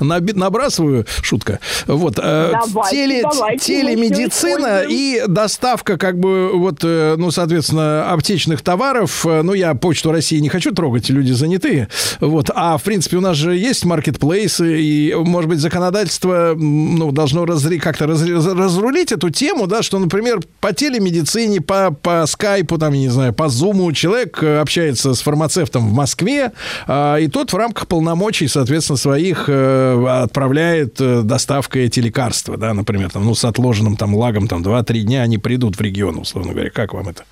[0.00, 1.60] наби- набрасываю, шутка.
[1.86, 5.22] Вот, э, Давайте, теле- давайте, телемедицина и
[5.54, 9.24] доставка, как бы, вот, э, ну, соответственно, аптечных товаров.
[9.24, 11.88] Э, Ну, я Почту России не хочу трогать, люди занятые.
[12.20, 17.44] Вот, а, в принципе, у нас же есть маркетплейсы, и, может быть, законодательство, ну, должно
[17.44, 22.92] разри- как-то раз- разрулить эту тему, да, что, например, по телемедицине, по, по скайпу, там,
[22.94, 26.52] я не знаю, по зуму человек э, общается с фармацевтом в Москве,
[26.88, 30.94] а, и тот в рамках полномочий, соответственно, своих отправляет
[31.26, 35.38] доставкой эти лекарства, да, например, там, ну, с отложенным там лагом, там, 2-3 дня они
[35.44, 36.70] придут в регион, условно говоря.
[36.70, 37.22] Как вам это?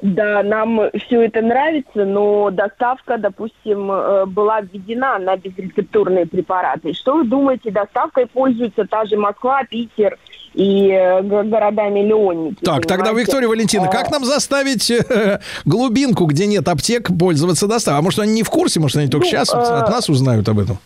[0.00, 6.92] Да, нам все это нравится, но доставка, допустим, э, была введена на безрецептурные препараты.
[6.94, 10.16] Что вы думаете, доставкой пользуется та же Москва, Питер
[10.54, 12.62] и э, го- города-миллионники?
[12.64, 13.22] Так, тогда, понимаете?
[13.32, 17.98] Виктория Валентиновна, А, как нам заставить э, глубинку, где нет аптек, пользоваться доставкой?
[17.98, 20.48] А может, они не в курсе, может, они только Ну, сейчас э, от нас узнают
[20.48, 20.78] об этом?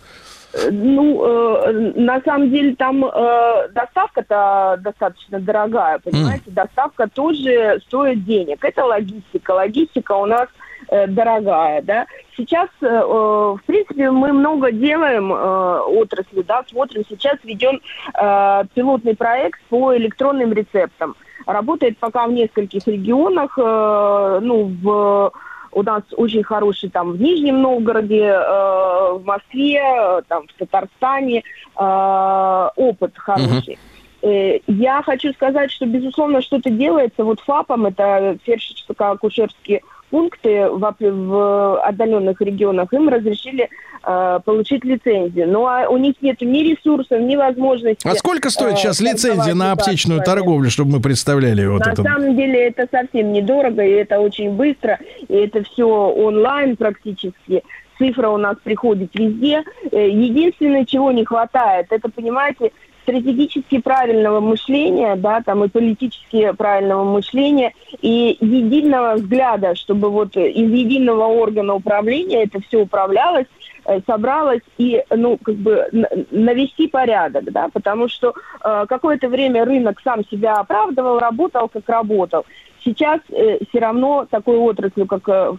[0.54, 6.44] Э, Ну, э, на самом деле там э, доставка-то достаточно дорогая, понимаете?
[6.50, 8.64] Доставка тоже стоит денег.
[8.64, 9.52] Это логистика.
[9.52, 10.48] Логистика у нас
[10.88, 12.06] э, дорогая, да.
[12.36, 17.04] Сейчас, э, э, в принципе, мы много делаем э, отрасли, да, смотрим.
[17.08, 17.80] Сейчас ведем
[18.14, 21.14] э, пилотный проект по электронным рецептам.
[21.46, 25.32] Работает пока в нескольких регионах, э, ну, в
[25.72, 31.42] у нас очень хороший там в Нижнем Новгороде, э, в Москве, э, там в Татарстане
[31.76, 33.78] э, опыт хороший.
[34.22, 37.24] Э, Я хочу сказать, что, безусловно, что-то делается.
[37.24, 39.80] Вот ФАПом, это фельдшерско-акушерские
[40.12, 43.70] пункты в, в отдаленных регионах, им разрешили
[44.04, 45.48] э, получить лицензию.
[45.48, 48.06] Но а у них нет ни ресурсов, ни возможности.
[48.06, 50.40] А сколько стоит э, сейчас лицензия на аптечную лекарствами.
[50.40, 52.02] торговлю, чтобы мы представляли вот На это?
[52.02, 54.98] самом деле это совсем недорого, и это очень быстро,
[55.28, 57.62] и это все онлайн практически.
[57.96, 59.62] Цифра у нас приходит везде.
[59.90, 62.70] Э, Единственное, чего не хватает, это, понимаете,
[63.02, 70.70] стратегически правильного мышления, да, там и политически правильного мышления, и единого взгляда, чтобы вот из
[70.70, 73.46] единого органа управления это все управлялось,
[73.84, 75.88] э, собралось и, ну, как бы
[76.30, 78.34] навести порядок, да, потому что
[78.64, 82.44] э, какое-то время рынок сам себя оправдывал, работал как работал.
[82.84, 85.52] Сейчас все равно такой отраслью, как э,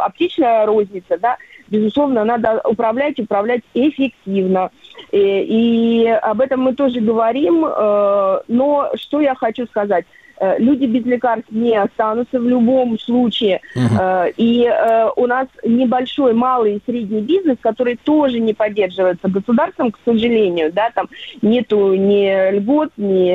[0.00, 1.36] аптечная розница, да,
[1.68, 4.70] безусловно, надо управлять, управлять эффективно.
[5.12, 10.06] И, и об этом мы тоже говорим, э, но что я хочу сказать.
[10.38, 13.60] Э, Люди без лекарств не останутся в любом случае.
[13.74, 19.92] Э, И э, у нас небольшой, малый и средний бизнес, который тоже не поддерживается государством,
[19.92, 21.08] к сожалению, да, там
[21.42, 23.26] нету ни льгот, ни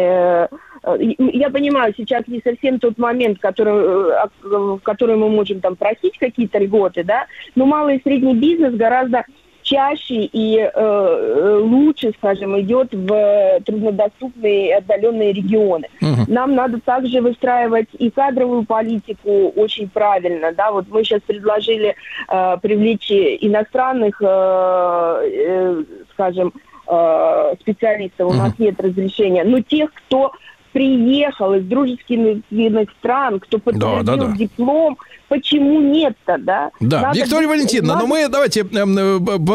[0.84, 6.58] я понимаю, сейчас не совсем тот момент, который, в который мы можем там просить какие-то
[6.58, 9.26] льготы, да, но малый и средний бизнес гораздо
[9.72, 15.88] чаще и э, э, лучше, скажем, идет в э, труднодоступные и отдаленные регионы.
[16.28, 21.96] Нам надо также выстраивать и кадровую политику очень правильно, да, вот мы сейчас предложили
[22.28, 26.54] э, привлечь иностранных, э, э, скажем,
[26.88, 30.34] э, специалистов, у нас нет разрешения, но тех, кто
[30.74, 34.36] приехал из дружественных стран, кто подтвердил да, да.
[34.36, 34.98] диплом,
[35.32, 36.72] почему нет-то, да?
[36.82, 38.98] Да, Надо Виктория быть- Валентиновна, надо ну мы давайте эм,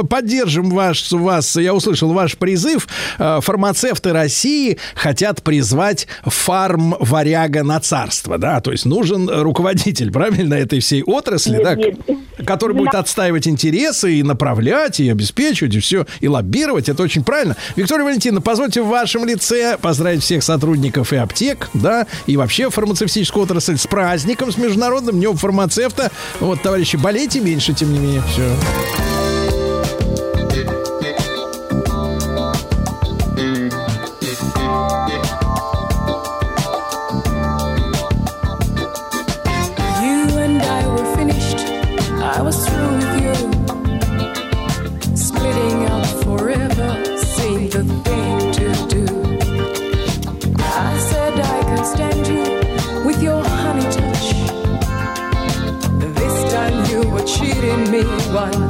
[0.00, 2.88] э, поддержим ваш, вас, я услышал ваш призыв.
[3.18, 10.80] Э, Фармацевты России хотят призвать фарм-варяга на царство, да, то есть нужен руководитель, правильно, этой
[10.80, 11.98] всей отрасли, Нет, да, нет.
[12.46, 17.54] который будет отстаивать интересы и направлять, и обеспечивать, и все, и лоббировать, это очень правильно.
[17.76, 23.44] Виктория Валентиновна, позвольте в вашем лице поздравить всех сотрудников и аптек, да, и вообще фармацевтическую
[23.44, 26.10] отрасль с праздником, с Международным днем фармацевтов фармацевта.
[26.40, 28.22] Вот, товарищи, болейте меньше, тем не менее.
[28.32, 29.15] Все.
[58.36, 58.65] one.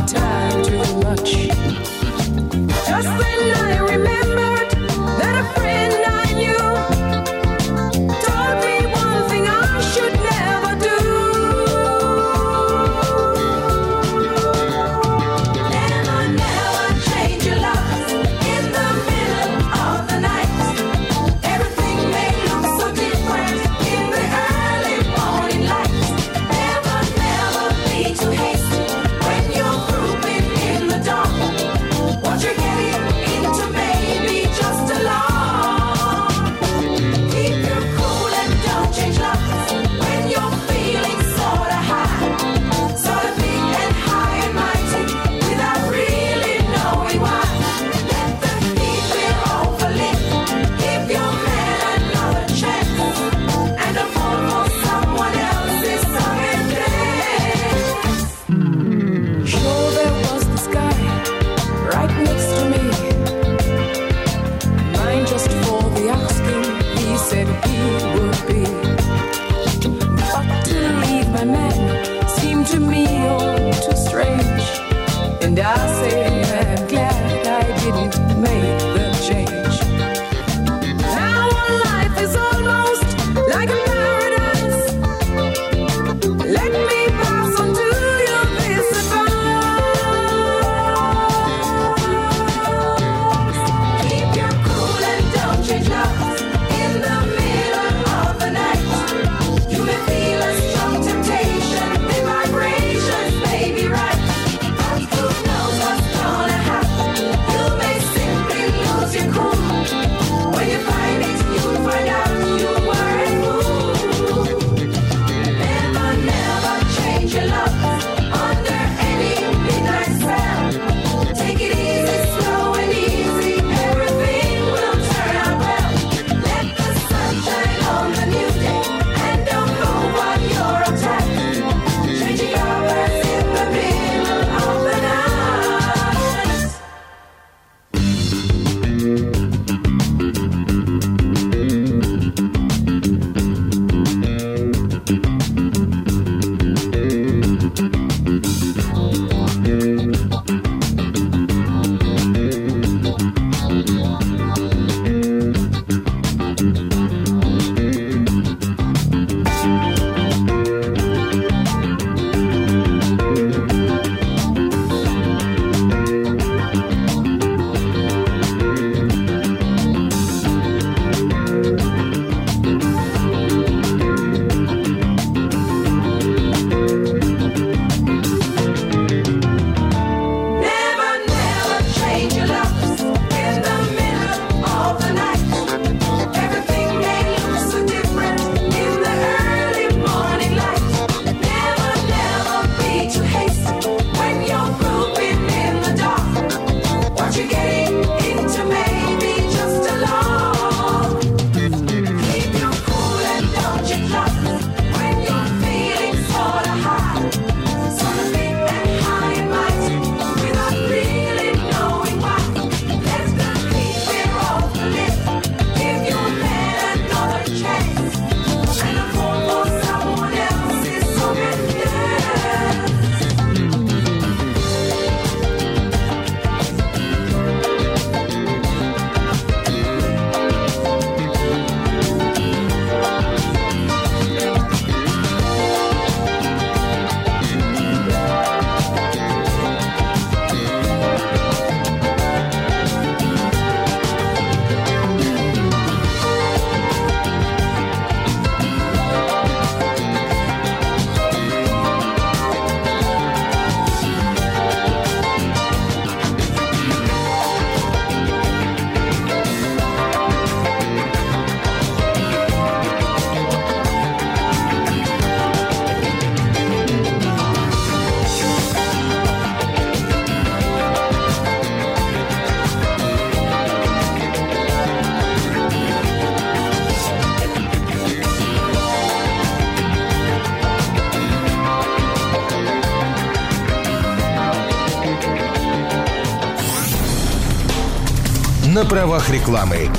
[288.97, 289.91] Правах рекламы.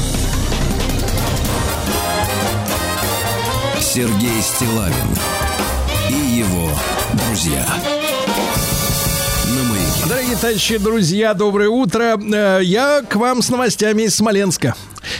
[3.79, 4.95] Сергей Стилавин
[6.09, 6.67] и его
[7.27, 7.63] друзья.
[10.09, 12.17] Дорогие товарищи, друзья, доброе утро.
[12.17, 14.73] Э, Я к вам с новостями из Смоленска.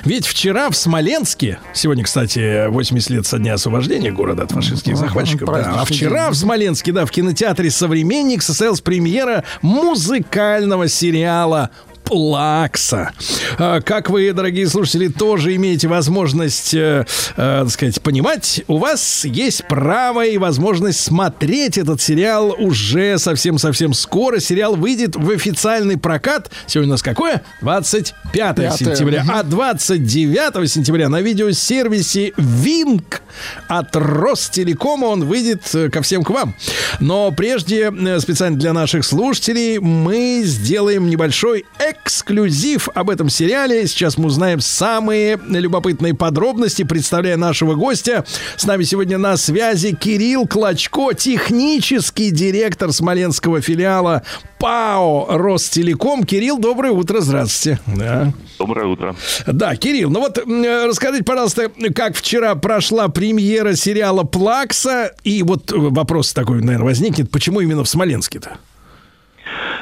[0.05, 5.49] Ведь вчера в Смоленске, сегодня, кстати, 80 лет со дня освобождения города от фашистских захватчиков,
[5.49, 6.33] да, а вчера день.
[6.33, 11.69] в Смоленске, да, в кинотеатре «Современник» состоялась премьера музыкального сериала
[12.07, 13.11] Плакса.
[13.59, 17.05] А, Как вы, дорогие слушатели, тоже имеете возможность, э, э,
[17.35, 24.39] так сказать, понимать, у вас есть право и возможность смотреть этот сериал уже совсем-совсем скоро.
[24.39, 26.49] Сериал выйдет в официальный прокат.
[26.65, 27.43] Сегодня у нас какое?
[27.61, 28.71] 25 Пятое.
[28.71, 29.25] сентября.
[29.27, 33.21] А 29 сентября на видеосервисе Винк
[33.67, 36.55] от Ростелекома он выйдет э, ко всем к вам.
[37.01, 41.65] Но прежде, специально для наших слушателей, мы сделаем небольшой
[42.03, 43.88] эксклюзив об этом сериале.
[43.88, 48.26] Сейчас мы узнаем самые любопытные подробности, представляя нашего гостя.
[48.56, 54.24] С нами сегодня на связи Кирилл Клочко, технический директор смоленского филиала
[54.60, 56.24] ПАО Ростелеком.
[56.24, 57.80] Кирилл, доброе утро, здравствуйте.
[57.88, 58.34] Да.
[58.57, 59.15] Доброе утро.
[59.45, 66.34] Да, Кирилл, ну вот расскажите, пожалуйста, как вчера прошла премьера сериала «Плакса», и вот вопрос
[66.34, 68.57] такой, наверное, возникнет, почему именно в Смоленске-то?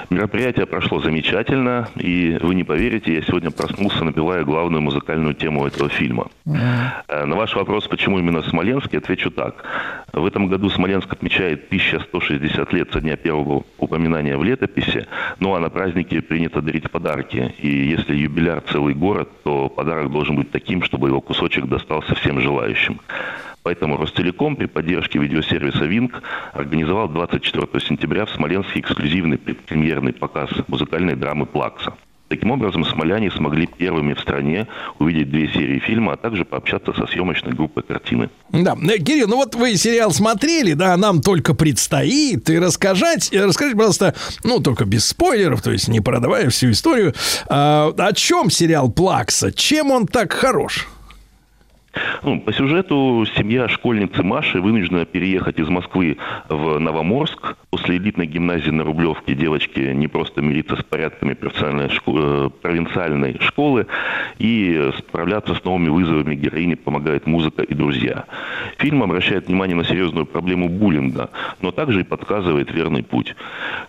[0.09, 5.89] Мероприятие прошло замечательно, и вы не поверите, я сегодня проснулся, напевая главную музыкальную тему этого
[5.89, 6.27] фильма.
[7.07, 9.65] Э, На ваш вопрос, почему именно в Смоленске, отвечу так.
[10.13, 15.07] В этом году Смоленск отмечает 1160 лет со дня первого упоминания в летописи,
[15.39, 17.53] ну а на праздники принято дарить подарки.
[17.59, 22.39] И если юбиляр целый город, то подарок должен быть таким, чтобы его кусочек достался всем
[22.39, 22.99] желающим.
[23.65, 26.21] Поэтому Ростелеком при поддержке видеосервиса «Винк»
[26.53, 31.95] организовал 24 сентября в Смоленске эксклюзивный предпремьерный показ музыкальной драмы «Плакса».
[32.27, 34.67] Таким образом, смоляне смогли первыми в стране
[34.99, 38.29] увидеть две серии фильма, а также пообщаться со съемочной группой картины.
[38.51, 42.47] Да, Э, Кирилл, ну вот вы сериал смотрели, да, нам только предстоит.
[42.51, 44.13] И рассказать, э, расскажите, пожалуйста,
[44.43, 47.15] ну, только без спойлеров, то есть не продавая всю историю,
[47.47, 50.87] а, о чем сериал «Плакса», чем он так хорош?
[52.23, 56.17] Ну, по сюжету семья школьницы Маши вынуждена переехать из Москвы
[56.49, 57.55] в Новоморск.
[57.69, 63.37] После элитной гимназии на Рублевке девочки не просто мириться с порядками профессиональной шко- э, провинциальной
[63.39, 63.87] школы
[64.39, 68.25] и справляться с новыми вызовами героини помогает музыка и друзья.
[68.77, 71.29] Фильм обращает внимание на серьезную проблему буллинга,
[71.61, 73.35] но также и подсказывает верный путь.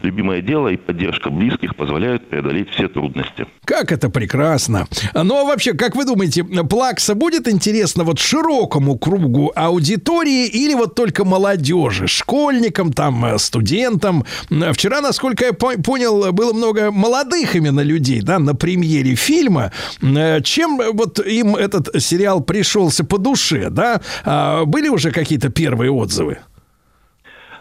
[0.03, 3.47] Любимое дело и поддержка близких позволяют преодолеть все трудности.
[3.65, 4.87] Как это прекрасно.
[5.15, 10.95] Ну, а вообще, как вы думаете, Плакса будет интересно вот широкому кругу аудитории или вот
[10.95, 14.25] только молодежи, школьникам, там, э, студентам?
[14.73, 19.73] Вчера, насколько я по- понял, было много молодых именно людей, да, на премьере фильма.
[20.03, 24.01] Э, Чем э, вот им этот сериал пришелся по душе, да?
[24.25, 26.39] А Были уже какие-то первые отзывы?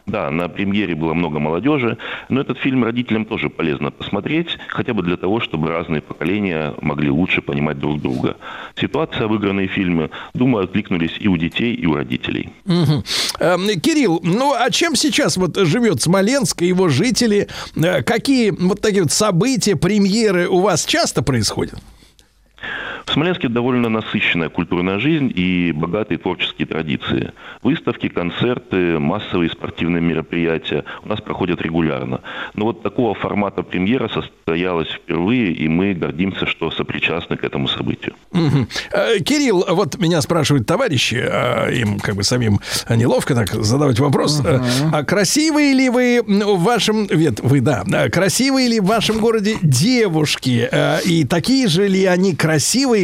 [0.05, 1.97] Да, на премьере было много молодежи,
[2.29, 7.09] но этот фильм родителям тоже полезно посмотреть, хотя бы для того, чтобы разные поколения могли
[7.09, 8.37] лучше понимать друг друга.
[8.79, 12.49] Ситуация, выигранные фильмы, думаю, откликнулись и у детей, и у родителей.
[12.65, 13.03] Мгм.
[13.39, 17.47] Эм, Кирилл, ну а чем сейчас вот живет Смоленск и его жители?
[17.75, 21.79] Э, Какие вот такие вот события, премьеры у вас часто происходят?
[23.05, 27.33] В Смоленске довольно насыщенная культурная жизнь и богатые творческие традиции.
[27.61, 32.21] Выставки, концерты, массовые спортивные мероприятия у нас проходят регулярно.
[32.55, 38.15] Но вот такого формата премьера состоялась впервые, и мы гордимся, что сопричастны к этому событию.
[38.91, 42.59] Э, Кирилл, вот меня спрашивают товарищи, а им как бы самим
[42.89, 44.41] неловко так задавать вопрос.
[44.43, 44.61] Э,
[44.91, 47.07] А красивые ли вы в вашем...
[47.11, 47.83] Нет, вы, да.
[47.91, 50.67] э, Красивые ли в вашем городе девушки?
[50.71, 52.54] Э, И такие же ли они красивые,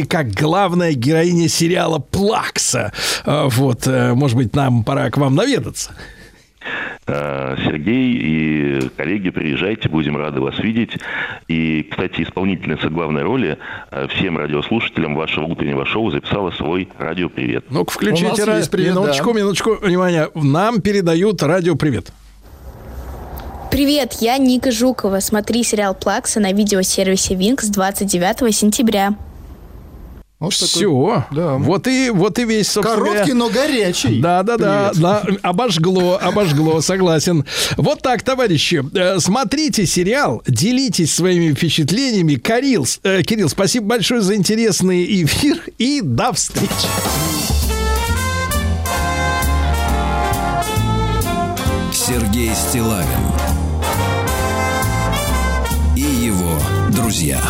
[0.04, 2.92] как главная героиня сериала «Плакса»?
[3.24, 5.92] Э, Вот, э, может быть, нам пора к вам наведаться.
[7.06, 10.90] Э, Сергей и коллеги, приезжайте, будем рады вас видеть.
[11.48, 13.58] И, кстати, исполнительница главной роли
[13.90, 17.64] э, всем радиослушателям вашего утреннего шоу записала свой радиопривет.
[17.70, 18.28] Ну-ка, включите.
[18.28, 19.38] нас ра- есть привет, минуточку, да.
[19.40, 20.28] минуточку, внимание.
[20.34, 22.12] Нам передают радиопривет.
[23.72, 25.20] Привет, я Ника Жукова.
[25.20, 29.14] Смотри сериал «Плакса» на видеосервисе Винкс 29 сентября.
[30.42, 31.24] Вот такой- Все.
[31.30, 31.54] да.
[31.54, 34.20] Вот и вот и весь, собственно Короткий, но горячий.
[34.20, 35.02] Да, да, да, Привет.
[35.02, 37.44] да, обожгло, обожгло, согласен.
[37.76, 42.34] Вот так, товарищи, э, смотрите сериал, делитесь своими впечатлениями.
[42.34, 46.68] Кирилл, э, Кирилл, спасибо большое за интересный эфир и до встречи.
[51.92, 53.06] Сергей Стилавин
[55.96, 56.58] и его
[56.90, 57.40] друзья.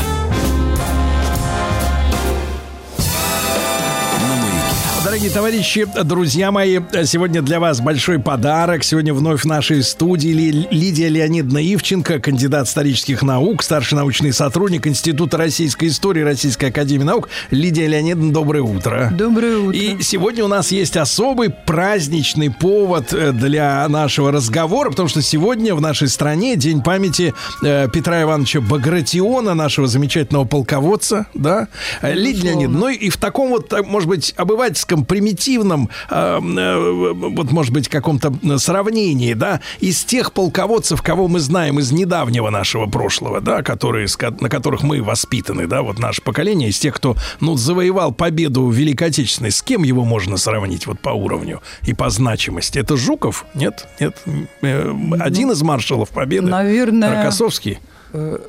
[5.12, 8.82] Дорогие товарищи, друзья мои, сегодня для вас большой подарок.
[8.82, 14.86] Сегодня вновь в нашей студии Ли- Лидия Леонидовна Ивченко, кандидат исторических наук, старший научный сотрудник
[14.86, 17.28] Института российской истории Российской академии наук.
[17.50, 19.12] Лидия Леонидовна, доброе утро.
[19.12, 19.78] Доброе утро.
[19.78, 25.74] И сегодня у нас есть особый праздничный повод э, для нашего разговора, потому что сегодня
[25.74, 31.68] в нашей стране День памяти э, Петра Ивановича Багратиона, нашего замечательного полководца, да?
[32.00, 37.52] Э, Лидия Леонидовна, ну и в таком вот, может быть, обывательском, примитивном, э, э, вот,
[37.52, 43.40] может быть, каком-то сравнении, да, из тех полководцев, кого мы знаем из недавнего нашего прошлого,
[43.40, 44.06] да, которые,
[44.40, 48.74] на которых мы воспитаны, да, вот наше поколение, из тех, кто, ну, завоевал победу в
[48.74, 52.78] Великой Отечественной, с кем его можно сравнить вот по уровню и по значимости?
[52.78, 53.46] Это Жуков?
[53.54, 53.86] Нет?
[54.00, 54.16] Нет?
[54.62, 56.46] Э, Один из маршалов победы?
[56.46, 57.78] Наверное, Рокоссовский?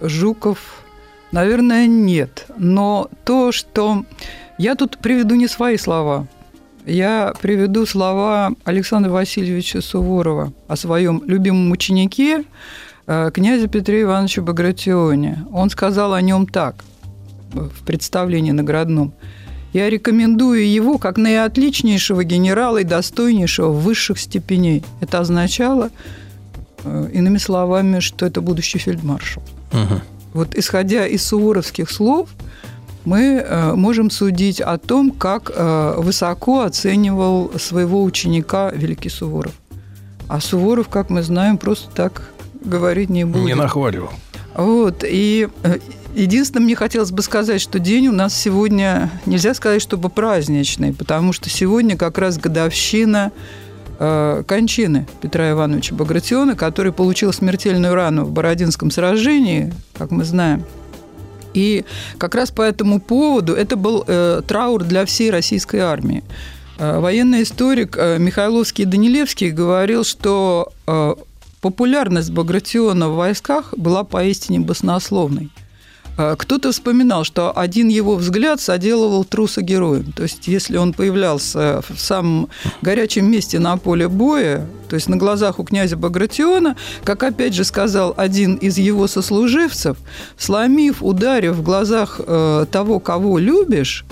[0.01, 0.57] Жуков,
[1.31, 2.45] наверное, нет.
[2.57, 4.05] Но то, что...
[4.57, 6.27] Я тут приведу не свои слова.
[6.85, 12.43] Я приведу слова Александра Васильевича Суворова о своем любимом ученике,
[13.07, 15.45] э, князе Петре Ивановиче Багратионе.
[15.53, 16.83] Он сказал о нем так
[17.53, 19.13] в представлении наградном.
[19.71, 24.83] Я рекомендую его как наиотличнейшего генерала и достойнейшего высших степеней.
[24.99, 25.89] Это означало,
[26.83, 29.41] э, иными словами, что это будущий фельдмаршал.
[30.33, 32.29] Вот исходя из суворовских слов,
[33.05, 39.53] мы э, можем судить о том, как э, высоко оценивал своего ученика Великий Суворов.
[40.27, 42.31] А Суворов, как мы знаем, просто так
[42.63, 43.45] говорить не будет.
[43.45, 44.11] Не нахваливал.
[44.55, 45.77] Вот, и э,
[46.15, 51.33] единственное, мне хотелось бы сказать, что день у нас сегодня, нельзя сказать, чтобы праздничный, потому
[51.33, 53.31] что сегодня как раз годовщина
[54.47, 60.65] кончины Петра Ивановича Багратиона, который получил смертельную рану в Бородинском сражении, как мы знаем.
[61.53, 61.85] И
[62.17, 66.23] как раз по этому поводу это был э, траур для всей российской армии.
[66.77, 71.15] Э, военный историк э, Михайловский Данилевский говорил, что э,
[71.61, 75.49] популярность Багратиона в войсках была поистине баснословной.
[76.17, 80.11] Э, Кто-то вспоминал, что один его взгляд соделывал труса героем.
[80.11, 82.49] То есть, если он появлялся в самом
[82.81, 87.63] горячем месте на поле боя, то есть на глазах у князя Багратиона, как опять же
[87.63, 89.97] сказал один из его сослуживцев,
[90.37, 94.05] сломив, ударив в глазах э, того, кого любишь,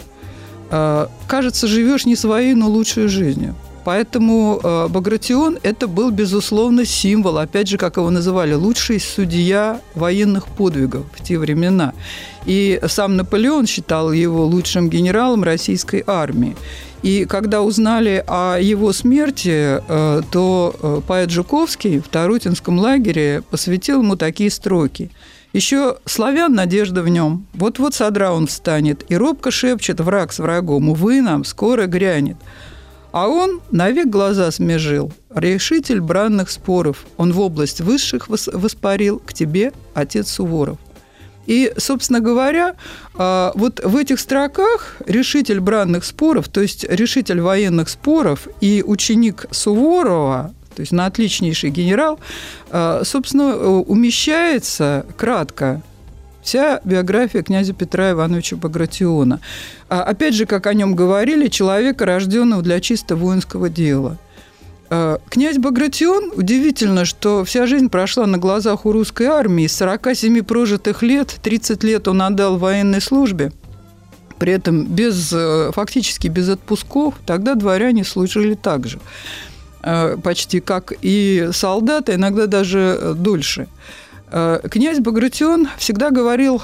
[0.72, 3.56] э, кажется, живешь не своей, но лучшей жизнью.
[3.84, 10.48] Поэтому э, Багратион– это был, безусловно, символ, опять же, как его называли, лучший судья военных
[10.48, 11.94] подвигов в те времена.
[12.46, 16.56] И сам Наполеон считал его лучшим генералом российской армии.
[17.02, 24.04] И когда узнали о его смерти, э, то э, поэт Жуковский в Тарутинском лагере посвятил
[24.04, 25.10] ему такие строки.
[25.54, 27.48] Еще славян надежда в нем.
[27.54, 32.38] Вот-вот содра он встанет, и робко шепчет враг с врагом, увы нам, скоро грянет.
[33.12, 37.06] А он навек глаза смежил, решитель бранных споров.
[37.18, 40.78] Он в область высших вос- воспарил к тебе, отец Суворов.
[41.46, 42.76] И, собственно говоря,
[43.16, 49.48] а, вот в этих строках решитель бранных споров, то есть решитель военных споров и ученик
[49.52, 52.20] Суворова, то есть на отличнейший генерал,
[52.70, 55.82] а, собственно, умещается кратко
[56.42, 59.40] вся биография князя Петра Ивановича Багратиона.
[59.90, 64.18] А, опять же, как о нем говорили, человека, рожденного для чисто воинского дела.
[64.90, 69.66] А, Князь Багратион, удивительно, что вся жизнь прошла на глазах у русской армии.
[69.66, 73.52] Из 47 прожитых лет, 30 лет он отдал военной службе,
[74.38, 79.00] при этом без, э, фактически без отпусков, тогда дворяне служили так же,
[79.84, 83.68] э, почти как и солдаты, иногда даже э, дольше.
[84.32, 86.62] Э, Князь Багратион всегда говорил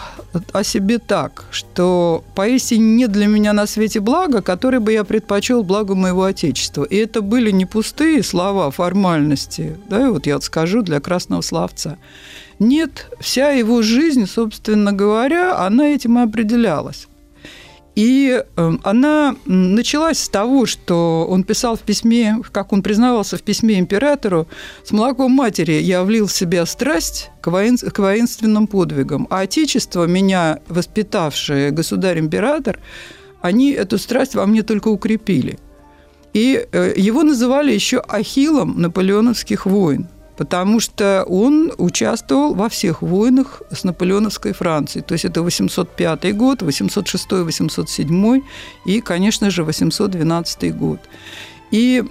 [0.53, 5.64] о себе так, что поистине нет для меня на свете блага, которое бы я предпочел
[5.64, 6.84] благу моего Отечества.
[6.85, 11.98] И это были не пустые слова, формальности, да, вот я вот скажу для красного словца.
[12.60, 17.07] Нет, вся его жизнь, собственно говоря, она этим и определялась.
[17.98, 23.41] И э, она началась с того, что он писал в письме, как он признавался в
[23.41, 24.48] письме императору,
[24.84, 30.06] «С молоком матери я влил в себя страсть к, воин- к воинственным подвигам, а Отечество,
[30.06, 32.78] меня воспитавшее государь-император,
[33.41, 35.57] они эту страсть во мне только укрепили».
[36.34, 40.07] И э, его называли еще Ахиллом наполеоновских войн
[40.38, 45.04] потому что он участвовал во всех войнах с наполеоновской Францией.
[45.04, 48.42] То есть это 805 год, 806, 807
[48.86, 51.00] и, конечно же, 812 год.
[51.70, 52.02] И,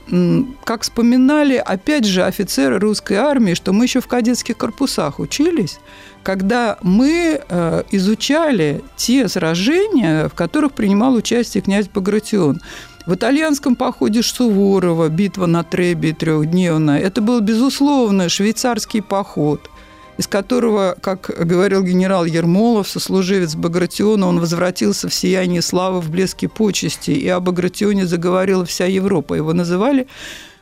[0.64, 5.78] как вспоминали, опять же, офицеры русской армии, что мы еще в кадетских корпусах учились,
[6.22, 12.60] когда мы э, изучали те сражения, в которых принимал участие князь Багратион.
[13.06, 19.70] В итальянском походе Суворова, битва на Требе трехдневная, это был, безусловно, швейцарский поход–
[20.18, 26.48] из которого, как говорил генерал Ермолов, сослуживец Багратиона, он возвратился в сияние славы, в блеске
[26.48, 29.34] почести, и о Багратионе заговорила вся Европа.
[29.34, 30.06] Его называли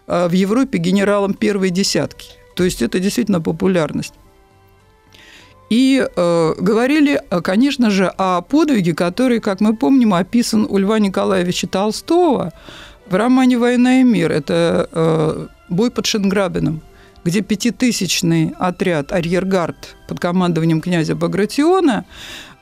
[0.06, 2.30] э, в Европе генералом первой десятки.
[2.56, 4.14] То есть это действительно популярность.
[5.70, 10.98] И э, говорили, э, конечно же, о подвиге, который, как мы помним, описан у Льва
[10.98, 12.52] Николаевича Толстого
[13.06, 14.30] в романе «Война и мир».
[14.30, 16.82] Это э, бой под Шенграбином
[17.24, 22.04] где пятитысячный отряд «Арьергард» под командованием князя Багратиона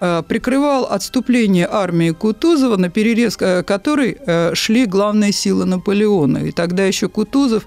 [0.01, 6.39] э, прикрывал отступление армии Кутузова, на перерез э, которой э, шли главные силы Наполеона.
[6.39, 7.67] И тогда еще Кутузов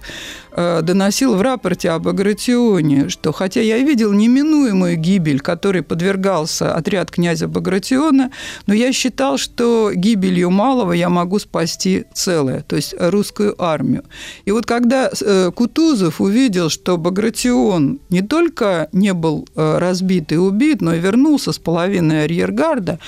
[0.56, 7.49] доносил в рапорте об Багратионе, что хотя я видел неминуемую гибель, которой подвергался отряд князя
[7.49, 8.32] Багратиона,
[8.65, 14.06] но я считал, что гибелью малого я могу спасти целое, то есть русскую армию.
[14.45, 15.11] И вот когда
[15.56, 21.57] Кутузов увидел, что Багратион не только не был разбит и убит, но и вернулся с
[21.60, 22.99] половиной арьергарда,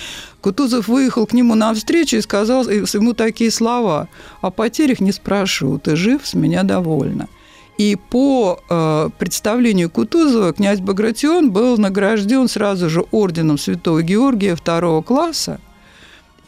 [0.41, 4.09] Кутузов выехал к нему навстречу и сказал ему такие слова
[4.41, 7.27] «О потерях не спрошу, ты жив, с меня довольна».
[7.77, 15.03] И по э, представлению Кутузова князь Багратион был награжден сразу же орденом Святого Георгия второго
[15.03, 15.59] класса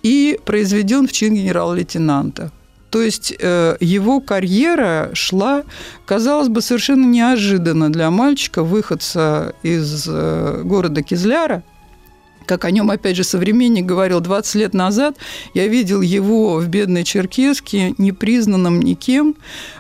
[0.02, 2.52] и произведен в чин генерал-лейтенанта.
[2.90, 5.64] То есть э, его карьера шла,
[6.06, 11.64] казалось бы, совершенно неожиданно для мальчика, выходца из э, города Кизляра,
[12.50, 15.16] как о нем, опять же, современник говорил 20 лет назад,
[15.54, 19.36] я видел его в бедной Черкеске, непризнанным никем,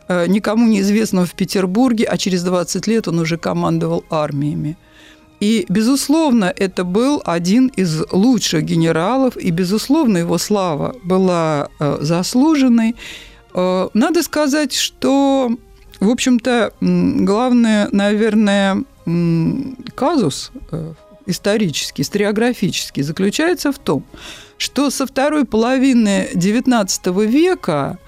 [0.08, 4.78] э, никому неизвестным в Петербурге, а через 20 лет он уже командовал армиями.
[5.40, 12.96] И, безусловно, это был один из лучших генералов, и, безусловно, его слава была э, заслуженной.
[13.56, 15.50] Э, надо сказать, что,
[16.00, 18.84] в общем-то, главное, наверное,
[19.96, 20.52] казус
[21.30, 24.03] исторический, историографический заключается в том,
[24.57, 27.99] что со второй половины XIX века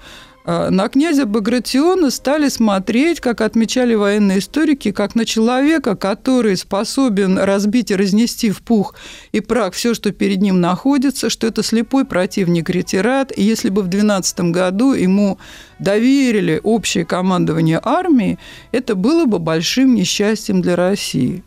[0.44, 7.38] Э, на князя Багратиона стали смотреть, как отмечали военные историки, как на человека, который способен
[7.38, 8.94] разбить и разнести в пух
[9.32, 13.82] и прах все, что перед ним находится, что это слепой противник ретират, и если бы
[13.82, 15.38] в 12 году ему
[15.78, 18.38] доверили общее командование армии,
[18.72, 21.44] это было бы большим несчастьем для России.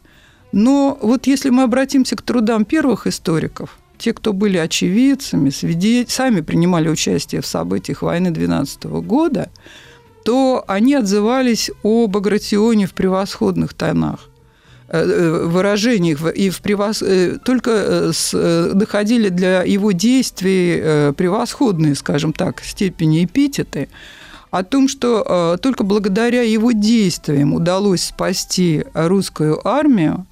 [0.55, 6.41] Но вот если мы обратимся к трудам первых историков– те, кто были очевидцами, свидетелями, сами
[6.41, 9.49] принимали участие в событиях войны 12 года,
[10.23, 14.29] то они отзывались о Багратионе в превосходных тонах
[14.87, 17.01] э, э, выражениях и в превос...
[17.01, 18.11] Э, только
[18.73, 23.89] доходили для его действий превосходные, скажем так, степени эпитеты
[24.57, 30.25] о том, что только благодаря его действиям удалось спасти русскую армию,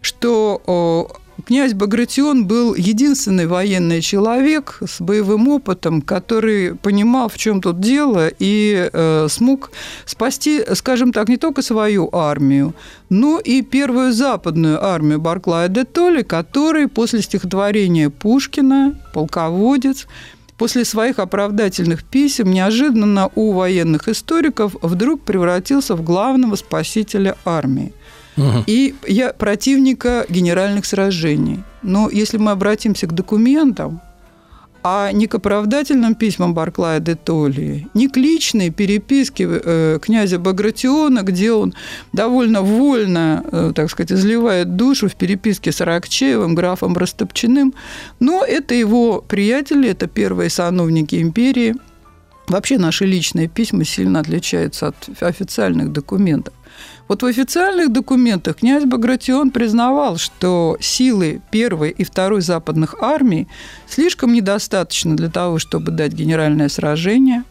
[0.00, 1.10] что
[1.46, 8.28] Князь Багратион был единственный военный человек с боевым опытом, который понимал, в чем тут дело,
[8.38, 9.70] и э, смог
[10.06, 12.74] спасти, скажем так, не только свою армию,
[13.10, 20.06] но и первую западную армию Барклая де Толли, который после стихотворения Пушкина, полководец,
[20.56, 27.92] после своих оправдательных писем неожиданно у военных историков вдруг превратился в главного спасителя армии–
[28.66, 31.62] и я противника генеральных сражений.
[31.82, 34.00] Но если мы обратимся к документам,
[34.86, 41.22] а не к оправдательным письмам Барклая де Толли, не к личной переписке э, князя Багратиона,
[41.22, 41.72] где он
[42.12, 47.72] довольно вольно, э, так сказать, изливает душу в переписке с Аракчеевым, графом Растопчиным,
[48.20, 51.74] но это его приятели, это первые сановники империи.
[52.48, 56.52] Вообще наши личные письма сильно отличаются от официальных документов.
[57.06, 63.46] Вот в официальных документах князь Багратион признавал, что силы первой и второй западных армий
[63.86, 67.44] слишком недостаточно для того, чтобы дать генеральное сражение.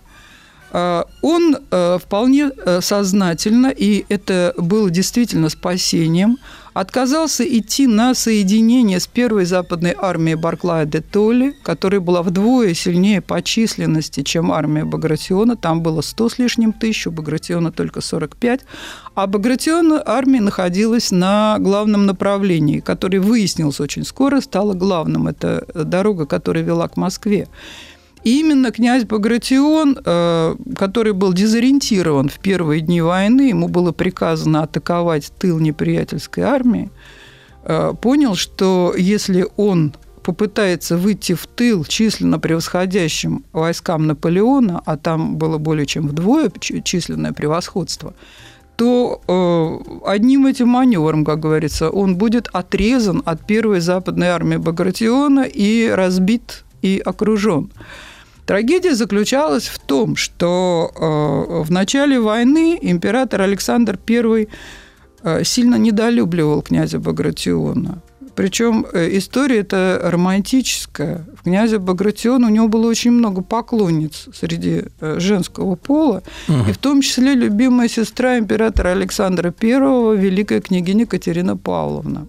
[0.76, 6.40] А, он э, вполне э, сознательно, и это было действительно спасением,
[6.74, 13.22] отказался идти на соединение с первой западной армией Барклая де Толли, которая была вдвое сильнее
[13.22, 15.56] по численности, чем армия Багратиона.
[15.56, 18.62] Там было 100 с лишним тысяч, у Багратиона только 45.
[19.14, 25.28] А Багратион армия находилась на главном направлении, которое выяснилось очень скоро, стало главным.
[25.28, 27.48] Это дорога, которая вела к Москве.
[28.24, 34.64] И именно князь Багратион, э, который был дезориентирован в первые дни войны, ему было приказано
[34.64, 36.90] атаковать тыл неприятельской армии,
[37.64, 39.94] э, понял, что если он
[40.24, 47.34] попытается выйти в тыл численно превосходящим войскам Наполеона, а там было более чем вдвое численное
[47.34, 48.14] превосходство,
[48.78, 55.41] то э, одним этим маневром, как говорится, он будет отрезан от первой западной армии Багратиона
[55.41, 57.70] и разбит и окружен.
[58.45, 64.48] Трагедия заключалась в том, что э, в начале войны император Александр I
[65.24, 68.02] э, сильно недолюбливал князя Багратиона.
[68.36, 71.26] Причем э, история эта романтическая.
[71.40, 76.70] В князя Багратиона у него было очень много поклонниц среди женского пола, угу.
[76.70, 82.28] и в том числе любимая сестра императора Александра I, великая княгиня Катерина Павловна.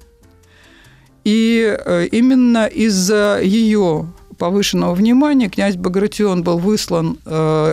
[1.25, 1.77] И
[2.13, 7.19] именно из-за ее повышенного внимания князь Багратион был выслан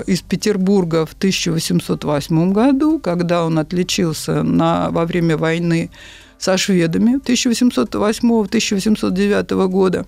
[0.07, 5.89] из Петербурга в 1808 году, когда он отличился на, во время войны
[6.37, 10.05] со шведами 1808-1809 года.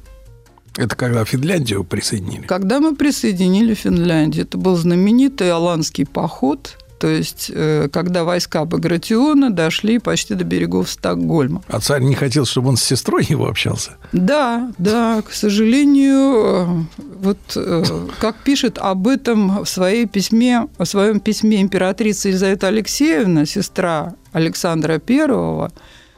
[0.75, 2.47] Это когда Финляндию присоединили?
[2.47, 4.45] Когда мы присоединили Финляндию.
[4.45, 10.89] Это был знаменитый Аланский поход, то есть э, когда войска Багратиона дошли почти до берегов
[10.89, 11.61] Стокгольма.
[11.67, 13.97] А царь не хотел, чтобы он с сестрой его общался?
[14.11, 17.83] Да, да, к сожалению, э, вот э,
[18.19, 24.99] как пишет об этом в, своей письме, в своем письме императрица Елизавета Алексеевна, сестра Александра
[24.99, 25.71] Первого,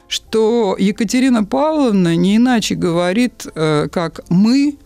[0.08, 4.78] что Екатерина Павловна не иначе говорит, как «мы»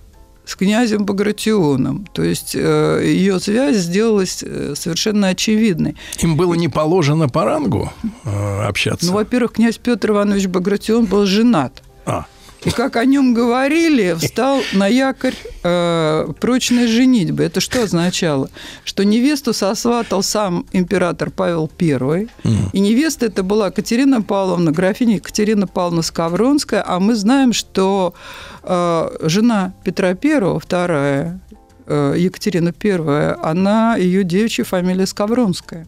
[0.50, 2.06] с князем Багратионом.
[2.12, 5.96] То есть э, ее связь сделалась э, совершенно очевидной.
[6.18, 7.92] Им было не положено по рангу
[8.24, 9.06] общаться?
[9.06, 11.84] Ну, во-первых, князь Петр Иванович Багратион был женат.
[12.04, 12.26] А.
[12.64, 17.42] И как о нем говорили, встал на якорь э, прочной женитьбы.
[17.44, 18.50] Это что означало?
[18.84, 22.28] Что невесту сосватал сам император Павел I, mm.
[22.72, 28.14] и невеста это была Катерина Павловна, графиня Екатерина Павловна Скавронская, а мы знаем, что
[28.62, 31.40] э, жена Петра I, вторая,
[31.86, 35.86] э, Екатерина I, она, ее девичья фамилия Скавронская.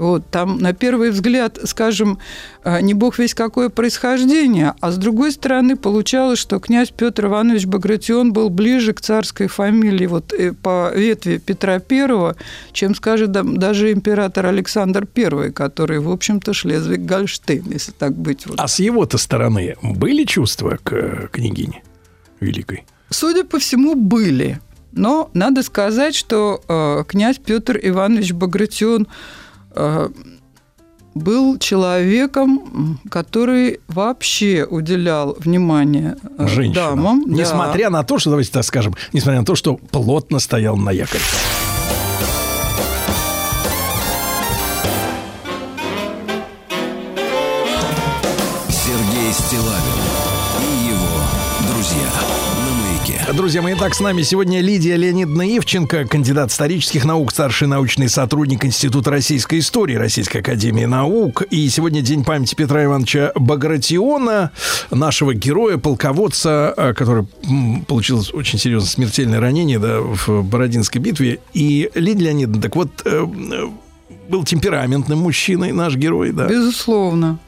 [0.00, 2.18] Вот, там на первый взгляд, скажем,
[2.64, 7.66] а, не бог весь какое происхождение, а с другой стороны получалось, что князь Петр Иванович
[7.66, 12.34] Багратион был ближе к царской фамилии вот, э, по ветви Петра I,
[12.72, 18.46] чем, скажем, даже император Александр I, который, в общем-то, Шлезвиг-Гольштейн, если так быть.
[18.46, 18.58] Вот.
[18.58, 21.82] А с его-то стороны были чувства к э, княгине
[22.40, 22.86] Великой?
[23.10, 24.60] Судя по всему, были.
[24.92, 29.49] Но надо сказать, что э, князь Петр Иванович Багратион– Э,
[31.14, 36.96] был человеком, который вообще уделял внимание э, Женщинам.
[36.96, 37.24] дамам.
[37.26, 37.98] Несмотря да.
[37.98, 41.22] на то, что, давайте так скажем, несмотря на то, что плотно стоял на якоре.
[53.34, 58.64] Друзья мои, так с нами сегодня Лидия Леонидовна Ивченко, кандидат исторических наук, старший научный сотрудник
[58.64, 61.42] Института российской истории Российской академии наук.
[61.42, 64.50] И сегодня день памяти Петра Ивановича Багратиона,
[64.90, 67.26] нашего героя, полководца, э, который
[67.86, 71.38] получил очень серьезное смертельное ранение да, в Бородинской битве.
[71.52, 73.66] И Лидия Леонидовна, так вот, э, э,
[74.28, 76.46] был темпераментным мужчиной наш герой, да?
[76.46, 77.38] Безусловно.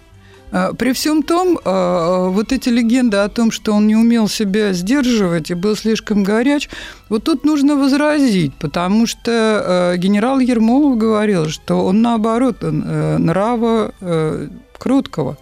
[0.53, 4.73] А, при всем том, а, вот эти легенды о том, что он не умел себя
[4.73, 6.69] сдерживать и был слишком горяч,
[7.09, 12.71] вот тут нужно возразить, потому что а, генерал Ермолов говорил, что он наоборот э,
[13.19, 14.49] нрава э,
[14.79, 15.39] кроткого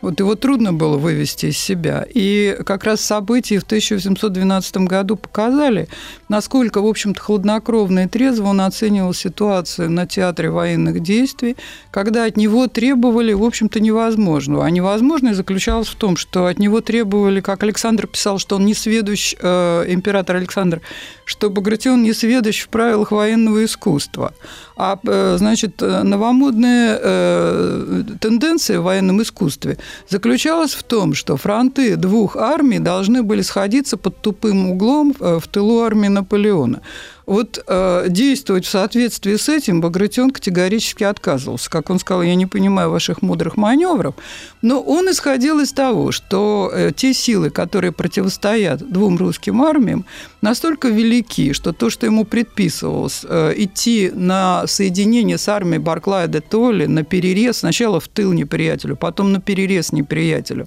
[0.00, 2.06] вот его трудно было вывести из себя.
[2.08, 5.88] И как раз события в 1812 году показали,
[6.28, 11.56] насколько, в общем-то, хладнокровно и трезво он оценивал ситуацию на театре военных действий,
[11.90, 14.64] когда от него требовали, в общем-то, невозможного.
[14.64, 18.74] А невозможное заключалось в том, что от него требовали, как Александр писал, что он не
[18.74, 20.80] сведущ, э, император Александр,
[21.24, 24.32] что Багратион не сведущ в правилах военного искусства.
[24.80, 29.76] А, э, значит, новомодная э, тенденция в военном искусстве
[30.08, 35.48] заключалась в том, что фронты двух армий должны были сходиться под тупым углом э, в
[35.48, 36.80] тылу армии Наполеона.
[37.28, 41.68] Вот э, действовать в соответствии с этим Багратион категорически отказывался.
[41.68, 44.14] Как он сказал, я не понимаю ваших мудрых маневров.
[44.62, 50.06] Но он исходил из того, что э, те силы, которые противостоят двум русским армиям,
[50.40, 56.40] настолько велики, что то, что ему предписывалось э, идти на соединение с армией Барклая де
[56.40, 60.66] Толли, на перерез, сначала в тыл неприятелю, потом на перерез неприятелю,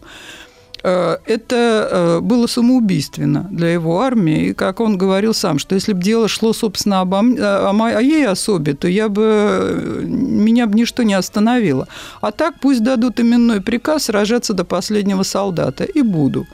[0.87, 4.47] это э, было самоубийственно для его армии.
[4.47, 8.27] И как он говорил сам, что если бы дело шло, собственно, обо мне, о моей
[8.27, 11.87] особе, то я бы, э, меня бы ничто не остановило.
[12.21, 15.83] А так пусть дадут именной приказ сражаться до последнего солдата.
[15.83, 16.47] И буду.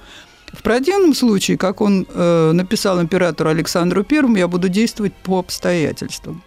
[0.53, 6.43] В противном случае, как он э, написал императору Александру Первому, я буду действовать по обстоятельствам.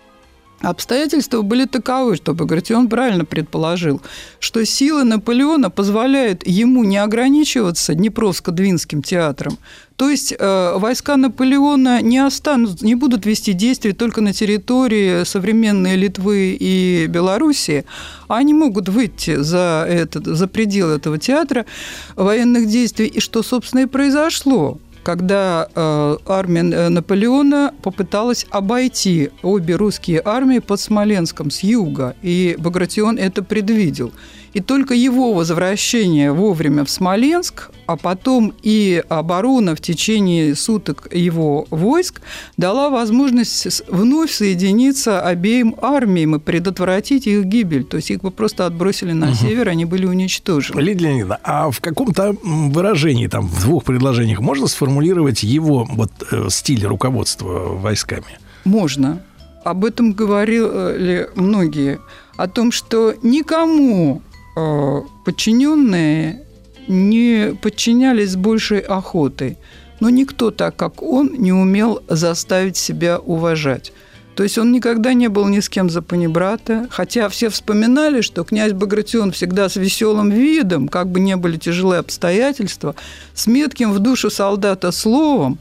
[0.61, 4.03] Обстоятельства были таковы, что Багратион правильно предположил,
[4.41, 9.57] что силы Наполеона позволяют ему не ограничиваться Днепровско-Двинским театром,
[9.97, 15.97] то есть э, войска Наполеона не останут, не будут вести действия только на территории современной
[15.97, 17.87] Литвы и Белоруссии,
[18.29, 21.65] а они могут выйти за, этот, за пределы этого театра
[22.17, 29.77] военных действий, и что, собственно, и произошло когда э, армия э, Наполеона попыталась обойти обе
[29.77, 34.13] русские армии под Смоленском с юга, и Багратион это предвидел.
[34.53, 41.67] И только его возвращение вовремя в Смоленск, а потом и оборона в течение суток его
[41.71, 42.21] войск
[42.57, 47.85] дала возможность вновь соединиться обеим армиям и предотвратить их гибель.
[47.85, 49.35] То есть их бы просто отбросили на Мгм.
[49.37, 50.81] север, они были уничтожены.
[50.81, 56.49] Лидия Леонидовна, а в каком-то выражении, там, в двух предложениях можно сформулировать его вот, э,
[56.51, 58.39] стиль руководства войсками?
[58.65, 59.23] Можно.
[59.65, 62.01] Об этом говорили многие.
[62.37, 64.23] О том, что никому
[65.25, 66.43] подчиненные
[66.89, 69.59] не подчинялись большей охотой.
[70.01, 73.93] Но никто так, как он, не умел заставить себя уважать.
[74.35, 78.45] То есть он никогда не был ни с кем за панибрата, хотя все вспоминали, что
[78.45, 82.95] князь Багратион всегда с веселым видом, как бы не были тяжелые обстоятельства,
[83.35, 85.59] с метким в душу солдата словом,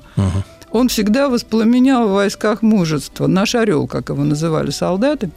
[0.71, 3.27] он всегда воспламенял в войсках мужество.
[3.27, 5.31] Наш орел, как его называли солдаты.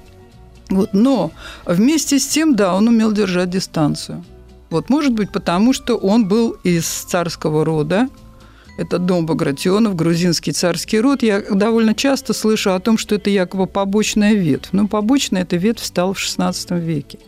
[0.74, 1.32] Вот, но
[1.66, 4.24] вместе с тем, да, он умел держать дистанцию.
[4.70, 8.09] Вот, может быть, потому что он был из царского рода,
[8.78, 11.23] это дом Багратионов, грузинский царский род.
[11.23, 14.70] Я довольно часто слышу о том, что это якобы побочная ветвь.
[14.73, 17.19] Но побочная эта ветвь стала в XVI веке.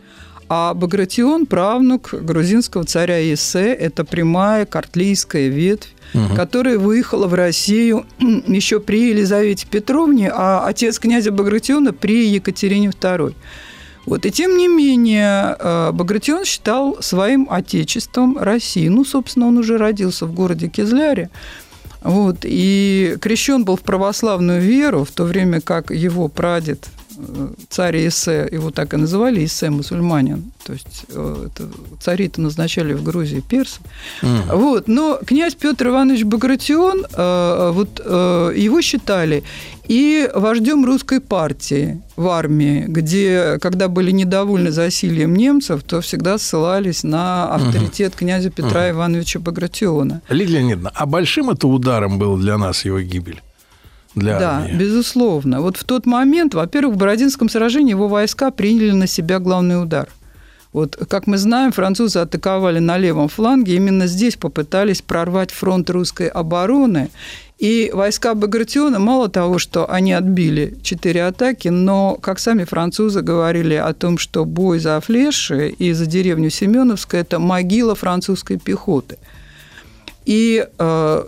[0.49, 3.73] А Багратион– правнук грузинского царя Есе.
[3.73, 6.37] Это прямая картлийская ветвь, Мгм.
[6.37, 8.07] которая выехала в Россию
[8.47, 13.35] еще при Елизавете Петровне, а отец князя Багратиона при Екатерине II.
[14.07, 14.27] Вот.
[14.27, 18.93] И тем не менее, э, Багратион считал своим отечеством Россию.
[18.93, 21.31] Ну, собственно, он уже родился в городе Кизляре.
[22.03, 26.87] Вот, и крещен был в православную веру, в то время как его прадед,
[27.69, 31.69] царь Исе, его так и называли, Исе мусульманин, то есть э, это
[32.01, 33.81] цари-то назначали в Грузии персы.
[34.23, 39.43] Вот, но князь Петр Иванович Багратион, э, вот э, его считали
[39.87, 47.05] и вождем русской партии в армии, где, когда были недовольны засильем немцев, то всегда ссылались
[47.05, 48.91] на авторитет князя Петра Мгм.
[48.97, 50.23] Ивановича Багратиона.
[50.31, 53.43] Лидия Леонидовна, а большим это ударом был для нас его гибель?
[54.15, 54.77] Для да, армии?
[54.77, 55.61] безусловно.
[55.61, 60.09] Вот в тот момент, во-первых, в Бородинском сражении его войска приняли на себя главный удар.
[60.73, 66.27] Вот, как мы знаем, французы атаковали на левом фланге, именно здесь попытались прорвать фронт русской
[66.27, 67.11] обороны.
[67.61, 73.75] И войска Багратиона, мало того, что они отбили четыре атаки, но, как сами французы говорили
[73.75, 79.19] о том, что бой за Флеши и за деревню Семеновская– это могила французской пехоты.
[80.25, 81.25] И э,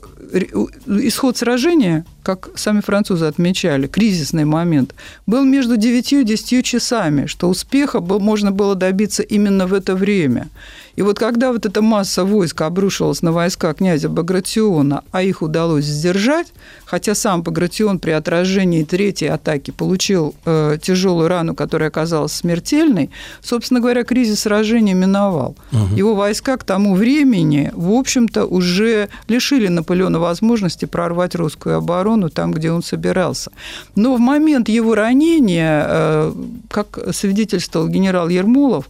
[0.87, 4.95] исход сражения, как сами французы отмечали, кризисный момент,
[5.27, 10.49] был между 9 и 10 часами, что успеха можно было добиться именно в это время.
[10.97, 15.85] И вот когда вот эта масса войск обрушилась на войска князя Багратиона, а их удалось
[15.85, 16.53] сдержать,
[16.87, 23.11] хотя сам Багратион при отражении третьей атаки получил э, тяжелую рану, которая оказалась смертельной,
[23.43, 25.55] собственно говоря, кризис сражения миновал.
[25.95, 32.53] Его войска к тому времени, в общем-то, уже лишили Наполеона возможности прорвать русскую оборону там,
[32.53, 33.51] где он собирался.
[33.95, 36.33] Но в момент его ранения, э,
[36.71, 38.89] как свидетельствовал генерал Ермолов,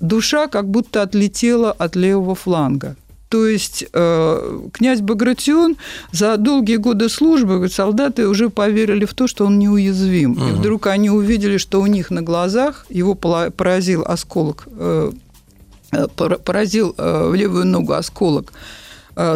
[0.00, 2.94] душа как будто отлетела от левого фланга.
[3.28, 5.76] То есть э, князь Багратион
[6.12, 10.32] за долгие годы службы, говорит, солдаты уже поверили в то, что он неуязвим.
[10.32, 10.56] И Мгм.
[10.56, 15.12] вдруг они увидели, что у них на глазах его поразил осколок, э,
[15.92, 18.52] э, пора- поразил э, в левую ногу осколок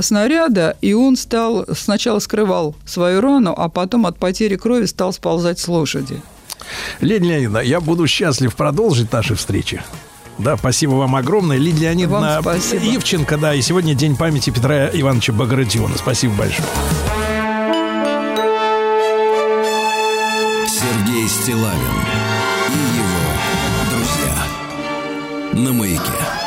[0.00, 5.58] снаряда, и он стал сначала скрывал свою рану, а потом от потери крови стал сползать
[5.58, 6.22] с лошади.
[7.00, 9.82] Лидия Леонидовна, я буду счастлив продолжить наши встречи.
[10.38, 11.56] Да, спасибо вам огромное.
[11.56, 12.40] Лидия Леонидовна.
[12.42, 15.96] Ивченко, да, и сегодня день памяти Петра Ивановича Багратиона.
[15.96, 16.68] Спасибо большое.
[20.66, 21.78] Сергей Стилавин
[22.68, 23.14] и его
[23.90, 26.43] друзья на маяке.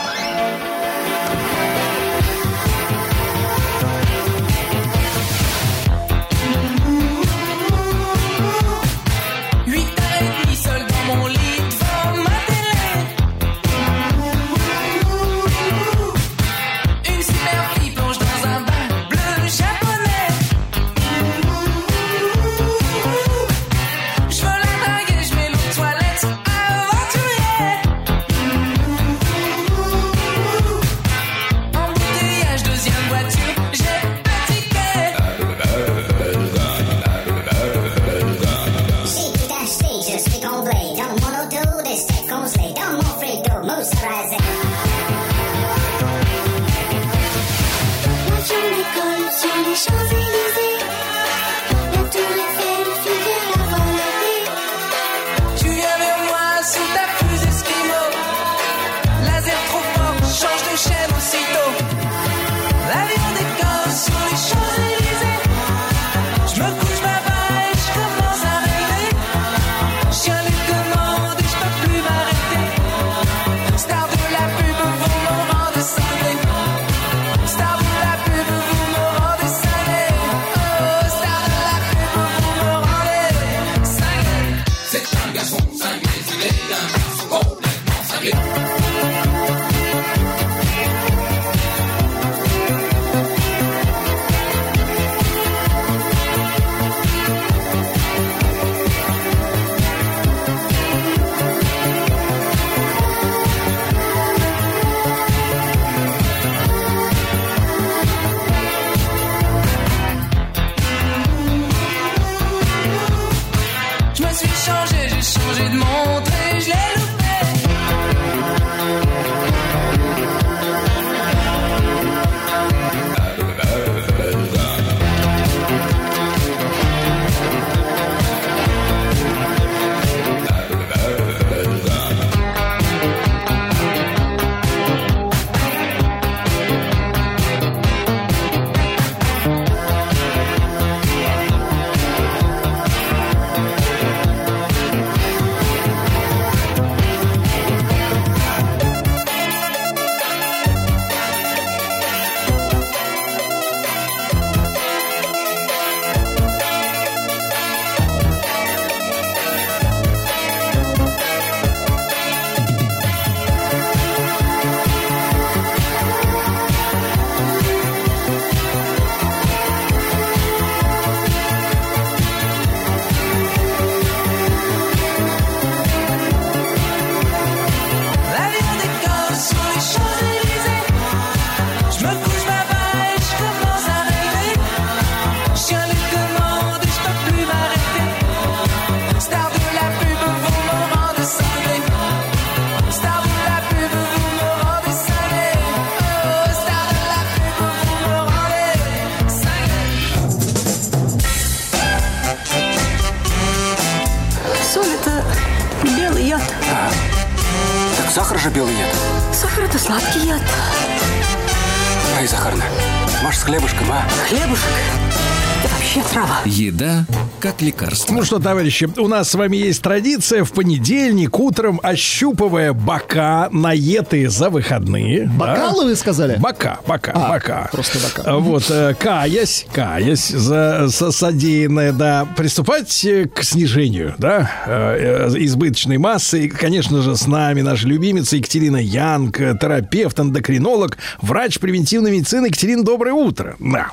[216.48, 217.06] Еда
[217.40, 218.14] как лекарство.
[218.14, 224.30] Ну что, товарищи, у нас с вами есть традиция в понедельник утром, ощупывая бока, наетые
[224.30, 225.28] за выходные.
[225.28, 226.38] Бокалы вы сказали?
[226.38, 227.70] Бока, бока, А, бока.
[227.72, 228.24] просто бока.
[228.26, 235.28] А, Вот, э, каясь, каясь за, за содеянное, да, приступать э, к снижению, да, э,
[235.30, 236.46] э, избыточной массы.
[236.46, 242.48] И, конечно же, с нами наша любимица Екатерина Янг, э, терапевт, эндокринолог, врач превентивной медицины.
[242.48, 243.56] Екатерина, доброе утро.
[243.60, 243.92] Да.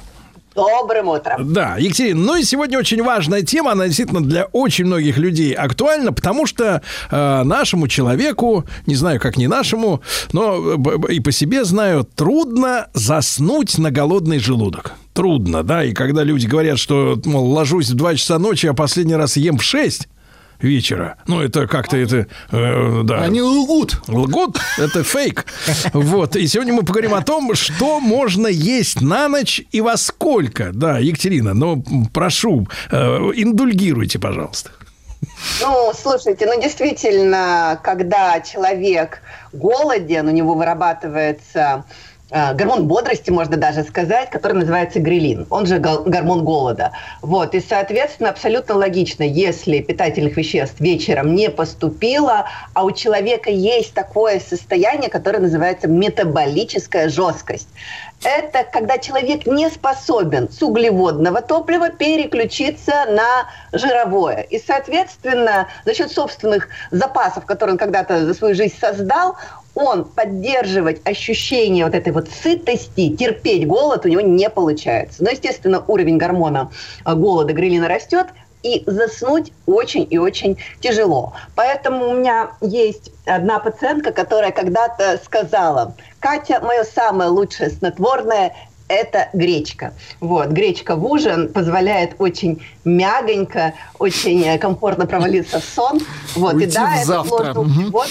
[0.55, 1.52] Добрым утром.
[1.52, 6.12] Да, Екатерина, ну и сегодня очень важная тема, она действительно для очень многих людей актуальна,
[6.12, 10.01] потому что э, нашему человеку, не знаю, как не нашему,
[10.32, 14.93] но э, и по себе знаю, трудно заснуть на голодный желудок.
[15.12, 19.14] Трудно, да, и когда люди говорят, что, мол, ложусь в 2 часа ночи, а последний
[19.14, 20.09] раз ем в 6
[20.60, 21.16] вечера.
[21.26, 22.26] Ну, это как-то это...
[22.51, 23.22] э, да.
[23.22, 24.01] Они лгут.
[24.09, 25.47] Лгут, это фейк.
[25.93, 26.36] Вот.
[26.36, 30.72] И сегодня мы поговорим о том, что можно есть на ночь и во сколько.
[30.72, 32.97] Да, Екатерина, ну, прошу, э,
[33.35, 34.70] индульгируйте, пожалуйста.
[35.60, 39.20] Ну, слушайте, ну действительно, когда человек
[39.52, 41.85] голоден, у него вырабатывается
[42.30, 45.46] гормон бодрости, можно даже сказать, который называется грилин.
[45.51, 46.92] Он же гормон голода.
[47.22, 47.55] Вот.
[47.55, 54.40] И, соответственно, абсолютно логично, если питательных веществ вечером не поступило, а у человека есть такое
[54.40, 57.68] состояние, которое называется метаболическая жесткость.
[58.22, 64.40] Это когда человек не способен с углеводного топлива переключиться на жировое.
[64.40, 69.36] И, соответственно, за счет собственных запасов, которые он когда-то за свою жизнь создал,
[69.74, 75.22] он поддерживать ощущение вот этой вот сытости, терпеть голод у него не получается.
[75.24, 76.70] Но, естественно, уровень гормона
[77.05, 78.26] э, голода грилина растет,
[78.62, 81.34] и заснуть очень и очень тяжело.
[81.55, 88.55] Поэтому у меня есть одна пациентка, которая когда-то сказала, Катя, мое самое лучшее снотворное–
[88.88, 89.92] это гречка.
[90.20, 96.01] Вот, гречка в ужин позволяет очень мягонько, очень э, комфортно провалиться в сон.
[96.34, 97.28] Вот, Уйти и да, это завтра.
[97.28, 97.78] сложный Мгм.
[97.80, 98.09] углевод.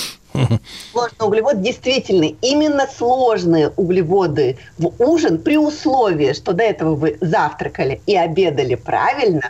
[0.92, 8.02] Сложный углевод действительно именно сложные углеводы в ужин при условии, что до этого вы завтракали
[8.06, 9.50] и обедали правильно,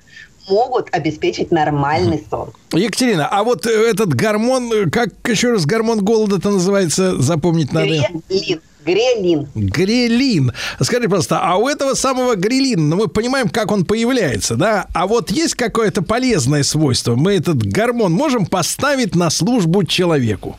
[0.49, 2.51] могут обеспечить нормальный сон.
[2.73, 7.87] Екатерина, а вот э, этот гормон, э, как еще раз гормон голода-то называется, запомнить надо?
[7.87, 8.61] Грелин.
[8.85, 9.47] Грелин.
[9.55, 10.51] Грелин.
[10.81, 14.87] Скажи просто, а у этого самого грелина, ну, мы понимаем, как он появляется, да?
[14.93, 17.15] А вот есть какое-то полезное свойство?
[17.15, 20.57] Мы этот гормон можем поставить на службу человеку?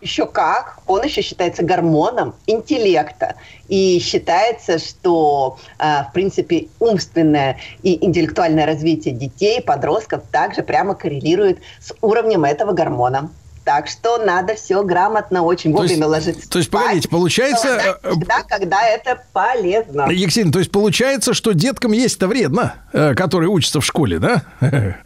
[0.00, 0.78] Еще как.
[0.86, 3.34] Он еще считается гормоном интеллекта.
[3.68, 11.58] И считается, что, э, в принципе, умственное и интеллектуальное развитие детей, подростков также прямо коррелирует
[11.80, 13.30] с уровнем этого гормона.
[13.62, 16.48] Так что надо все грамотно, очень То есть- вовремя ложиться.
[16.48, 16.82] то есть, спать.
[16.82, 20.08] погодите, получается, Но Всегда, когда это полезно.
[20.10, 24.42] Екатерина, то есть получается, что деткам есть-то вредно, э, которые учатся в школе, да?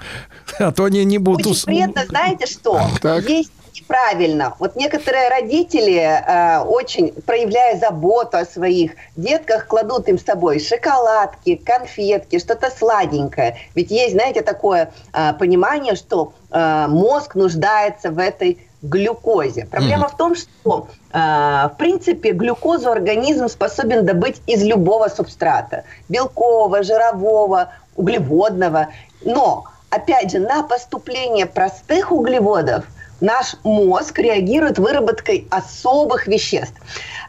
[0.59, 1.47] А то они не будут...
[1.49, 2.81] Очень вредно, знаете что?
[3.03, 3.29] Так.
[3.29, 3.51] Есть
[3.85, 4.55] неправильно.
[4.59, 11.57] Вот некоторые родители, э, очень проявляя заботу о своих детках, кладут им с собой шоколадки,
[11.57, 13.57] конфетки, что-то сладенькое.
[13.75, 19.67] Ведь есть, знаете, такое э, понимание, что э, мозг нуждается в этой глюкозе.
[19.71, 25.85] Проблема в том, что, э, в принципе, глюкозу организм способен добыть из любого субстрата.
[26.09, 28.89] Белкового, жирового, углеводного.
[29.23, 32.85] Но, опять же, на поступление простых углеводов
[33.21, 36.75] наш мозг реагирует выработкой особых веществ.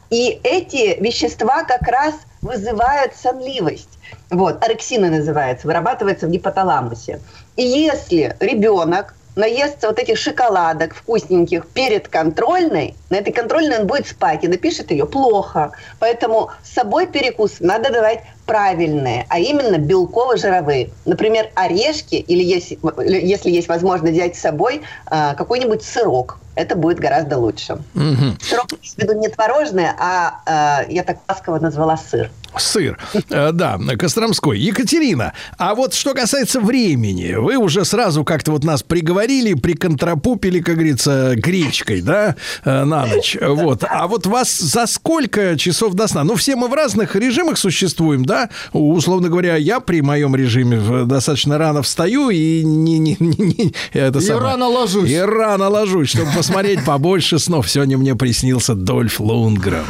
[0.09, 3.89] И эти вещества как раз вызывают сонливость.
[4.29, 7.19] Вот, орексина называется, вырабатывается в гипоталамусе.
[7.55, 14.07] И если ребенок наестся вот этих шоколадок вкусненьких перед контрольной, на этой контрольной он будет
[14.07, 15.71] спать и напишет ее плохо.
[15.99, 20.91] Поэтому с собой перекус надо давать правильные, а именно белково-жировые.
[21.05, 26.37] Например, орешки или если, если есть возможность взять с собой а, какой-нибудь сырок.
[26.55, 27.79] Это будет гораздо лучше.
[27.93, 32.31] Сырок, имею в виду не творожный, а, а, я так ласково назвала сыр.
[32.59, 32.97] Сыр.
[33.29, 34.59] Э, Да, Костромской.
[34.59, 40.75] Екатерина, а вот что касается времени, вы уже сразу как-то вот нас приговорили, приконтрапупили, как
[40.75, 43.37] говорится, гречкой, да, э, на ночь.
[43.41, 43.83] Вот.
[43.89, 46.23] А вот вас за сколько часов до сна?
[46.23, 48.49] Ну, все мы в разных режимах существуем, да?
[48.73, 52.99] Условно говоря, я при моем режиме достаточно рано встаю и не...
[52.99, 54.43] не, не- не- это И самое.
[54.51, 55.09] рано ложусь.
[55.09, 57.69] И рано ложусь, чтобы посмотреть побольше снов.
[57.69, 59.85] Сегодня мне приснился Дольф Лундгрен.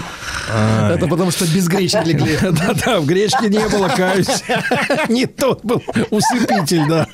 [0.53, 0.95] Ай.
[0.95, 2.37] Это потому что без гречки легли.
[2.55, 4.43] Да-да, в гречке не было, каюсь.
[5.09, 7.07] Не тот был усыпитель, да.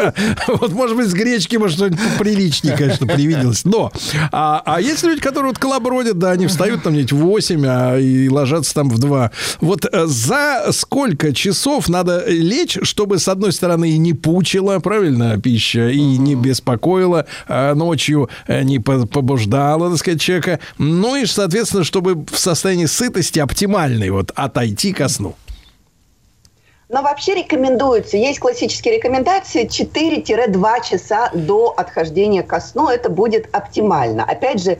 [0.48, 3.66] Вот, может быть, с гречки, может, что-нибудь приличнее, конечно, привиделось.
[3.66, 3.92] Но,
[4.32, 7.98] а, а есть люди, которые вот колобродят, да, они встают там где-нибудь в 8, а
[7.98, 9.32] и ложатся там в 2.
[9.62, 15.40] Вот э, за сколько часов надо лечь, чтобы, с одной стороны, и не пучила, правильно,
[15.40, 20.60] пища, и не беспокоила а ночью, э, не по- побуждала, так сказать, человека.
[20.78, 25.31] Ну и, соответственно, чтобы в состоянии сытости оптимальной вот отойти ко сну.
[26.92, 32.90] Но вообще рекомендуется, есть классические рекомендации 4-2 часа до отхождения ко сну.
[32.90, 34.26] Это будет оптимально.
[34.26, 34.78] Опять же,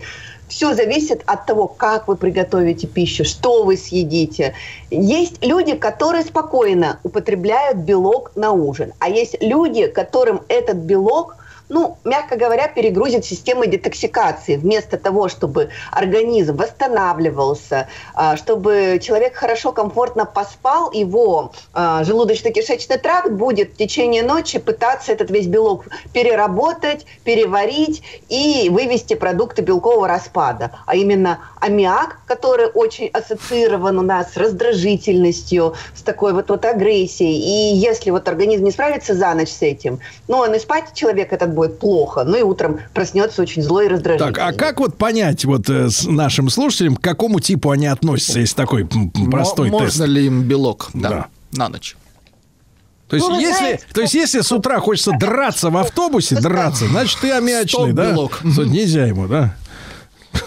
[0.50, 4.54] все зависит от того, как вы приготовите пищу, что вы съедите.
[4.90, 11.38] Есть люди, которые спокойно употребляют белок на ужин, а есть люди, которым этот белок
[11.72, 14.58] ну, мягко говоря, перегрузит систему детоксикации.
[14.58, 23.32] Вместо того, чтобы организм восстанавливался, а, чтобы человек хорошо, комфортно поспал, его а, желудочно-кишечный тракт
[23.32, 30.72] будет в течение ночи пытаться этот весь белок переработать, переварить и вывести продукты белкового распада.
[30.86, 37.40] А именно аммиак, который очень ассоциирован у нас с раздражительностью, с такой вот, вот агрессией.
[37.40, 41.32] И если вот организм не справится за ночь с этим, ну, он и спать человек
[41.32, 44.34] этот будет плохо, ну и утром проснется очень злой и раздражительный.
[44.34, 48.40] Так, а как вот понять вот э, с нашим слушателям, к какому типу они относятся,
[48.40, 49.98] если такой м, м, простой Мо- тест?
[50.00, 51.28] Можно ли им белок да, Да.
[51.54, 51.96] на ночь?
[53.08, 56.88] То есть, Ну, если, знаете, то есть, если с утра хочется драться в автобусе, драться,
[56.88, 58.12] значит, ты аммиачный, да?
[58.12, 58.40] белок.
[58.44, 59.54] Нельзя ему, да?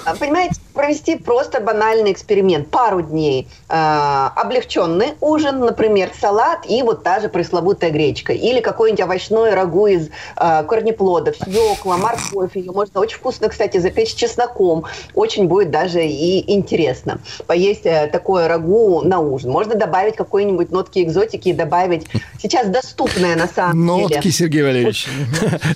[0.07, 2.69] А, Понимаете, провести просто банальный эксперимент.
[2.69, 8.33] Пару дней а, облегченный ужин, например, салат и вот та же пресловутая гречка.
[8.33, 12.57] Или какой-нибудь овощной рагу из а, корнеплодов, свекла, морковь.
[12.57, 14.85] Ее можно очень вкусно, кстати, запечь с чесноком.
[15.15, 19.51] Очень будет даже и интересно поесть э, такое рагу на ужин.
[19.51, 22.07] Можно добавить какой-нибудь нотки экзотики и добавить
[22.41, 24.15] сейчас доступное на самом деле.
[24.17, 25.09] Нотки, Сергей Валерьевич.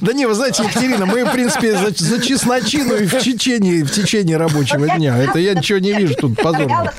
[0.00, 4.36] Да не, вы знаете, Екатерина, мы, в принципе, за, чесночину и в течение, в течение
[4.36, 5.16] рабочего дня.
[5.16, 6.92] Это я ничего не вижу тут позорно.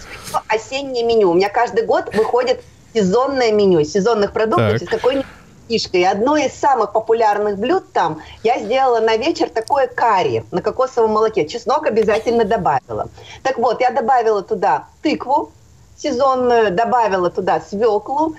[0.48, 1.32] осеннее меню.
[1.32, 2.62] У меня каждый год выходит
[2.94, 5.28] сезонное меню сезонных продуктов с какой-нибудь
[5.68, 6.02] фишкой.
[6.02, 11.12] И одно из самых популярных блюд там я сделала на вечер такое карри на кокосовом
[11.12, 11.48] молоке.
[11.48, 13.10] Чеснок обязательно добавила.
[13.44, 15.52] Так вот, я добавила туда тыкву
[15.96, 18.36] сезонную, добавила туда свеклу,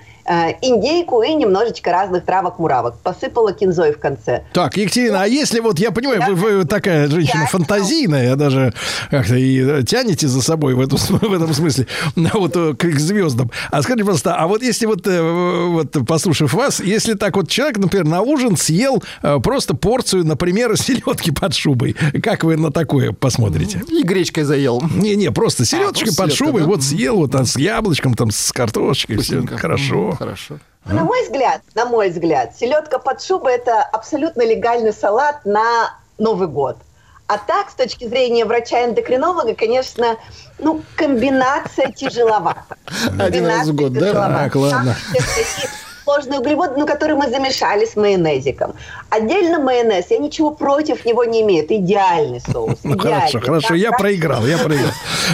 [0.61, 2.95] индейку и немножечко разных травок-муравок.
[3.03, 4.43] Посыпала кинзой в конце.
[4.53, 8.73] Так, Екатерина, а если вот, я понимаю, вы, вы такая женщина Я- фантазийная, даже
[9.09, 12.73] как-то и э, тянете за собой в, эту, с- в этом смысле, ну, вот э,
[12.75, 13.51] к, к звездам.
[13.71, 15.21] А скажите, просто, а вот если вот, э,
[15.69, 20.77] вот послушав вас, если так вот человек, например, на ужин съел э, просто порцию, например,
[20.81, 23.83] селедки под шубой, как вы на такое посмотрите?
[23.89, 24.81] И гречкой заел.
[24.95, 26.67] Не-не, просто селедочкой просто под селедка, шубой, да?
[26.67, 29.57] вот съел, вот там с яблочком, там с картошечкой, все Вкусненько.
[30.15, 30.55] Хорошо.
[30.55, 30.59] Хорошо.
[30.85, 35.95] Ну, На мой взгляд, на мой взгляд, селедка под шубой это абсолютно легальный салат на
[36.17, 36.77] Новый год.
[37.27, 40.17] А так, с точки зрения врача-эндокринолога, конечно,
[40.59, 42.75] ну, комбинация тяжеловата.
[43.17, 44.11] Один раз в год, да?
[44.11, 44.95] Так, ладно.
[46.03, 48.73] Сложные углеводы, но которые мы замешали с майонезиком.
[49.09, 51.63] Отдельно майонез, я ничего против него не имею.
[51.63, 52.79] Это идеальный соус.
[52.83, 53.19] Ну, идеальный.
[53.19, 54.91] хорошо, хорошо, я так- проиграл, я проиграл.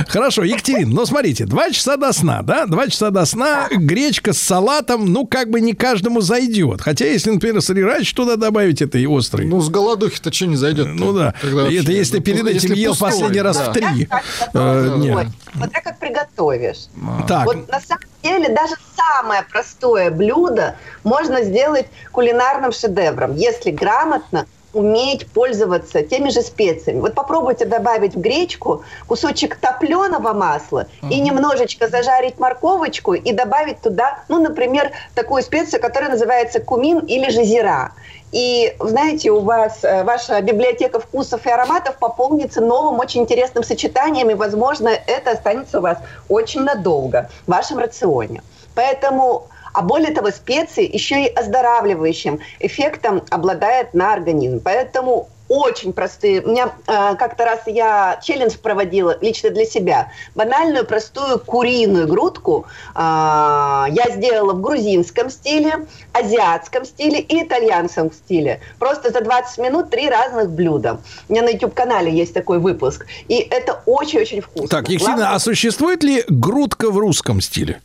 [0.08, 2.66] Хорошо, Екатерин, ну смотрите, два часа до сна, да?
[2.66, 6.82] Два часа до сна, гречка с салатом, ну, как бы не каждому зайдет.
[6.82, 9.46] Хотя, если, например, срирач туда добавить этой острой.
[9.46, 10.88] Ну, с голодухи-то что не зайдет?
[10.88, 11.34] Ну да.
[11.42, 14.08] Это если перед этим ел последний раз в три.
[14.54, 15.28] Э, нет.
[15.56, 16.88] Смотря как приготовишь.
[17.28, 17.46] Так.
[17.46, 25.28] Вот на самом деле даже самое простое блюдо можно сделать кулинарным шедевром, если грамотно уметь
[25.32, 27.00] пользоваться теми же специями.
[27.00, 34.20] Вот попробуйте добавить в гречку кусочек топленого масла и немножечко зажарить морковочку и добавить туда,
[34.28, 37.94] ну, например, такую специю, которая называется кумин или же зира.
[38.34, 44.30] И, знаете, у вас э, ваша библиотека вкусов и ароматов пополнится новым, очень интересным сочетанием,
[44.30, 48.44] и, возможно, это останется у вас очень надолго в вашем рационе.
[48.76, 54.62] Поэтому, а более того, специи еще и оздоравливающим эффектом обладает на организм.
[54.64, 56.42] Поэтому очень простые.
[56.42, 60.12] У меня э, как-то раз я челлендж проводила лично для себя.
[60.36, 68.62] Банальную, простую куриную грудку э, я сделала в грузинском стиле, азиатском стиле и итальянском стиле.
[68.80, 71.00] Просто за 20 минут три разных блюда.
[71.30, 73.06] У меня на YouTube-канале есть такой выпуск.
[73.28, 74.68] И это очень-очень вкусно.
[74.68, 77.82] Так, Екатерина, Главное- а существует ли грудка в русском стиле?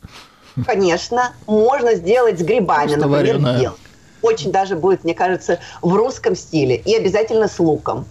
[0.65, 3.73] Конечно, можно сделать с грибами, Просто например, вареная.
[4.21, 6.77] Очень даже будет, мне кажется, в русском стиле.
[6.77, 8.05] И обязательно с луком.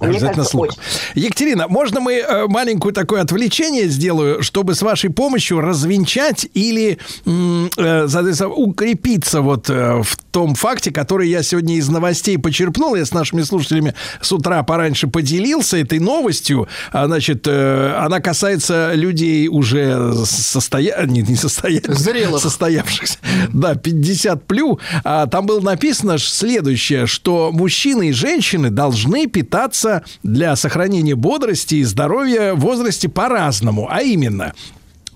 [0.00, 0.76] Мне Обязательно кажется, с луком.
[1.14, 8.06] Екатерина, можно мы э, маленькую такое отвлечение сделаю, чтобы с вашей помощью развенчать или э,
[8.08, 12.96] соответственно, укрепиться вот э, в том факте, который я сегодня из новостей почерпнул.
[12.96, 16.68] Я с нашими слушателями с утра пораньше поделился этой новостью.
[16.92, 21.06] А, Значит, э, она касается людей уже состоя...
[21.06, 22.42] не, не состоятельных, Зрелых.
[22.42, 23.18] состоявшихся.
[23.52, 24.80] Да, 50 плю.
[25.04, 29.83] А, там было написано следующее, что мужчины и женщины должны питаться
[30.22, 33.88] для сохранения бодрости и здоровья в возрасте по-разному.
[33.90, 34.54] А именно,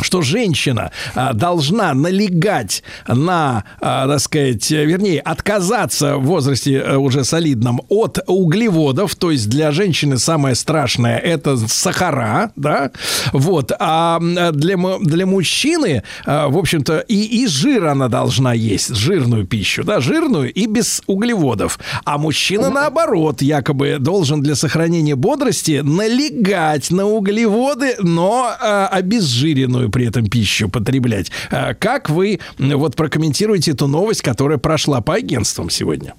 [0.03, 6.97] что женщина а, должна налегать на, а, так сказать, э, вернее, отказаться в возрасте э,
[6.97, 12.91] уже солидном от углеводов, то есть для женщины самое страшное это сахара, да,
[13.33, 18.95] вот, а м, для, для мужчины, а, в общем-то, и, и жир она должна есть,
[18.95, 25.81] жирную пищу, да, жирную и без углеводов, а мужчина, наоборот, якобы должен для сохранения бодрости
[25.83, 31.31] налегать на углеводы, но а, обезжиренную при этом пищу потреблять.
[31.51, 36.15] А, Как вы вот прокомментируете эту новость, которая прошла по агентствам сегодня?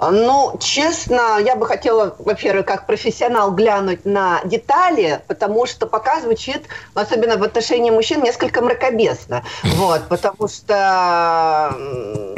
[0.00, 6.62] Ну, честно, я бы хотела, во-первых, как профессионал глянуть на детали, потому что пока звучит,
[6.94, 9.44] особенно в отношении мужчин, несколько мракобесно.
[9.84, 11.74] Вот, потому что,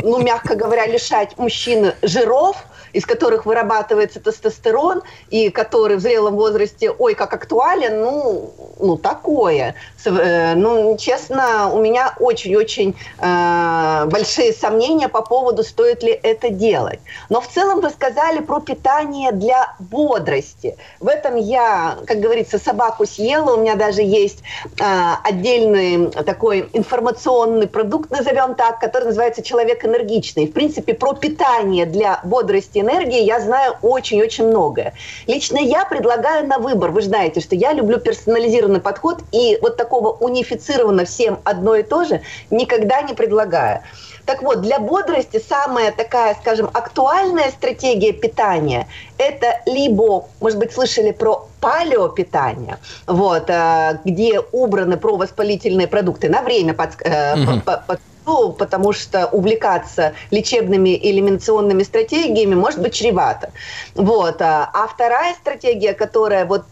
[0.03, 2.57] ну, мягко говоря, лишать мужчин жиров,
[2.97, 9.75] из которых вырабатывается тестостерон, и который в зрелом возрасте, ой, как актуален, ну, ну такое.
[10.07, 17.01] Э, Ну, честно, у меня очень-очень э, большие сомнения по поводу, стоит ли это делать.
[17.29, 20.77] Но в целом вы сказали про питание для бодрости.
[21.01, 23.57] В этом я, как говорится, собаку съела.
[23.57, 24.39] У меня даже есть
[24.81, 24.85] э,
[25.23, 30.47] отдельный такой информационный продукт, назовем так, который называется «Человек энергичный».
[30.47, 34.95] В принципе, про питание для бодрости энергии я знаю очень-очень многое.
[35.27, 36.91] Лично я предлагаю на выбор.
[36.91, 41.83] Вы же знаете, что я люблю персонализированный подход, и вот такого унифицированно всем одно и
[41.83, 43.81] то же никогда не предлагаю.
[44.25, 48.89] Так вот, для бодрости самая такая, скажем, актуальная стратегия питания–
[49.19, 56.75] это либо, может быть, слышали про палеопитание, вот, э, где убраны провоспалительные продукты на время
[56.75, 57.61] под, э, Мгм.
[57.61, 63.53] по- по- ну, потому что увлекаться лечебными элиминационными стратегиями может быть чревато.
[63.95, 64.43] Вот.
[64.43, 66.65] А а вторая стратегия, которая вот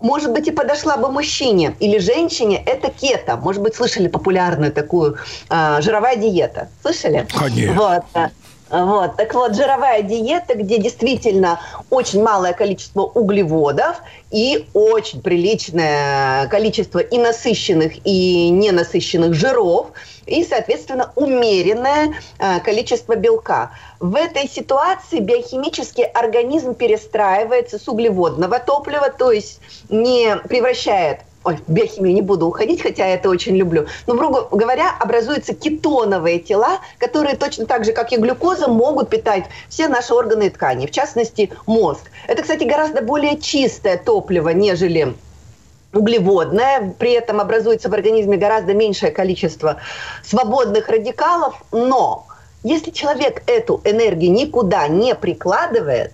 [0.00, 3.36] может быть, и подошла бы мужчине или женщине, это кето.
[3.36, 5.16] Может быть, слышали популярную такую
[5.48, 6.68] а, жировая диета.
[6.82, 7.24] Слышали?
[7.32, 7.74] Конечно.
[7.74, 8.02] Вот.
[8.14, 11.60] а, Вот, так вот, жировая диета, где действительно
[11.90, 13.96] очень малое количество углеводов
[14.32, 19.92] и очень приличное количество и насыщенных, и ненасыщенных жиров,
[20.26, 23.72] и, соответственно, умеренное э, количество белка.
[24.00, 31.72] В этой ситуации биохимически организм перестраивается с углеводного топлива, то есть не превращает Ой, в
[31.72, 33.86] биохимию не буду уходить, хотя я это очень люблю.
[34.06, 39.44] Но, грубо говоря, образуются кетоновые тела, которые точно так же, как и глюкоза, могут питать
[39.68, 42.02] все наши органы и ткани, в частности, мозг.
[42.28, 45.14] Это, кстати, гораздо более чистое топливо, нежели
[45.92, 49.76] углеводное, при этом образуется в организме гораздо меньшее количество
[50.24, 52.26] свободных радикалов, но
[52.64, 56.12] Если человек эту энергию никуда не прикладывает,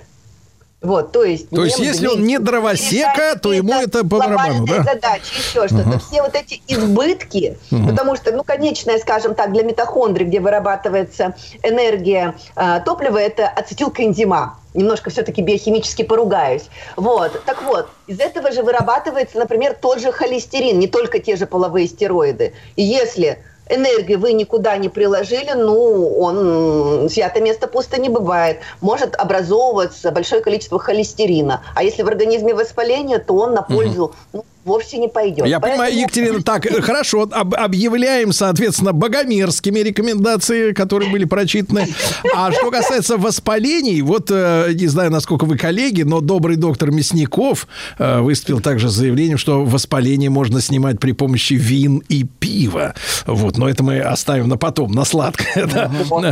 [0.81, 1.51] вот, то есть...
[1.51, 4.85] То есть, если он не дровосека, то ему это по барабану, да?
[4.85, 5.89] задачи, еще что-то.
[5.89, 5.99] Ага.
[5.99, 7.89] Все вот эти избытки, Мгм.
[7.89, 11.35] потому что, ну, конечная, скажем так, для митохондрий, где вырабатывается
[11.65, 14.57] энергия э, топлива, это ацетилкоэнзима.
[14.79, 16.69] Немножко все-таки биохимически поругаюсь.
[16.95, 17.43] Вот.
[17.45, 21.89] Так вот, из этого же вырабатывается, например, тот же холестерин, не только те же половые
[21.89, 22.53] стероиды.
[22.77, 23.39] И если
[23.69, 28.61] энергию вы никуда не приложили, ну, он м, свято место пусто не бывает.
[28.81, 31.65] Может образовываться большое количество холестерина.
[31.75, 35.47] А если в организме воспаление, то он на пользу ну, вовсе не пойдет.
[35.47, 41.87] Я понимаю, Поэтому- Екатерина, так, э, хорошо, об- объявляем, соответственно, богомерзкими рекомендации, которые были прочитаны.
[42.35, 47.67] А что касается воспалений, вот, э, не знаю, насколько вы коллеги, но добрый доктор Мясников
[47.99, 52.95] э, выступил также с заявлением, что воспаление можно снимать при помощи вин и пива.
[53.27, 55.67] Вот, но это мы оставим на потом, на сладкое.
[55.67, 55.91] да.
[56.05, 56.23] Вот.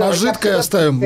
[0.00, 1.00] На жидкое оставим.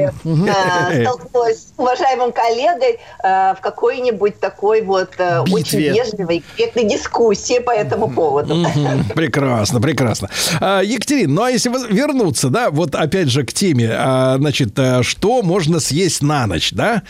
[1.03, 5.11] Столкнулась с уважаемым коллегой в какой-нибудь такой вот
[5.51, 8.67] очень вежливой, корректной дискуссии по этому поводу.
[9.15, 10.29] Прекрасно, прекрасно.
[10.61, 15.03] А, Екатерина, ну а если вернуться, да, вот опять же к теме, а, значит, а,
[15.03, 17.03] что можно съесть на ночь, да?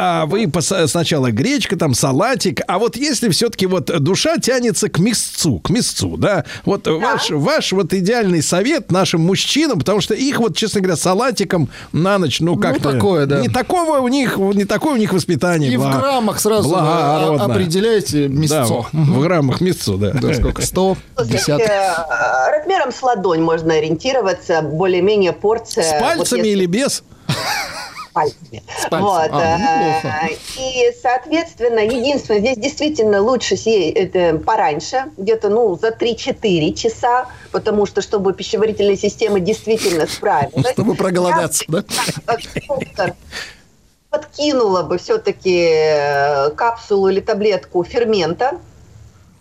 [0.00, 5.00] А вы пос- сначала гречка, там салатик, а вот если все-таки вот душа тянется к
[5.00, 10.38] мясцу, к мясцу, да, вот ваш, ваш вот идеальный совет нашим мужчинам, потому что их
[10.38, 12.92] вот, честно говоря, салатиком на ночь, ну как-то...
[12.92, 13.40] такое, да.
[13.40, 15.72] Не такого у них, не такое у них воспитание.
[15.72, 18.86] И в граммах сразу определяете мясцо.
[18.92, 20.12] Да, в граммах мясцо, да.
[20.12, 20.62] Да, сколько?
[20.62, 21.60] 100, Слушайте, 50.
[21.60, 25.82] э, размером с ладонь можно ориентироваться, более-менее порция.
[25.82, 27.02] С вот пальцами если- или без?
[28.12, 28.62] Пальцами.
[28.90, 29.02] пальцами.
[29.02, 29.30] Вот.
[29.32, 30.28] А, э, неплохо.
[30.58, 37.86] И, соответственно, единственное, здесь действительно лучше съесть это пораньше, где-то, ну, за 3-4 часа, потому
[37.86, 40.72] что, чтобы пищеварительная система действительно справилась.
[40.72, 41.84] Чтобы проголодаться, да?
[44.10, 48.58] подкинула бы все-таки капсулу или таблетку фермента,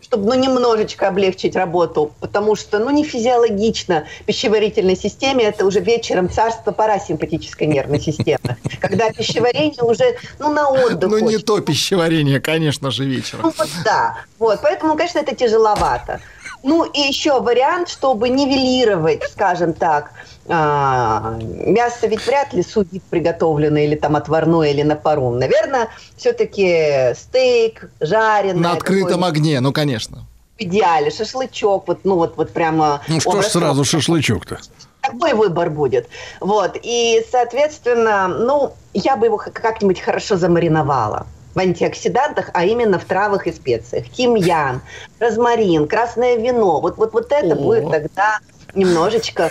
[0.08, 6.30] чтобы ну, немножечко облегчить работу, потому что ну, не физиологично пищеварительной системе, это уже вечером
[6.30, 12.90] царство парасимпатической нервной системы, когда пищеварение уже ну, на отдых Ну, не то пищеварение, конечно
[12.90, 13.42] же, вечером.
[13.46, 16.22] Ну вот да, вот, поэтому, конечно, это тяжеловато.
[16.64, 20.12] Ну и еще вариант, чтобы нивелировать, скажем так,
[20.48, 25.32] а, мясо ведь вряд ли судит приготовленное или там отварное или на пару.
[25.32, 28.62] Наверное, все-таки стейк, жареный.
[28.62, 30.26] На открытом огне, ну, конечно.
[30.58, 33.02] В идеале шашлычок, вот, ну вот, вот прямо.
[33.08, 34.60] Ну что ж сразу шашлычок-то?
[35.02, 36.10] такой выбор будет.
[36.42, 36.78] Вот.
[36.82, 41.28] И, соответственно, ну, я бы его как-нибудь хорошо замариновала
[41.58, 44.08] в антиоксидантах, а именно в травах и специях.
[44.12, 44.82] Тимьян,
[45.20, 46.80] розмарин, красное вино.
[46.80, 47.56] Вот, вот, вот это О.
[47.56, 48.38] будет тогда
[48.76, 49.50] немножечко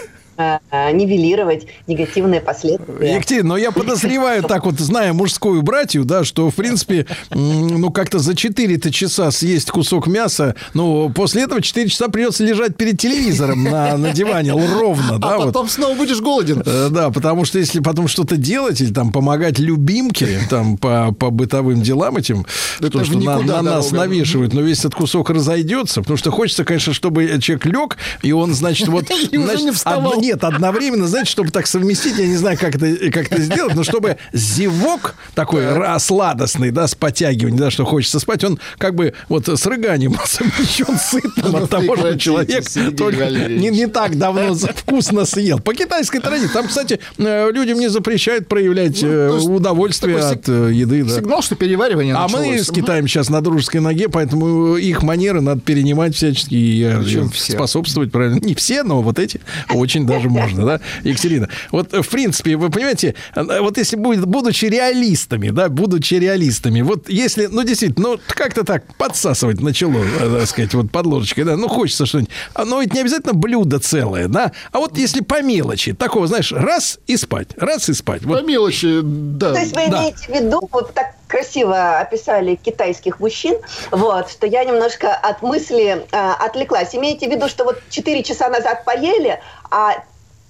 [0.73, 3.15] нивелировать негативные последствия.
[3.15, 8.19] Екатерина, но я подозреваю, так вот, зная мужскую братью, да, что, в принципе, ну, как-то
[8.19, 13.65] за 4 часа съесть кусок мяса, ну, после этого 4 часа придется лежать перед телевизором
[13.65, 15.47] на, на диване ровно, да, А вот.
[15.47, 16.63] потом снова будешь голоден.
[16.65, 21.31] Э, Да, потому что если потом что-то делать или там помогать любимке там по, по
[21.31, 22.47] бытовым делам этим,
[22.79, 24.09] Это то, что на, на нас дорога.
[24.09, 28.55] навешивают, но весь этот кусок разойдется, потому что хочется, конечно, чтобы человек лег, и он,
[28.55, 29.07] значит, вот...
[29.31, 30.21] И уже значит, не вставал.
[30.27, 33.83] Нет, одновременно, знаете, чтобы так совместить, я не знаю, как это, как это сделать, но
[33.85, 39.13] чтобы зевок такой ра- сладостный, да, с подтягиванием, да, что хочется спать, он как бы
[39.29, 42.65] вот с рыганием совмещен сытным Ну, от того, что человек
[42.97, 45.59] только не, не так давно вкусно съел.
[45.61, 46.53] По китайской традиции.
[46.53, 51.05] Там, кстати, э, людям не запрещают проявлять Ну, э, удовольствие от э, еды.
[51.05, 51.17] да.
[51.17, 55.61] Сигнал, что переваривание А мы с Китаем сейчас на дружеской ноге, поэтому их манеры надо
[55.61, 58.39] перенимать всячески и способствовать правильно.
[58.41, 59.41] Не все, но вот эти
[59.71, 61.49] очень даже можно, да, Екатерина.
[61.71, 67.09] Вот, в принципе, вы понимаете, э, вот если будет, будучи реалистами, да, будучи реалистами, вот
[67.09, 71.57] если, ну, действительно, ну, как-то так подсасывать начало, э, так сказать, вот под ложечкой, да,
[71.57, 72.31] ну, хочется что-нибудь.
[72.55, 76.53] А, Но ведь не обязательно блюдо целое, да, а вот если по мелочи, такого, знаешь,
[76.53, 78.23] раз и спать, раз и спать.
[78.23, 79.53] По Вот, мелочи, да.
[79.55, 79.99] То есть вы Да.
[80.01, 83.57] имеете в виду, вот так красиво описали китайских мужчин,
[83.91, 86.95] вот, что я немножко от мысли э, отвлеклась.
[86.95, 89.41] Имеете в виду, что вот 4 часа назад поели,
[89.71, 89.95] а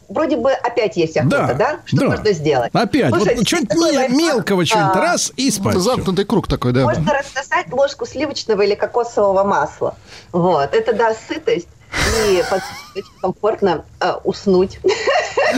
[0.08, 1.76] вроде бы опять есть охота, Да, да?
[1.84, 2.06] Что да.
[2.06, 2.70] можно сделать?
[2.72, 5.72] опять, вот Слушайте, что-нибудь такой ме- лайфхак, мелкого, что-нибудь, а, раз и спать.
[5.72, 5.80] Всё.
[5.80, 6.82] Замкнутый круг такой, да.
[6.82, 9.96] Можно рассосать ложку сливочного или кокосового масла.
[10.32, 10.74] Вот.
[10.74, 11.68] Это даст сытость
[12.24, 12.42] и
[13.22, 14.78] комфортно э, уснуть.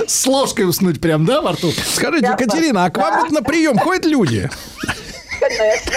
[0.07, 1.71] С ложкой уснуть прям, да, во рту?
[1.73, 4.49] Скажите, Екатерина, а к вам вот на прием ходят люди?
[5.41, 5.93] Конечно.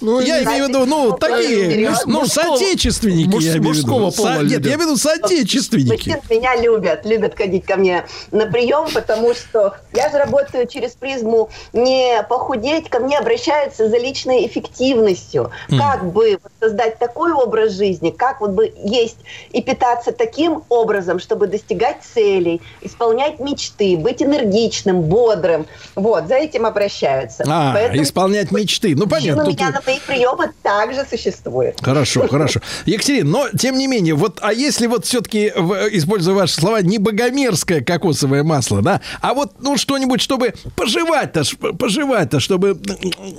[0.00, 3.68] Ну, Я имею в виду, ну, такие, ну, Мужского- соотечественники, я имею в виду.
[3.68, 6.16] мужского пола Со- Нет, я имею в виду соотечественники.
[6.30, 11.50] Меня любят, любят ходить ко мне на прием, потому что я же работаю через призму
[11.72, 15.50] не похудеть, ко мне обращаются за личной эффективностью.
[15.68, 19.16] Как бы создать такой образ жизни, как вот бы есть
[19.52, 25.66] и питаться таким образом, чтобы достигать целей, исполнять мечты, быть энергичным, бодрым.
[25.94, 27.44] Вот, за этим обращаются.
[27.48, 28.94] А, Поэтому исполнять мечты.
[28.96, 29.42] Ну, понятно.
[29.42, 31.78] у тут- меня на моих приемах также существует.
[31.82, 32.60] Хорошо, хорошо.
[32.86, 35.46] Екатерина, но тем не менее, вот, а если вот все-таки,
[35.92, 41.56] используя ваши слова, не богомерзкое кокосовое масло, да, а вот, ну, что-нибудь, чтобы пожевать-то, ж-
[41.56, 42.78] пожевать-то, чтобы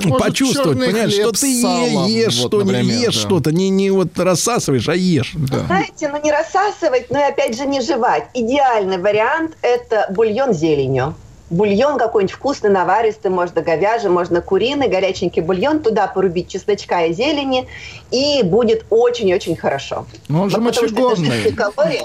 [0.04, 3.20] Может, почувствовать, понимаешь, что ты е- ешь, вот, что не например, ешь да.
[3.22, 5.34] что-то, не, не вот рассасываешь, а ешь.
[5.68, 8.26] Знаете, ну не рассасывать, но и опять же не жевать.
[8.34, 11.16] Идеальный вариант– это бульон с зеленью.
[11.50, 17.68] Бульон какой-нибудь вкусный, наваристый, можно говяжий, можно куриный, горяченький бульон, туда порубить чесночка и зелени,
[18.12, 20.06] и будет очень-очень хорошо.
[20.28, 21.28] Ну, он же потому это мочегонный.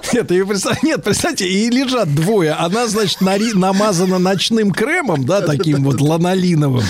[0.14, 2.52] Нет, и представь- нет, представьте, и лежат двое.
[2.52, 6.84] Она, значит, нари- намазана ночным кремом, да, таким вот ланолиновым.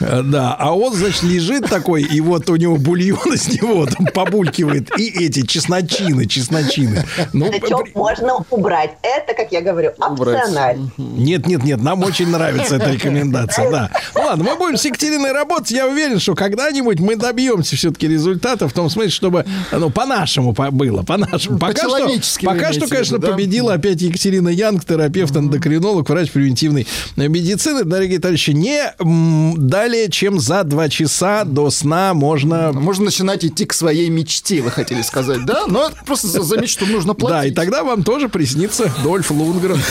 [0.00, 4.06] Э, Да, а он, значит, лежит такой, и вот у него бульон из него там
[4.06, 7.04] побулькивает, и эти чесночины, чесночины.
[7.32, 8.92] Ну, Сачок можно убрать.
[9.02, 10.90] Это, как я говорю, опционально.
[10.96, 13.90] нет, нет, нет, нам очень нравится эта рекомендация, да.
[14.14, 15.70] Ну ладно, мы будем с Екатериной работать.
[15.70, 20.70] Я уверен, что когда-нибудь мы добьемся все-таки результата в том смысле, чтобы, ну, по-нашему по-
[20.70, 21.58] было, по-нашему.
[21.58, 23.28] Пока что, По-человечески вы пока что, конечно, да?
[23.32, 26.86] победила опять Екатерина Янг, терапевт, эндокринолог, врач превентивной
[27.16, 27.84] медицины.
[27.84, 29.54] Дорогие товарищи, не м,
[29.90, 32.72] далее, чем за два часа до сна можно...
[32.72, 35.66] Можно начинать идти к своей мечте, вы хотели сказать, да?
[35.66, 37.38] Но это просто за, за мечту нужно платить.
[37.38, 39.82] Да, и тогда вам тоже приснится Дольф Лунгрен.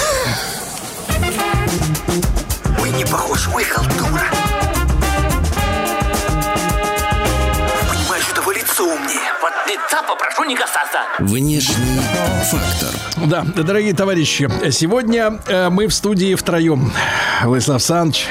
[2.82, 4.39] Ой, не похож, ой, халтура.
[10.20, 11.00] Попрошу не касаться.
[11.20, 12.00] Внешний
[12.44, 12.90] фактор.
[13.28, 16.92] Да, дорогие товарищи, сегодня э, мы в студии втроем.
[17.44, 18.26] Владислав Санч,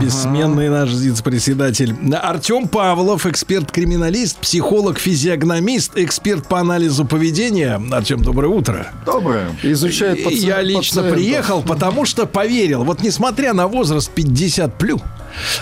[0.00, 1.94] бессменный наш вице-председатель.
[2.22, 7.80] Артем Павлов, эксперт-криминалист, психолог-физиогномист, эксперт по анализу поведения.
[7.92, 8.86] Артем, доброе утро.
[9.04, 9.48] Доброе.
[9.62, 11.12] Изучает И паци- Я лично пациентов.
[11.14, 12.84] приехал, потому что поверил.
[12.84, 15.00] Вот несмотря на возраст 50 плюс,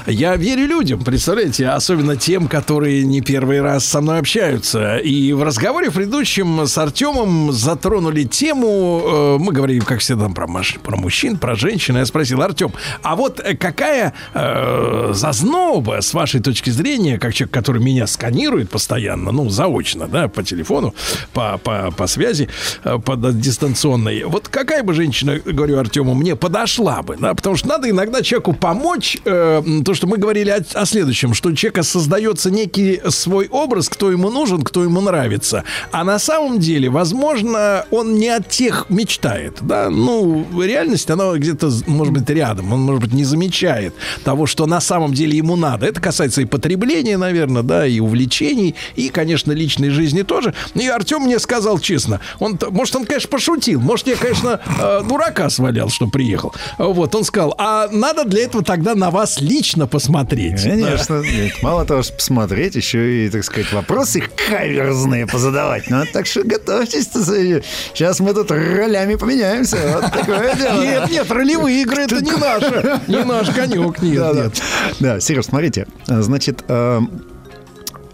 [0.06, 4.96] я верю людям, представляете, особенно тем, которые не первый раз со мной общаются.
[4.96, 10.46] И в разговоре в предыдущем с Артемом затронули тему, э, мы говорили, как всегда, про,
[10.46, 11.96] маш- про мужчин, про женщин.
[11.96, 12.72] Я спросил, Артем,
[13.02, 18.70] а вот э, какая э, зазноба, с вашей точки зрения, как человек, который меня сканирует
[18.70, 20.94] постоянно, ну, заочно, да, по телефону,
[21.32, 22.48] по, по, по связи,
[22.84, 27.56] э, по д- дистанционной, вот какая бы женщина, говорю Артему, мне подошла бы, да, потому
[27.56, 31.54] что надо иногда человеку помочь, э, то, что мы говорили о, о следующем, что у
[31.54, 36.88] человека создается некий свой образ, кто ему нужен, кто ему нравится, а на самом деле,
[36.90, 42.80] возможно, он не от тех мечтает, да, ну, реальность, она где-то, может быть, рядом, он,
[42.80, 43.94] может быть, не замечает
[44.24, 45.86] того, что на самом деле ему надо.
[45.86, 50.54] Это касается и потребления, наверное, да, и увлечений, и, конечно, личной жизни тоже.
[50.74, 55.50] И Артем мне сказал честно, он, может, он, конечно, пошутил, может, я, конечно, э, дурака
[55.50, 56.54] свалял, что приехал.
[56.78, 60.62] Вот, он сказал, а надо для этого тогда на вас лично посмотреть.
[60.62, 61.14] Конечно.
[61.20, 65.90] Ведь Мало того, что посмотреть, еще и, так сказать, вопросы каверзные позадавать.
[65.90, 67.08] Ну, так что готовьтесь.
[67.12, 69.76] Сейчас мы тут ролями поменяемся.
[70.00, 70.82] Вот такое дело.
[70.82, 73.00] Нет, нет, ролевые игры это не наше.
[73.08, 74.44] Не наш конек, нет, Да, да.
[74.44, 74.62] нет.
[75.00, 75.86] Да, Сереж, смотрите.
[76.06, 77.00] Значит, э,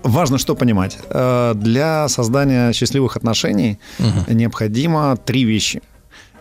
[0.02, 0.99] важно что понимать.
[1.10, 3.78] Э, Для создания счастливых отношений
[4.28, 5.83] необходимо три вещи.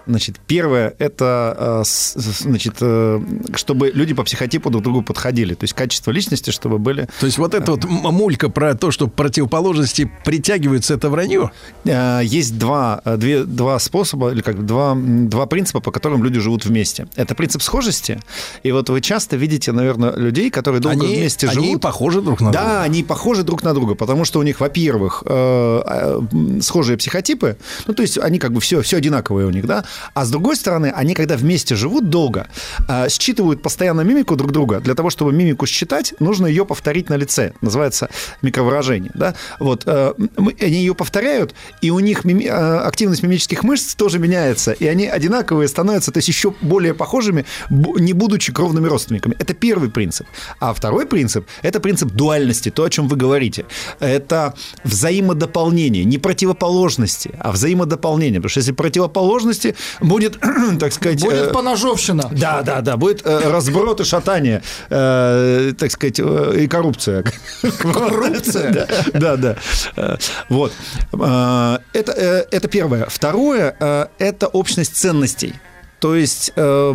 [0.08, 3.22] Значит, первое это, э, значит, э,
[3.56, 5.54] чтобы люди по психотипу друг другу подходили.
[5.54, 7.08] То есть качество личности, чтобы были...
[7.20, 11.52] То есть вот эта вот м- мулька про то, что противоположности притягиваются, это вранье?
[11.86, 16.40] Э, Есть два, э, две, два способа, или как два, два принципа, по которым люди
[16.40, 17.08] живут вместе.
[17.16, 18.20] Это принцип схожести.
[18.64, 21.82] И вот вы часто видите, наверное, людей, которые долго Они- вместе они живут.
[21.82, 22.82] похожи друг на да, друга.
[22.84, 27.94] они похожи друг на друга, потому что у них, во-первых, э, э, схожие психотипы, ну,
[27.94, 30.92] то есть они как бы все, все одинаковые у них, да, а с другой стороны,
[30.96, 32.48] они, когда вместе живут долго,
[32.88, 34.80] э, считывают постоянно мимику друг друга.
[34.80, 37.54] Для того, чтобы мимику считать, нужно ее повторить на лице.
[37.62, 38.10] Называется
[38.42, 39.36] микровыражение, да.
[39.60, 44.72] Вот, э, они ее повторяют, и у них мими- э, активность мимических мышц тоже меняется,
[44.72, 49.36] и они одинаковые становятся, то есть еще более похожими, не будучи кровными родственниками.
[49.40, 50.28] Это первый принцип.
[50.60, 53.66] А второй принцип– это принцип дуальности, то, о чем вы говорите.
[54.00, 54.54] Это
[54.84, 58.40] взаимодополнение, не противоположности, а взаимодополнение.
[58.40, 60.38] Потому что если противоположности, будет,
[60.80, 61.22] так сказать...
[61.22, 62.30] Будет э, поножовщина.
[62.32, 67.24] Да, да, да, будет э, разброд и шатание, э, так сказать, и коррупция.
[67.62, 68.68] Коррупция?
[69.14, 69.56] Да, Да,
[69.96, 70.18] да.
[70.50, 70.74] Вот.
[71.12, 72.12] Это,
[72.52, 73.06] это первое.
[73.10, 73.76] Второе
[74.20, 75.54] это общность ценностей.
[76.00, 76.94] То есть э,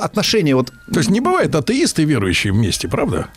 [0.00, 0.72] отношения вот...
[0.92, 3.28] То есть не бывает атеисты и верующие вместе, правда?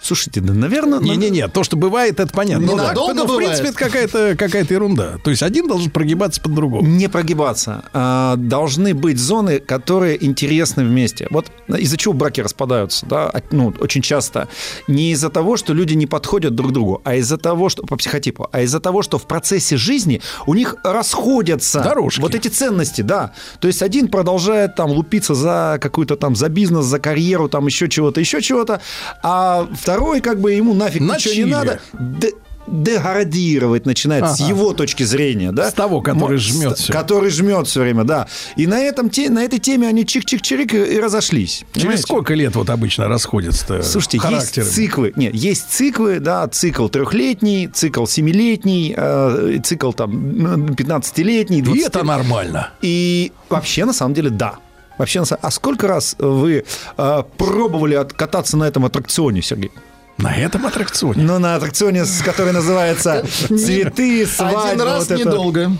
[0.00, 1.00] Слушайте, да, наверное...
[1.00, 2.66] Не-не-не, то, что бывает, это понятно.
[2.66, 3.48] Ну, Ненадолго ну, в бывает.
[3.48, 5.16] принципе, это какая-то какая ерунда.
[5.24, 6.84] То есть один должен прогибаться под другого.
[6.84, 7.84] Не прогибаться.
[7.92, 11.26] А, Должны быть зоны, которые интересны вместе.
[11.30, 14.48] Вот из-за чего браки распадаются, да, ну, очень часто.
[14.86, 18.48] Не из-за того, что люди не подходят друг другу, а из-за того, что по психотипу,
[18.52, 22.20] а из-за того, что в процессе жизни у них расходятся Дорожки.
[22.20, 23.32] вот эти ценности, да.
[23.60, 27.88] То есть один продолжает там лупиться за какую-то там, за бизнес, за карьеру, там еще
[27.88, 28.80] чего-то, еще чего-то,
[29.22, 31.44] а второй как бы ему нафиг На ничего чиле.
[31.44, 31.78] не надо.
[31.92, 32.32] Д-
[32.66, 34.48] деградировать начинает с Ага.
[34.48, 35.70] его точки зрения, да?
[35.70, 36.92] С того, который жмет с- всё.
[36.92, 38.26] Который жмет все время, да.
[38.56, 41.58] И на, этом, те- на этой теме они чик-чик-чирик и, и разошлись.
[41.58, 42.02] Через Понимаете?
[42.02, 44.66] сколько лет вот обычно расходятся Слушайте, характеры?
[44.66, 45.12] есть циклы.
[45.14, 52.02] Нет, есть циклы, да, цикл трехлетний, цикл семилетний, э, цикл там 15-летний, И 20 это
[52.02, 52.70] нормально.
[52.82, 54.56] И вообще, на самом деле, да.
[54.98, 56.64] Вообще, а сколько раз вы
[56.96, 59.70] э, пробовали от- кататься на этом аттракционе, Сергей?
[60.18, 61.22] На этом аттракционе.
[61.22, 64.70] Ну, на аттракционе, который называется «Цветы, свадьба».
[64.70, 65.28] Один раз вот это.
[65.28, 65.72] недолго.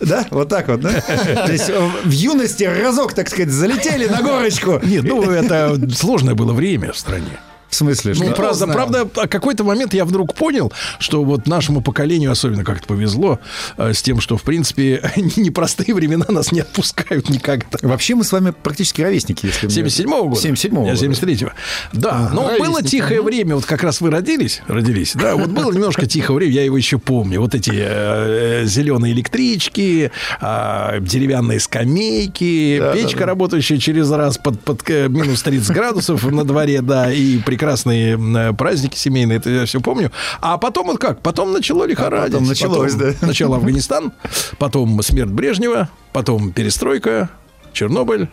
[0.00, 0.26] Да?
[0.30, 0.90] Вот так вот, да?
[1.00, 4.80] То есть э, в юности разок, так сказать, залетели на горочку.
[4.82, 7.38] Нет, ну это сложное было время в стране.
[7.76, 8.34] В смысле, Ну, что?
[8.34, 13.38] правда, правда, а какой-то момент я вдруг понял, что вот нашему поколению особенно как-то повезло
[13.76, 15.02] э, с тем, что, в принципе,
[15.36, 17.76] непростые времена нас не отпускают никогда.
[17.82, 20.40] Вообще мы с вами практически ровесники, если мне- 77-го года?
[20.40, 21.04] 77-го Я года.
[21.06, 21.50] 73-го.
[21.92, 25.70] Да, но ровесники, было тихое время, вот как раз вы родились, родились, да, вот было
[25.70, 27.42] немножко тихое время, я его еще помню.
[27.42, 35.08] Вот эти э, зеленые электрички, а, деревянные скамейки, печка, работающая через раз под, под э,
[35.08, 40.12] минус 30 градусов на дворе, да, и прекрасные праздники семейные, это я все помню.
[40.40, 41.20] А потом вот как?
[41.20, 42.32] Потом начало лихорадить.
[42.32, 43.18] потом началось, Потом да.
[43.18, 44.12] Сначала Афганистан,
[44.58, 47.28] потом смерть Брежнева, потом перестройка,
[47.76, 48.28] Чернобыль,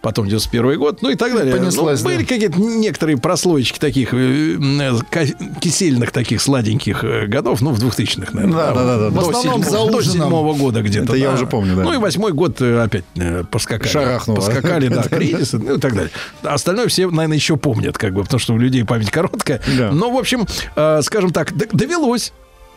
[0.00, 1.56] потом 91 год, ну и так далее.
[1.56, 2.24] Понеслась, ну, были да.
[2.26, 5.26] какие-то некоторые прослоечки таких э, э,
[5.60, 8.56] кисельных таких сладеньких э, годов, ну, в 2000-х, наверное.
[8.56, 9.10] Да, да, да, да.
[9.10, 11.04] До основном седьмого- за до седьмого года где-то.
[11.04, 11.34] Это я да.
[11.34, 11.84] уже помню, да.
[11.84, 13.04] Ну и восьмой год опять
[13.50, 13.90] поскакали.
[13.90, 14.36] Шарахнуло.
[14.36, 16.10] Поскакали, да, кризис, ну и так далее.
[16.42, 19.62] Остальное все, наверное, еще помнят, как бы, потому что у людей память короткая.
[19.78, 19.90] Да.
[19.90, 20.46] Но, в общем,
[21.02, 22.32] скажем так, довелось.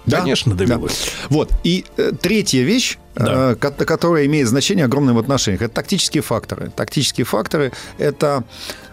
[0.06, 0.66] Да, Конечно, да.
[0.66, 1.12] довелось.
[1.30, 1.52] Вот.
[1.64, 3.52] И э, третья вещь, Да.
[3.52, 6.72] э, ко- которая имеет значение огромное в отношениях, это тактические факторы.
[6.76, 8.44] Тактические факторы– это,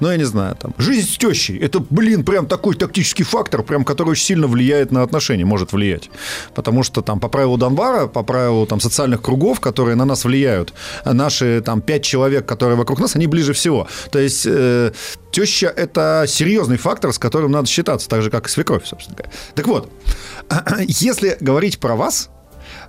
[0.01, 1.59] ну, я не знаю, там, жизнь с тещей.
[1.59, 6.11] Это, блин, прям такой тактический фактор, прям, который очень сильно влияет на отношения, может влиять.
[6.55, 10.73] Потому что там по правилу Донбара, по правилу там социальных кругов, которые на нас влияют,
[11.05, 13.89] наши там пять человек, которые вокруг нас, они ближе всего.
[14.11, 14.93] То есть э,
[15.33, 19.33] теща– это серьезный фактор, с которым надо считаться, так же, как и свекровь, собственно говоря.
[19.55, 19.91] Так вот,
[20.87, 22.31] если говорить про вас,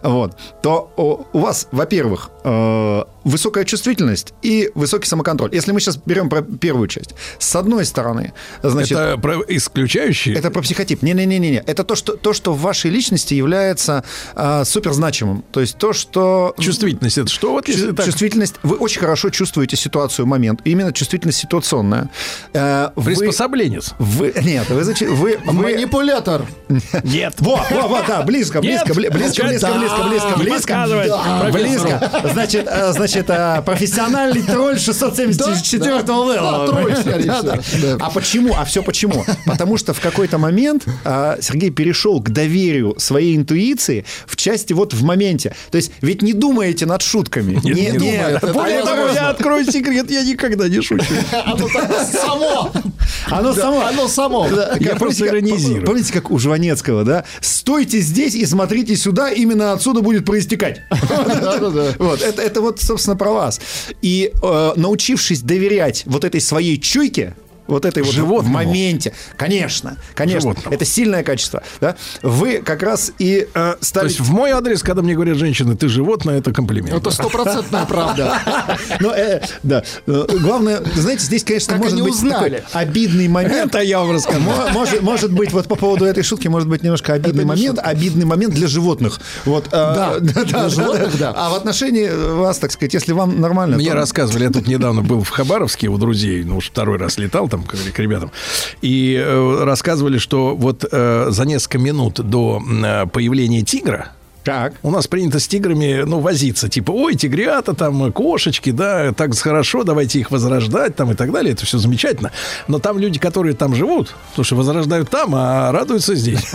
[0.03, 5.49] вот, то о, у вас, во-первых, э, высокая чувствительность и высокий самоконтроль.
[5.53, 10.35] Если мы сейчас берем про первую часть, с одной стороны, значит, это про исключающие?
[10.35, 11.01] это про психотип.
[11.01, 11.63] Не-не-не-не.
[11.65, 14.03] Это то, что, то, что в вашей личности является
[14.35, 15.43] э, суперзначимым.
[15.51, 16.53] То есть то, что...
[16.59, 17.51] Чувствительность это что?
[17.53, 18.55] Вот если Чу- так- Чувствительность.
[18.63, 20.61] Вы очень хорошо чувствуете ситуацию, момент.
[20.65, 22.09] Именно чувствительность ситуационная.
[22.53, 23.93] Э, вы- Приспособленец.
[23.99, 26.45] Вы, нет, вы, вы, вы, Манипулятор.
[27.03, 27.35] Нет.
[27.39, 29.92] во, во, во, да, близко, близко, бли- близко, близко, Да.
[30.09, 31.07] Близко, близко, Не близко.
[31.07, 31.53] Да, профессору.
[31.89, 32.11] Близко.
[32.33, 36.67] Значит, э, значит, э, профессиональный тролль 674 Да, левела.
[36.67, 37.97] тролль, скорее всего.
[37.99, 38.53] А почему?
[38.57, 39.25] А все почему?
[39.45, 44.93] Потому что в какой-то момент э, Сергей перешел к доверию своей интуиции в части вот
[44.93, 45.55] в моменте.
[45.71, 47.59] То есть ведь не думаете над шутками.
[47.63, 49.13] Нет, не того, невозможно.
[49.15, 51.13] я открою секрет, я никогда не шучу.
[51.45, 52.71] Оно само.
[53.29, 53.81] Оно само.
[53.85, 54.47] Оно само.
[54.79, 55.85] Я просто помните, как- иронизирую.
[55.85, 57.23] Помните, как у Жванецкого, да?
[57.41, 60.81] Стойте здесь и смотрите сюда, именно отсюда будет проистекать.
[61.99, 63.59] Вот, это, это вот, собственно, про вас.
[64.01, 67.35] И э, научившись доверять вот этой своей чуйке,
[67.67, 68.53] вот этой вот в Животному.
[68.55, 70.75] моменте, конечно, конечно, Животному.
[70.75, 71.95] это сильное качество, да?
[72.21, 74.07] Вы как раз и э, То стали...
[74.07, 76.93] есть в мой адрес, когда мне говорят женщины, ты животное, это комплимент.
[76.93, 78.37] Это стопроцентная правда.
[78.99, 79.83] Ну, э, да.
[80.07, 82.63] Э, Главное, знаете, здесь, конечно, может быть узнали?
[82.73, 83.73] обидный момент.
[83.75, 84.41] Это я вам рассказал.
[84.41, 84.69] Мо-
[85.01, 88.67] Может, быть, вот по поводу этой шутки, может быть, немножко обидный момент, обидный момент для
[88.67, 89.19] животных.
[89.45, 91.33] Вот, да, для животных, да.
[91.35, 93.77] А в отношении вас, так сказать, если вам нормально...
[93.77, 97.17] Мне то- рассказывали, я тут недавно был в Хабаровске у друзей, ну уж второй раз
[97.17, 98.31] летал там к, к ребятам,
[98.81, 104.07] и э, рассказывали, что вот э, за несколько минут до э, появления тигра
[104.43, 104.73] Так.
[104.83, 106.69] У нас принято с тиграми, ну, возиться.
[106.69, 111.53] Типа, ой, тигрята, там, кошечки, да, так хорошо, давайте их возрождать, там, и так далее.
[111.53, 112.31] Это все замечательно.
[112.67, 116.51] Но там люди, которые там живут, слушай, возрождают там, а радуются здесь.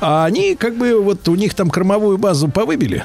[0.00, 3.04] А они, как бы, вот у них там кормовую базу повыбили.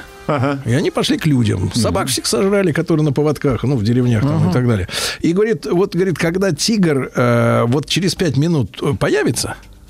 [0.64, 1.70] И они пошли к людям.
[1.74, 4.88] Собак всех сожрали, которые на поводках, ну, в деревнях там и так далее.
[5.20, 8.94] И говорит, вот, говорит, когда тигр э, вот через пять минут э,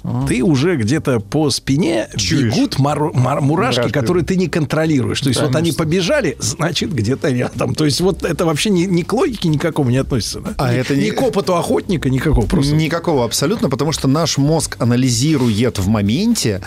[0.02, 2.54] появится, ты уже где-то по спине Чуешь.
[2.54, 3.92] бегут мор- мор- мурашки, Мурашки.
[3.92, 5.20] которые ты не контролируешь.
[5.20, 7.74] То есть вот они побежали, значит, где-то рядом.
[7.74, 10.40] То есть вот это вообще ни, ни к логике никакому не относится.
[10.40, 10.54] да?
[10.58, 12.74] А ни, это не- ни к опыту охотника, никакого просто.
[12.74, 16.60] Никакого абсолютно, потому что наш мозг анализирует в моменте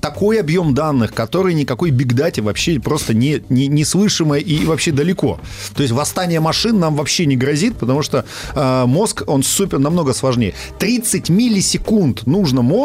[0.00, 5.38] такой объем данных, который никакой бигдате вообще просто не, не, неслышимо и вообще далеко.
[5.76, 10.12] То есть восстание машин нам вообще не грозит, потому что э, мозг, он супер, намного
[10.12, 10.54] сложнее.
[10.78, 12.81] 30 миллисекунд нужно мозгу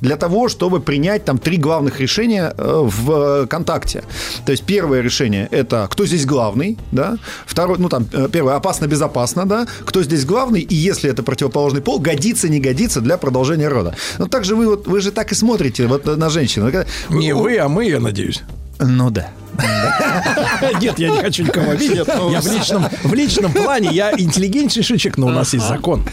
[0.00, 3.10] для того, чтобы принять там три главных решения э, в
[3.42, 4.02] э, контакте.
[4.44, 7.16] То есть первое решение– это кто здесь главный, да?
[7.46, 9.66] Второе, ну там, э, первое– опасно-безопасно, да?
[9.84, 13.94] Кто здесь главный, и если это противоположный пол, годится, не годится для продолжения рода.
[14.18, 16.64] Ну, так же вы, вот, вы же так и смотрите вот на женщин.
[16.64, 18.42] Вы когда- Не вы, а мы, я надеюсь.
[18.78, 19.28] Ну да.
[20.80, 22.06] Нет, я не хочу никого обидеть.
[22.06, 26.04] Я в личном, в личном плане, я интеллигентнейший человек, но у нас есть закон.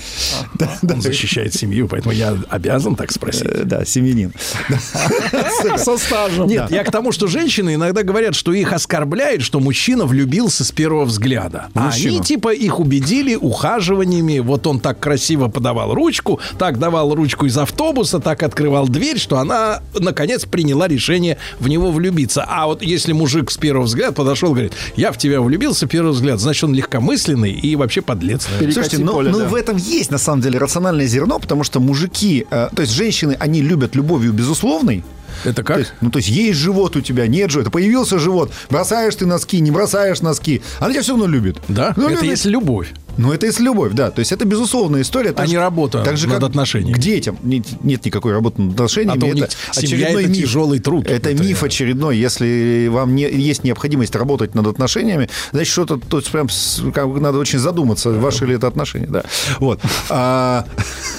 [0.82, 3.46] Он защищает семью, поэтому я обязан так спросить.
[3.46, 4.34] Э, Да, семьянин.
[5.78, 6.48] Со стажем.
[6.48, 10.72] Нет, я к тому, что женщины иногда говорят, что их оскорбляет, что мужчина влюбился с
[10.72, 11.68] первого взгляда.
[11.74, 14.40] А они типа их убедили ухаживаниями.
[14.40, 19.38] Вот он так красиво подавал ручку, так давал ручку из автобуса, так открывал дверь, что
[19.38, 22.46] она наконец приняла решение в него влюбиться.
[22.48, 25.90] А вот если мужик с первого взгляда подошел и говорит, я в тебя влюбился с
[25.90, 28.48] первого взгляда, значит он легкомысленный и вообще подлец.
[28.60, 32.70] Слушайте, ну, ну, в этом есть на самом деле рациональное зерно, потому что мужики, э,
[32.76, 35.04] то есть женщины, они любят любовью безусловной.
[35.46, 35.76] Это как?
[35.76, 37.72] То есть, ну, то есть есть живот у тебя, нет живота.
[37.72, 40.62] Появился живот, бросаешь ты носки, не бросаешь носки.
[40.80, 41.58] Она тебя все равно любит.
[41.68, 41.94] Да?
[41.96, 42.30] Ну, это любит.
[42.30, 42.94] есть любовь.
[43.18, 44.12] Ну, это есть любовь, да.
[44.12, 45.34] То есть это безусловная история.
[45.38, 46.94] А не работа так же, над как отношениями.
[46.94, 47.38] К детям.
[47.44, 49.18] Нет, нет никакой работы над отношениями.
[49.18, 50.42] А то это очередной это миф.
[50.42, 51.06] тяжелый труд.
[51.08, 52.18] Это, Это миф очередной.
[52.18, 57.38] Если вам не, есть необходимость работать над отношениями, значит, что-то тут прям с- как надо
[57.38, 59.08] очень задуматься, ваши ли это отношения.
[59.08, 59.24] Да.
[59.60, 59.80] Вот.
[60.10, 60.66] А,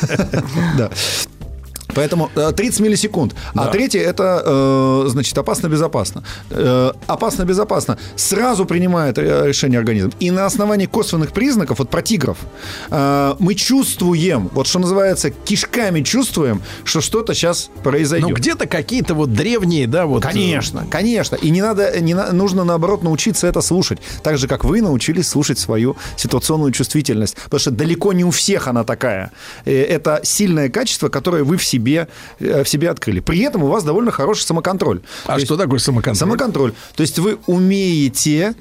[0.78, 0.90] Да.
[1.94, 3.34] Поэтому э, 30 миллисекунд.
[3.55, 3.70] А Да.
[3.70, 6.23] третье это, э, значит, опасно-безопасно.
[6.50, 7.98] Э, опасно-безопасно.
[8.16, 10.12] Сразу принимает э, решение организм.
[10.20, 12.39] И на основании косвенных признаков, вот про тигров,
[12.90, 18.28] э, мы чувствуем, вот что называется, кишками чувствуем, что что-то сейчас произойдет.
[18.31, 20.24] Ну, где-то какие-то вот древние, да, вот...
[20.24, 21.36] э, Конечно, конечно.
[21.36, 23.98] И не надо, не на- нужно наоборот научиться это слушать.
[24.23, 27.36] Так же, как вы научились слушать свою ситуационную чувствительность.
[27.44, 29.31] Потому что далеко не у всех она такая.
[29.64, 31.83] Э, Это сильное качество, которое вы в себе,
[32.40, 33.20] э, в себе открыли.
[33.20, 35.00] При этом у вас довольно хороший самоконтроль.
[35.26, 36.16] А То что такое самоконтроль?
[36.16, 36.72] Самоконтроль.
[36.96, 38.54] То есть вы умеете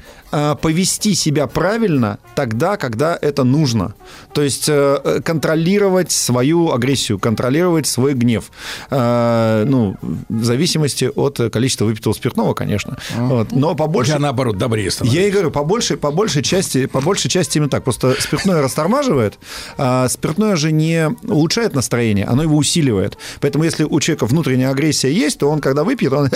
[0.62, 3.94] повести себя правильно тогда, когда это нужно.
[4.34, 8.52] То есть э, э, контролировать свою агрессию, контролировать свой гнев.
[8.90, 12.98] Э, ну, в зависимости от э, количества выпитого спиртного, конечно.
[13.16, 13.52] Вот.
[13.52, 14.14] Но побольше...
[14.14, 15.20] Я наоборот добрее становлюсь.
[15.20, 17.84] Я и говорю, по большей, по большей части, по большей части именно так.
[17.84, 19.38] Просто спиртное растормаживает,
[19.78, 23.18] а спиртное же не улучшает настроение, оно его усиливает.
[23.40, 26.30] Поэтому если у человека внутренняя агрессия есть, то он, когда выпьет, он!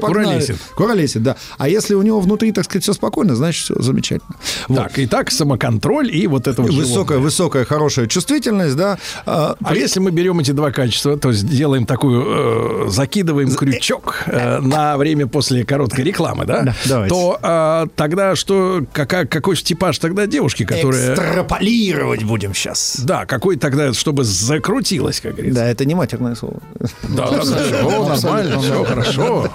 [0.00, 0.58] Куролесит.
[0.76, 1.36] Куролесит, да.
[1.58, 4.36] А если у него внутри, так сказать, все спокойно, значит, все замечательно.
[4.68, 4.76] Вот.
[4.76, 8.98] Так, итак, самоконтроль и вот это вот Высокая, высокая, хорошая чувствительность, да.
[9.24, 14.60] А, А если мы берем эти два качества, то сделаем такую, э, закидываем крючок э,
[14.60, 16.62] на время после короткой рекламы, да?
[16.62, 17.14] Да, давайте.
[17.14, 21.14] То э, тогда что, какая, какой типаж тогда девушки, которая...
[21.14, 23.00] Экстраполировать будем сейчас.
[23.02, 25.60] Да, какой тогда, чтобы закрутилось, как говорится.
[25.60, 26.60] Да, это не матерное слово.
[27.08, 29.50] Да, да, да, нормально, все хорошо.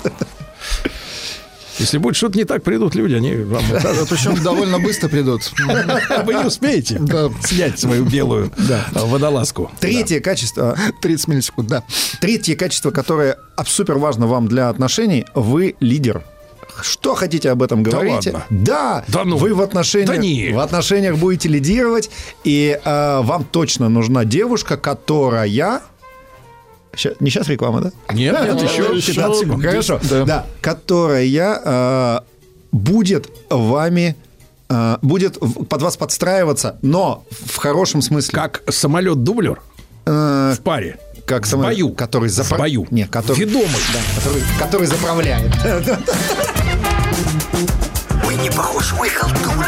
[1.81, 4.09] Если будет что-то не так, придут люди, они вам укажут.
[4.09, 5.51] Причем довольно быстро придут.
[6.25, 7.01] Вы не успеете
[7.43, 9.71] снять свою белую э, водолазку.
[9.79, 11.83] Третье качество, 30 миллисекунд, да.
[12.19, 16.23] Третье качество, которое супер важно вам для отношений, вы лидер.
[16.81, 18.31] Что хотите об этом говорите?
[18.31, 18.45] ладно?
[18.49, 19.37] Да, Да ну.
[19.37, 20.51] вы в отношениях, Да не.
[20.53, 22.09] в отношениях будете лидировать,
[22.43, 25.45] и э, вам точно нужна девушка, которая
[26.95, 27.91] Ща- не сейчас реклама, да?
[28.13, 29.63] Нет, нет, еще 15 секунд.
[29.63, 29.99] Хорошо.
[30.09, 30.25] Да.
[30.25, 30.45] Да.
[30.61, 31.23] Которая
[31.63, 32.19] э,
[32.71, 34.15] будет вами
[34.69, 38.33] э, будет в- под вас подстраиваться, но в хорошем смысле.
[38.39, 39.61] Как самолет-дублер
[40.05, 40.97] Э, в паре.
[41.25, 41.89] как В самолет, бою.
[41.93, 42.87] который В запра- бою.
[42.91, 43.67] Не, который, Ведомый.
[43.93, 45.51] да, который, который заправляет.
[48.25, 49.67] Вы не похож, вы халтура.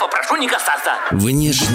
[0.00, 0.90] Попрошу не касаться.
[1.12, 1.66] Внешний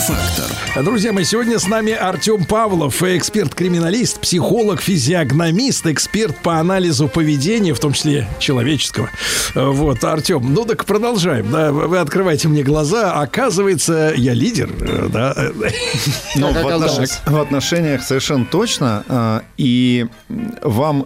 [0.00, 0.82] фактор.
[0.84, 7.78] Друзья мои, сегодня с нами Артем Павлов, эксперт-криминалист, психолог, физиогномист, эксперт по анализу поведения, в
[7.80, 9.10] том числе человеческого.
[9.54, 11.50] Э, Вот, Артем, ну так продолжаем.
[11.50, 13.12] Да, вы открываете мне глаза.
[13.20, 14.70] Оказывается, я лидер.
[14.80, 15.34] э, Да.
[16.36, 19.04] Ну, в, отнош- в отношениях совершенно точно.
[19.08, 20.06] а, И
[20.62, 21.04] вам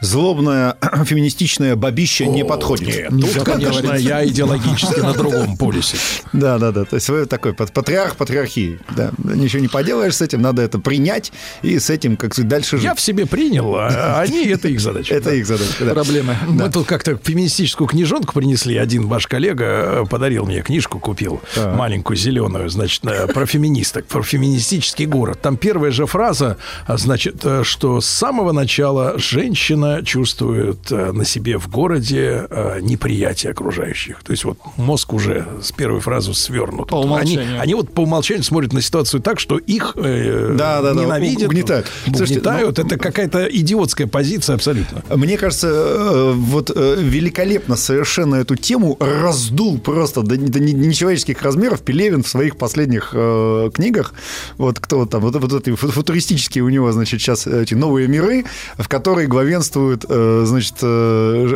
[0.00, 3.10] злобное феминистичное бабище не подходит.
[3.10, 5.96] Нет, тут, конечно, я идеологически на другом полюсе.
[6.32, 6.84] Да, да, да.
[6.84, 8.78] То есть вы такой пат- патриарх патриархии.
[8.96, 9.10] Да.
[9.18, 12.84] Ничего не поделаешь с этим, надо это принять и с этим как дальше жить.
[12.84, 15.14] Я в себе принял, а они это их задача.
[15.20, 15.84] Это их задача.
[15.84, 15.92] да.
[15.92, 16.36] Проблемы.
[16.46, 18.76] Мы тут как-то феминистическую книжонку принесли.
[18.76, 24.22] Один ваш коллега э, подарил мне книжку, купил маленькую зеленую, значит, э, про феминисток, про
[24.22, 25.40] феминистический город.
[25.42, 26.56] Там первая же фраза,
[26.86, 32.78] а, значит, э, что с самого начала женщина чувствует э, на себе в городе э,
[32.80, 34.22] неприятие окружающих.
[34.22, 36.88] То есть вот мозг уже с первой фразы свернут.
[36.88, 37.60] По они, умолчанию.
[37.60, 41.48] они вот по умолчанию смотрят на ситуацию так, что их э, Да, да, да, ненавидят,
[41.48, 41.86] угнетают.
[42.04, 42.78] Слушайте, угнетают.
[42.78, 45.02] ну, Это какая-то идиотская позиция абсолютно.
[45.14, 51.80] Мне кажется, э, вот великолепно совершенно эту тему раздул просто до, до не- нечеловеческих размеров
[51.80, 54.14] Пелевин в своих последних э, книгах.
[54.58, 58.44] Вот кто там, вот, вот эти фу- футуристические у него, значит, сейчас эти новые миры,
[58.78, 59.60] в которые главенствует,
[60.08, 61.46] э, значит, э,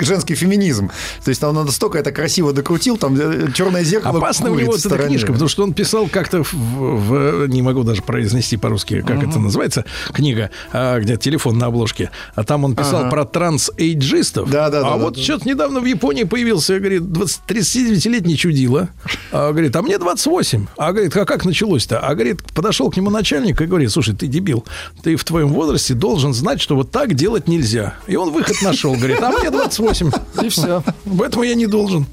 [0.00, 0.90] женский феминизм.
[1.24, 4.84] То есть он настолько это красиво докрутил, там э, черное зеркало Опасная у него вот
[4.84, 9.22] эта книжка, потому что он писал как-то в, в- не могу даже произнести по-русски, как
[9.22, 12.10] это называется, книга, а, где телефон на обложке.
[12.34, 13.10] А там он писал Ага.
[13.10, 14.50] про трансэйджистов.
[14.50, 18.88] Да, да, а да, вот да, что-то недавно в Японии появился, говорит, 20 39-летний чудило.
[19.32, 20.66] А, говорит, а мне 28.
[20.76, 21.98] А говорит, а как началось-то?
[21.98, 24.64] А говорит, подошел к нему начальник и говорит, слушай, ты дебил,
[25.02, 27.94] ты в твоем возрасте должен знать, что вот так делать нельзя.
[28.06, 30.10] И он выход нашел, говорит, а мне 28.
[30.42, 30.82] И все.
[31.18, 32.06] Поэтому я не должен.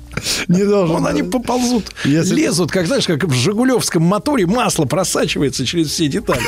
[0.48, 0.96] Не должен.
[0.96, 6.08] Вон они поползут, Если- лезут, как знаешь, как в Жигулевском моторе масло просачивается через все
[6.08, 6.42] детали.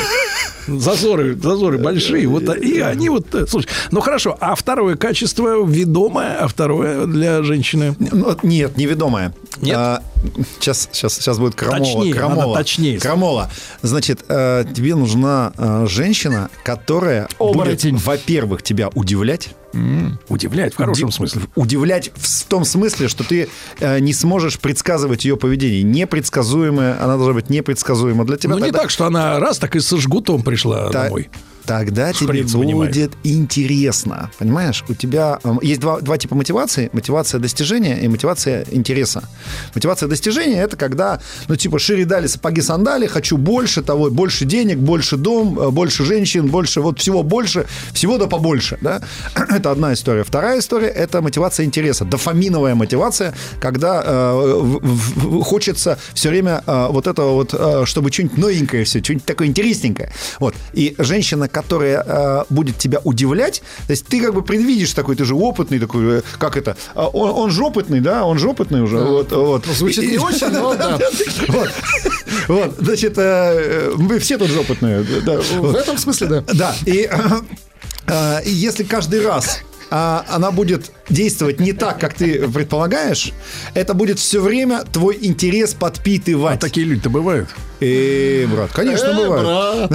[0.67, 2.27] Зазоры, зазоры большие.
[2.27, 3.33] Вот, и они вот...
[3.33, 7.95] э, Слушай, ну хорошо, а второе качество ведомое, а второе для женщины...
[7.99, 9.33] Ну, Нет, неведомая.
[9.61, 9.75] Нет?
[9.77, 10.03] А,
[10.59, 11.79] сейчас, сейчас, сейчас будет крамола.
[11.83, 12.99] Точнее, крамола, точнее.
[12.99, 13.49] Крамола.
[13.81, 17.93] Значит, э, тебе нужна э, женщина, которая Оборотень.
[17.93, 19.49] будет, во-первых, тебя удивлять.
[20.27, 21.41] Удивляет в хорошем Уди- смысле.
[21.55, 23.47] Удивлять в том смысле, что ты
[23.79, 25.83] э, не сможешь предсказывать ее поведение.
[25.83, 28.51] Непредсказуемая, она должна быть непредсказуема для тебя.
[28.53, 31.29] Ну, не Тогда- так, что она раз так и со жгутом пришла Та- домой.
[31.65, 32.91] Тогда тебе Шприц вынимает.
[32.93, 34.31] будет интересно.
[34.39, 34.83] Понимаешь?
[34.89, 36.89] У тебя эм, есть два, два типа мотивации.
[36.93, 39.23] Мотивация достижения и мотивация интереса.
[39.75, 44.77] Мотивация достижения– это когда, ну, типа, шире дали сапоги сандали, хочу больше того, больше денег,
[44.77, 49.01] больше дом, э, больше женщин, больше, вот всего больше, всего да побольше, да?
[49.49, 50.23] Это одна история.
[50.23, 52.05] Вторая история– это мотивация интереса.
[52.05, 54.79] Дофаминовая мотивация, когда э, в-
[55.39, 59.47] в- хочется все время э, вот этого вот, э, чтобы что-нибудь новенькое все, что-нибудь такое
[59.47, 60.11] интересненькое.
[60.39, 60.55] Вот.
[60.73, 65.25] И женщина, которая э, будет тебя удивлять, то есть ты как бы предвидишь такой, ты
[65.25, 68.81] же опытный такой, э, как это, а он, он же опытный, да, он же опытный
[68.81, 68.97] уже.
[68.99, 69.65] Вот, вот.
[69.65, 70.99] Звучит И- не очень, но да.
[72.47, 72.75] Вот.
[72.79, 75.03] Значит, э, мы все тут же опытные.
[75.25, 75.39] да.
[75.39, 76.43] В этом смысле, да.
[76.53, 77.09] Да, и
[78.07, 79.59] э, если каждый раз
[79.93, 83.33] а, она будет действовать не так, как ты предполагаешь,
[83.73, 86.55] это будет все время твой интерес подпитывать.
[86.55, 87.49] А такие люди-то бывают.
[87.81, 89.91] Э, брат, конечно, бывает.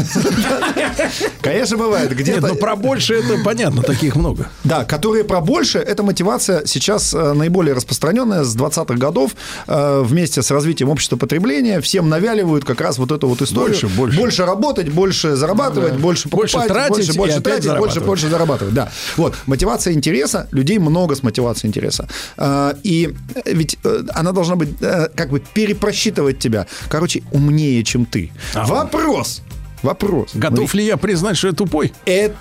[1.40, 2.10] Конечно, бывает.
[2.10, 2.48] Нет, Где-то...
[2.48, 4.50] ну про больше это понятно, таких много.
[4.64, 9.32] Да, которые про больше, эта мотивация сейчас э, наиболее распространенная с 20-х годов
[9.68, 13.78] э, вместе с развитием общества потребления всем навяливают как раз вот эту вот историю.
[13.90, 14.44] Больше, больше.
[14.44, 18.06] работать, больше зарабатывать, больше покупать, Больше тратить больше, тратить, больше, зарабатывать.
[18.06, 18.74] больше зарабатывать.
[18.74, 18.90] Да.
[19.16, 22.08] Вот, мотивация интереса, людей много с мотивацией интереса.
[22.36, 23.78] Э, И ведь
[24.12, 26.66] она должна быть как бы перепросчитывать тебя.
[26.88, 28.30] Короче, умнее, чем ты.
[28.54, 29.42] Вопрос.
[29.82, 30.30] Вопрос.
[30.34, 31.92] Готов ли я признать, что я тупой?
[32.06, 32.36] Это,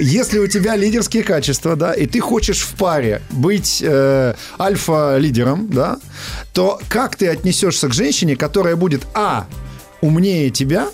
[0.00, 5.98] если у тебя лидерские качества, да, и ты хочешь в паре быть э, альфа-лидером, да,
[6.52, 9.46] то как ты отнесешься к женщине, которая будет, а,
[10.00, 10.88] умнее тебя,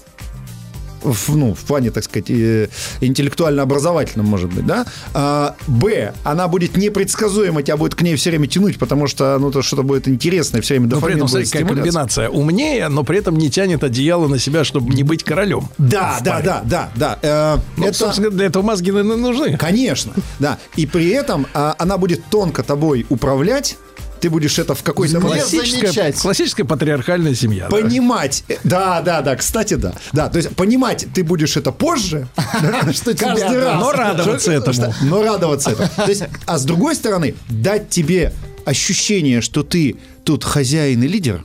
[1.13, 2.69] в, ну, в плане, так сказать, э,
[3.01, 4.87] интеллектуально-образовательном, может быть, да.
[5.15, 9.51] А, Б, она будет непредсказуема, тебя будет к ней все время тянуть, потому что, ну,
[9.51, 12.29] то что-то будет интересное, все время Но при дофамин этом, будет смотри, комбинация.
[12.29, 15.69] Умнее, но при этом не тянет одеяло на себя, чтобы не быть королем.
[15.79, 17.19] Да, да, да, да, да.
[17.23, 19.57] Э, Ну, собственно, для этого мозги нужны.
[19.57, 20.59] Конечно, да.
[20.77, 23.77] И при этом а, она будет тонко тобой управлять.
[24.21, 27.67] Ты будешь это в какой-то Классическая, классическая патриархальная семья.
[27.67, 28.45] понимать.
[28.65, 29.95] Да, да, да, кстати, да.
[30.13, 32.29] Да, то есть понимать ты будешь это позже,
[32.93, 33.81] Что каждый раз.
[33.81, 34.95] Но радоваться этому.
[35.03, 35.89] Но радоваться этому.
[35.97, 38.33] То есть, а с другой стороны, дать тебе
[38.65, 41.45] ощущение, что ты тут хозяин и лидер,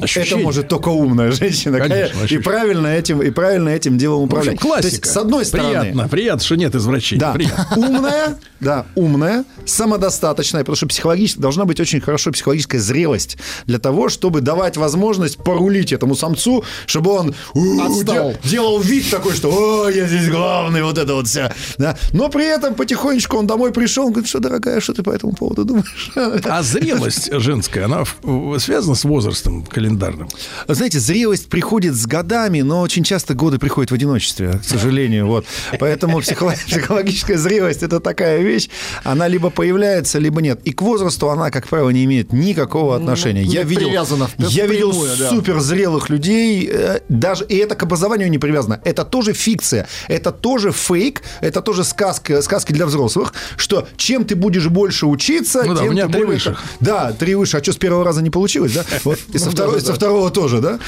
[0.00, 0.28] Ощущение.
[0.36, 1.78] это может только умная женщина.
[1.78, 4.60] Конечно, конечно, и правильно этим, и правильно этим делом В общем, управлять.
[4.60, 4.88] классика.
[4.90, 7.20] То есть, с одной стороны, Приятно, приятно, что нет извращений.
[7.20, 7.66] да, Приятно.
[7.76, 14.08] умная, да, умная, самодостаточная, потому что психологически должна быть очень хорошо психологическая зрелость для того,
[14.08, 18.32] чтобы давать возможность порулить этому самцу, чтобы он у, Отстал.
[18.42, 19.50] де- делал вид такой, что
[19.84, 21.52] «О, я здесь главный», вот это вот вся.
[21.78, 21.96] Да.
[22.12, 25.32] Но при этом потихонечку он домой пришел, он говорит, что, дорогая, что ты по этому
[25.34, 26.10] поводу думаешь?
[26.14, 28.04] А зрелость женская, она
[28.58, 30.28] связана с возрастом календарным?
[30.66, 35.26] Знаете, зрелость приходит с годами, но очень часто годы приходят в одиночестве, к сожалению.
[35.26, 35.46] Вот.
[35.78, 38.68] Поэтому психоло- психологическая зрелость– это такая вещь,
[39.04, 40.60] она либо появляется, либо нет.
[40.64, 43.44] И к возрасту она, как правило, не имеет никакого отношения.
[43.44, 43.88] не я видел,
[44.38, 45.30] я видел да.
[45.30, 48.80] суперзрелых людей, э, даже и это к образованию не привязано.
[48.84, 54.34] Это тоже фикция, это тоже фейк, это тоже сказка, сказки для взрослых, что чем ты
[54.36, 56.62] будешь больше учиться, Ну да, тем у меня ты три более- высших.
[56.80, 57.56] Да, три выше.
[57.58, 58.84] А что, с первого раза не получилось, да?
[59.04, 59.18] Вот.
[59.32, 59.94] И со, Ну, второго, да.
[59.94, 60.78] второго тоже, да?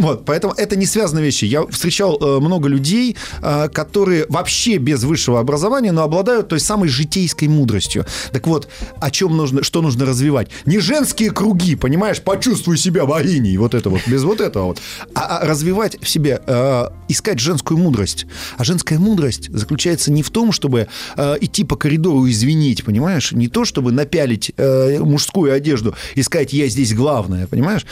[0.00, 0.24] Вот.
[0.24, 1.44] Поэтому это не связанные вещи.
[1.44, 6.88] Я встречал э, много людей, э, которые вообще без высшего образования, но обладают той самой
[6.88, 8.06] житейской мудростью.
[8.32, 8.68] Так вот,
[9.00, 10.48] о чем нужно, что нужно развивать?
[10.66, 14.80] Не женские круги, понимаешь, почувствуй себя богиней, вот это вот, без вот этого вот,
[15.14, 18.26] а, а развивать в себе, э, искать женскую мудрость.
[18.56, 20.88] А женская мудрость заключается не в том, чтобы
[21.40, 23.32] идти по коридору и извинить, понимаешь?
[23.32, 27.84] Не то, чтобы напялить мужскую одежду и сказать, я здесь главное, понимаешь?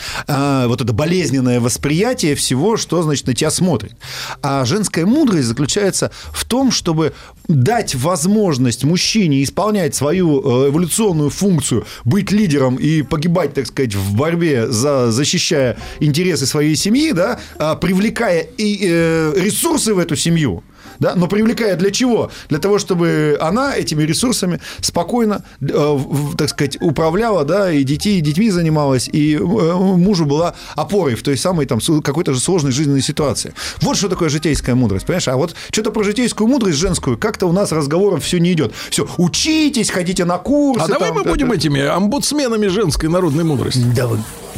[0.67, 3.93] Вот это болезненное восприятие всего, что, значит, на тебя смотрит.
[4.41, 7.13] А женская мудрость заключается в том, чтобы
[7.47, 14.15] дать возможность мужчине исполнять свою э, эволюционную функцию, быть лидером и погибать, так сказать, в
[14.15, 20.63] борьбе, за, защищая интересы своей семьи, да, а, привлекая и, э, ресурсы в эту семью.
[20.99, 22.29] Да, но привлекая для чего?
[22.49, 25.99] Для того, чтобы она этими ресурсами спокойно, э,
[26.37, 31.23] так сказать, управляла, да, и детей, и детьми занималась, и э, мужу была опорой в
[31.23, 33.53] той самой там какой-то же сложной жизненной ситуации.
[33.81, 35.27] Вот что такое житейская мудрость, понимаешь?
[35.27, 38.73] А вот что-то про житейскую мудрость женскую как-то у нас разговоров все не идет.
[38.89, 40.83] Все, учитесь, ходите на курсы.
[40.83, 43.83] А давай там, мы это- будем этими омбудсменами женской народной мудрости.
[43.95, 44.09] Да,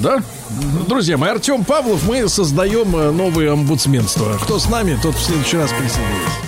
[0.01, 0.23] Да?
[0.87, 4.37] Друзья мои, Артем Павлов, мы создаем э, новое омбудсменство.
[4.41, 6.41] Кто с нами, тот в следующий раз присоединится.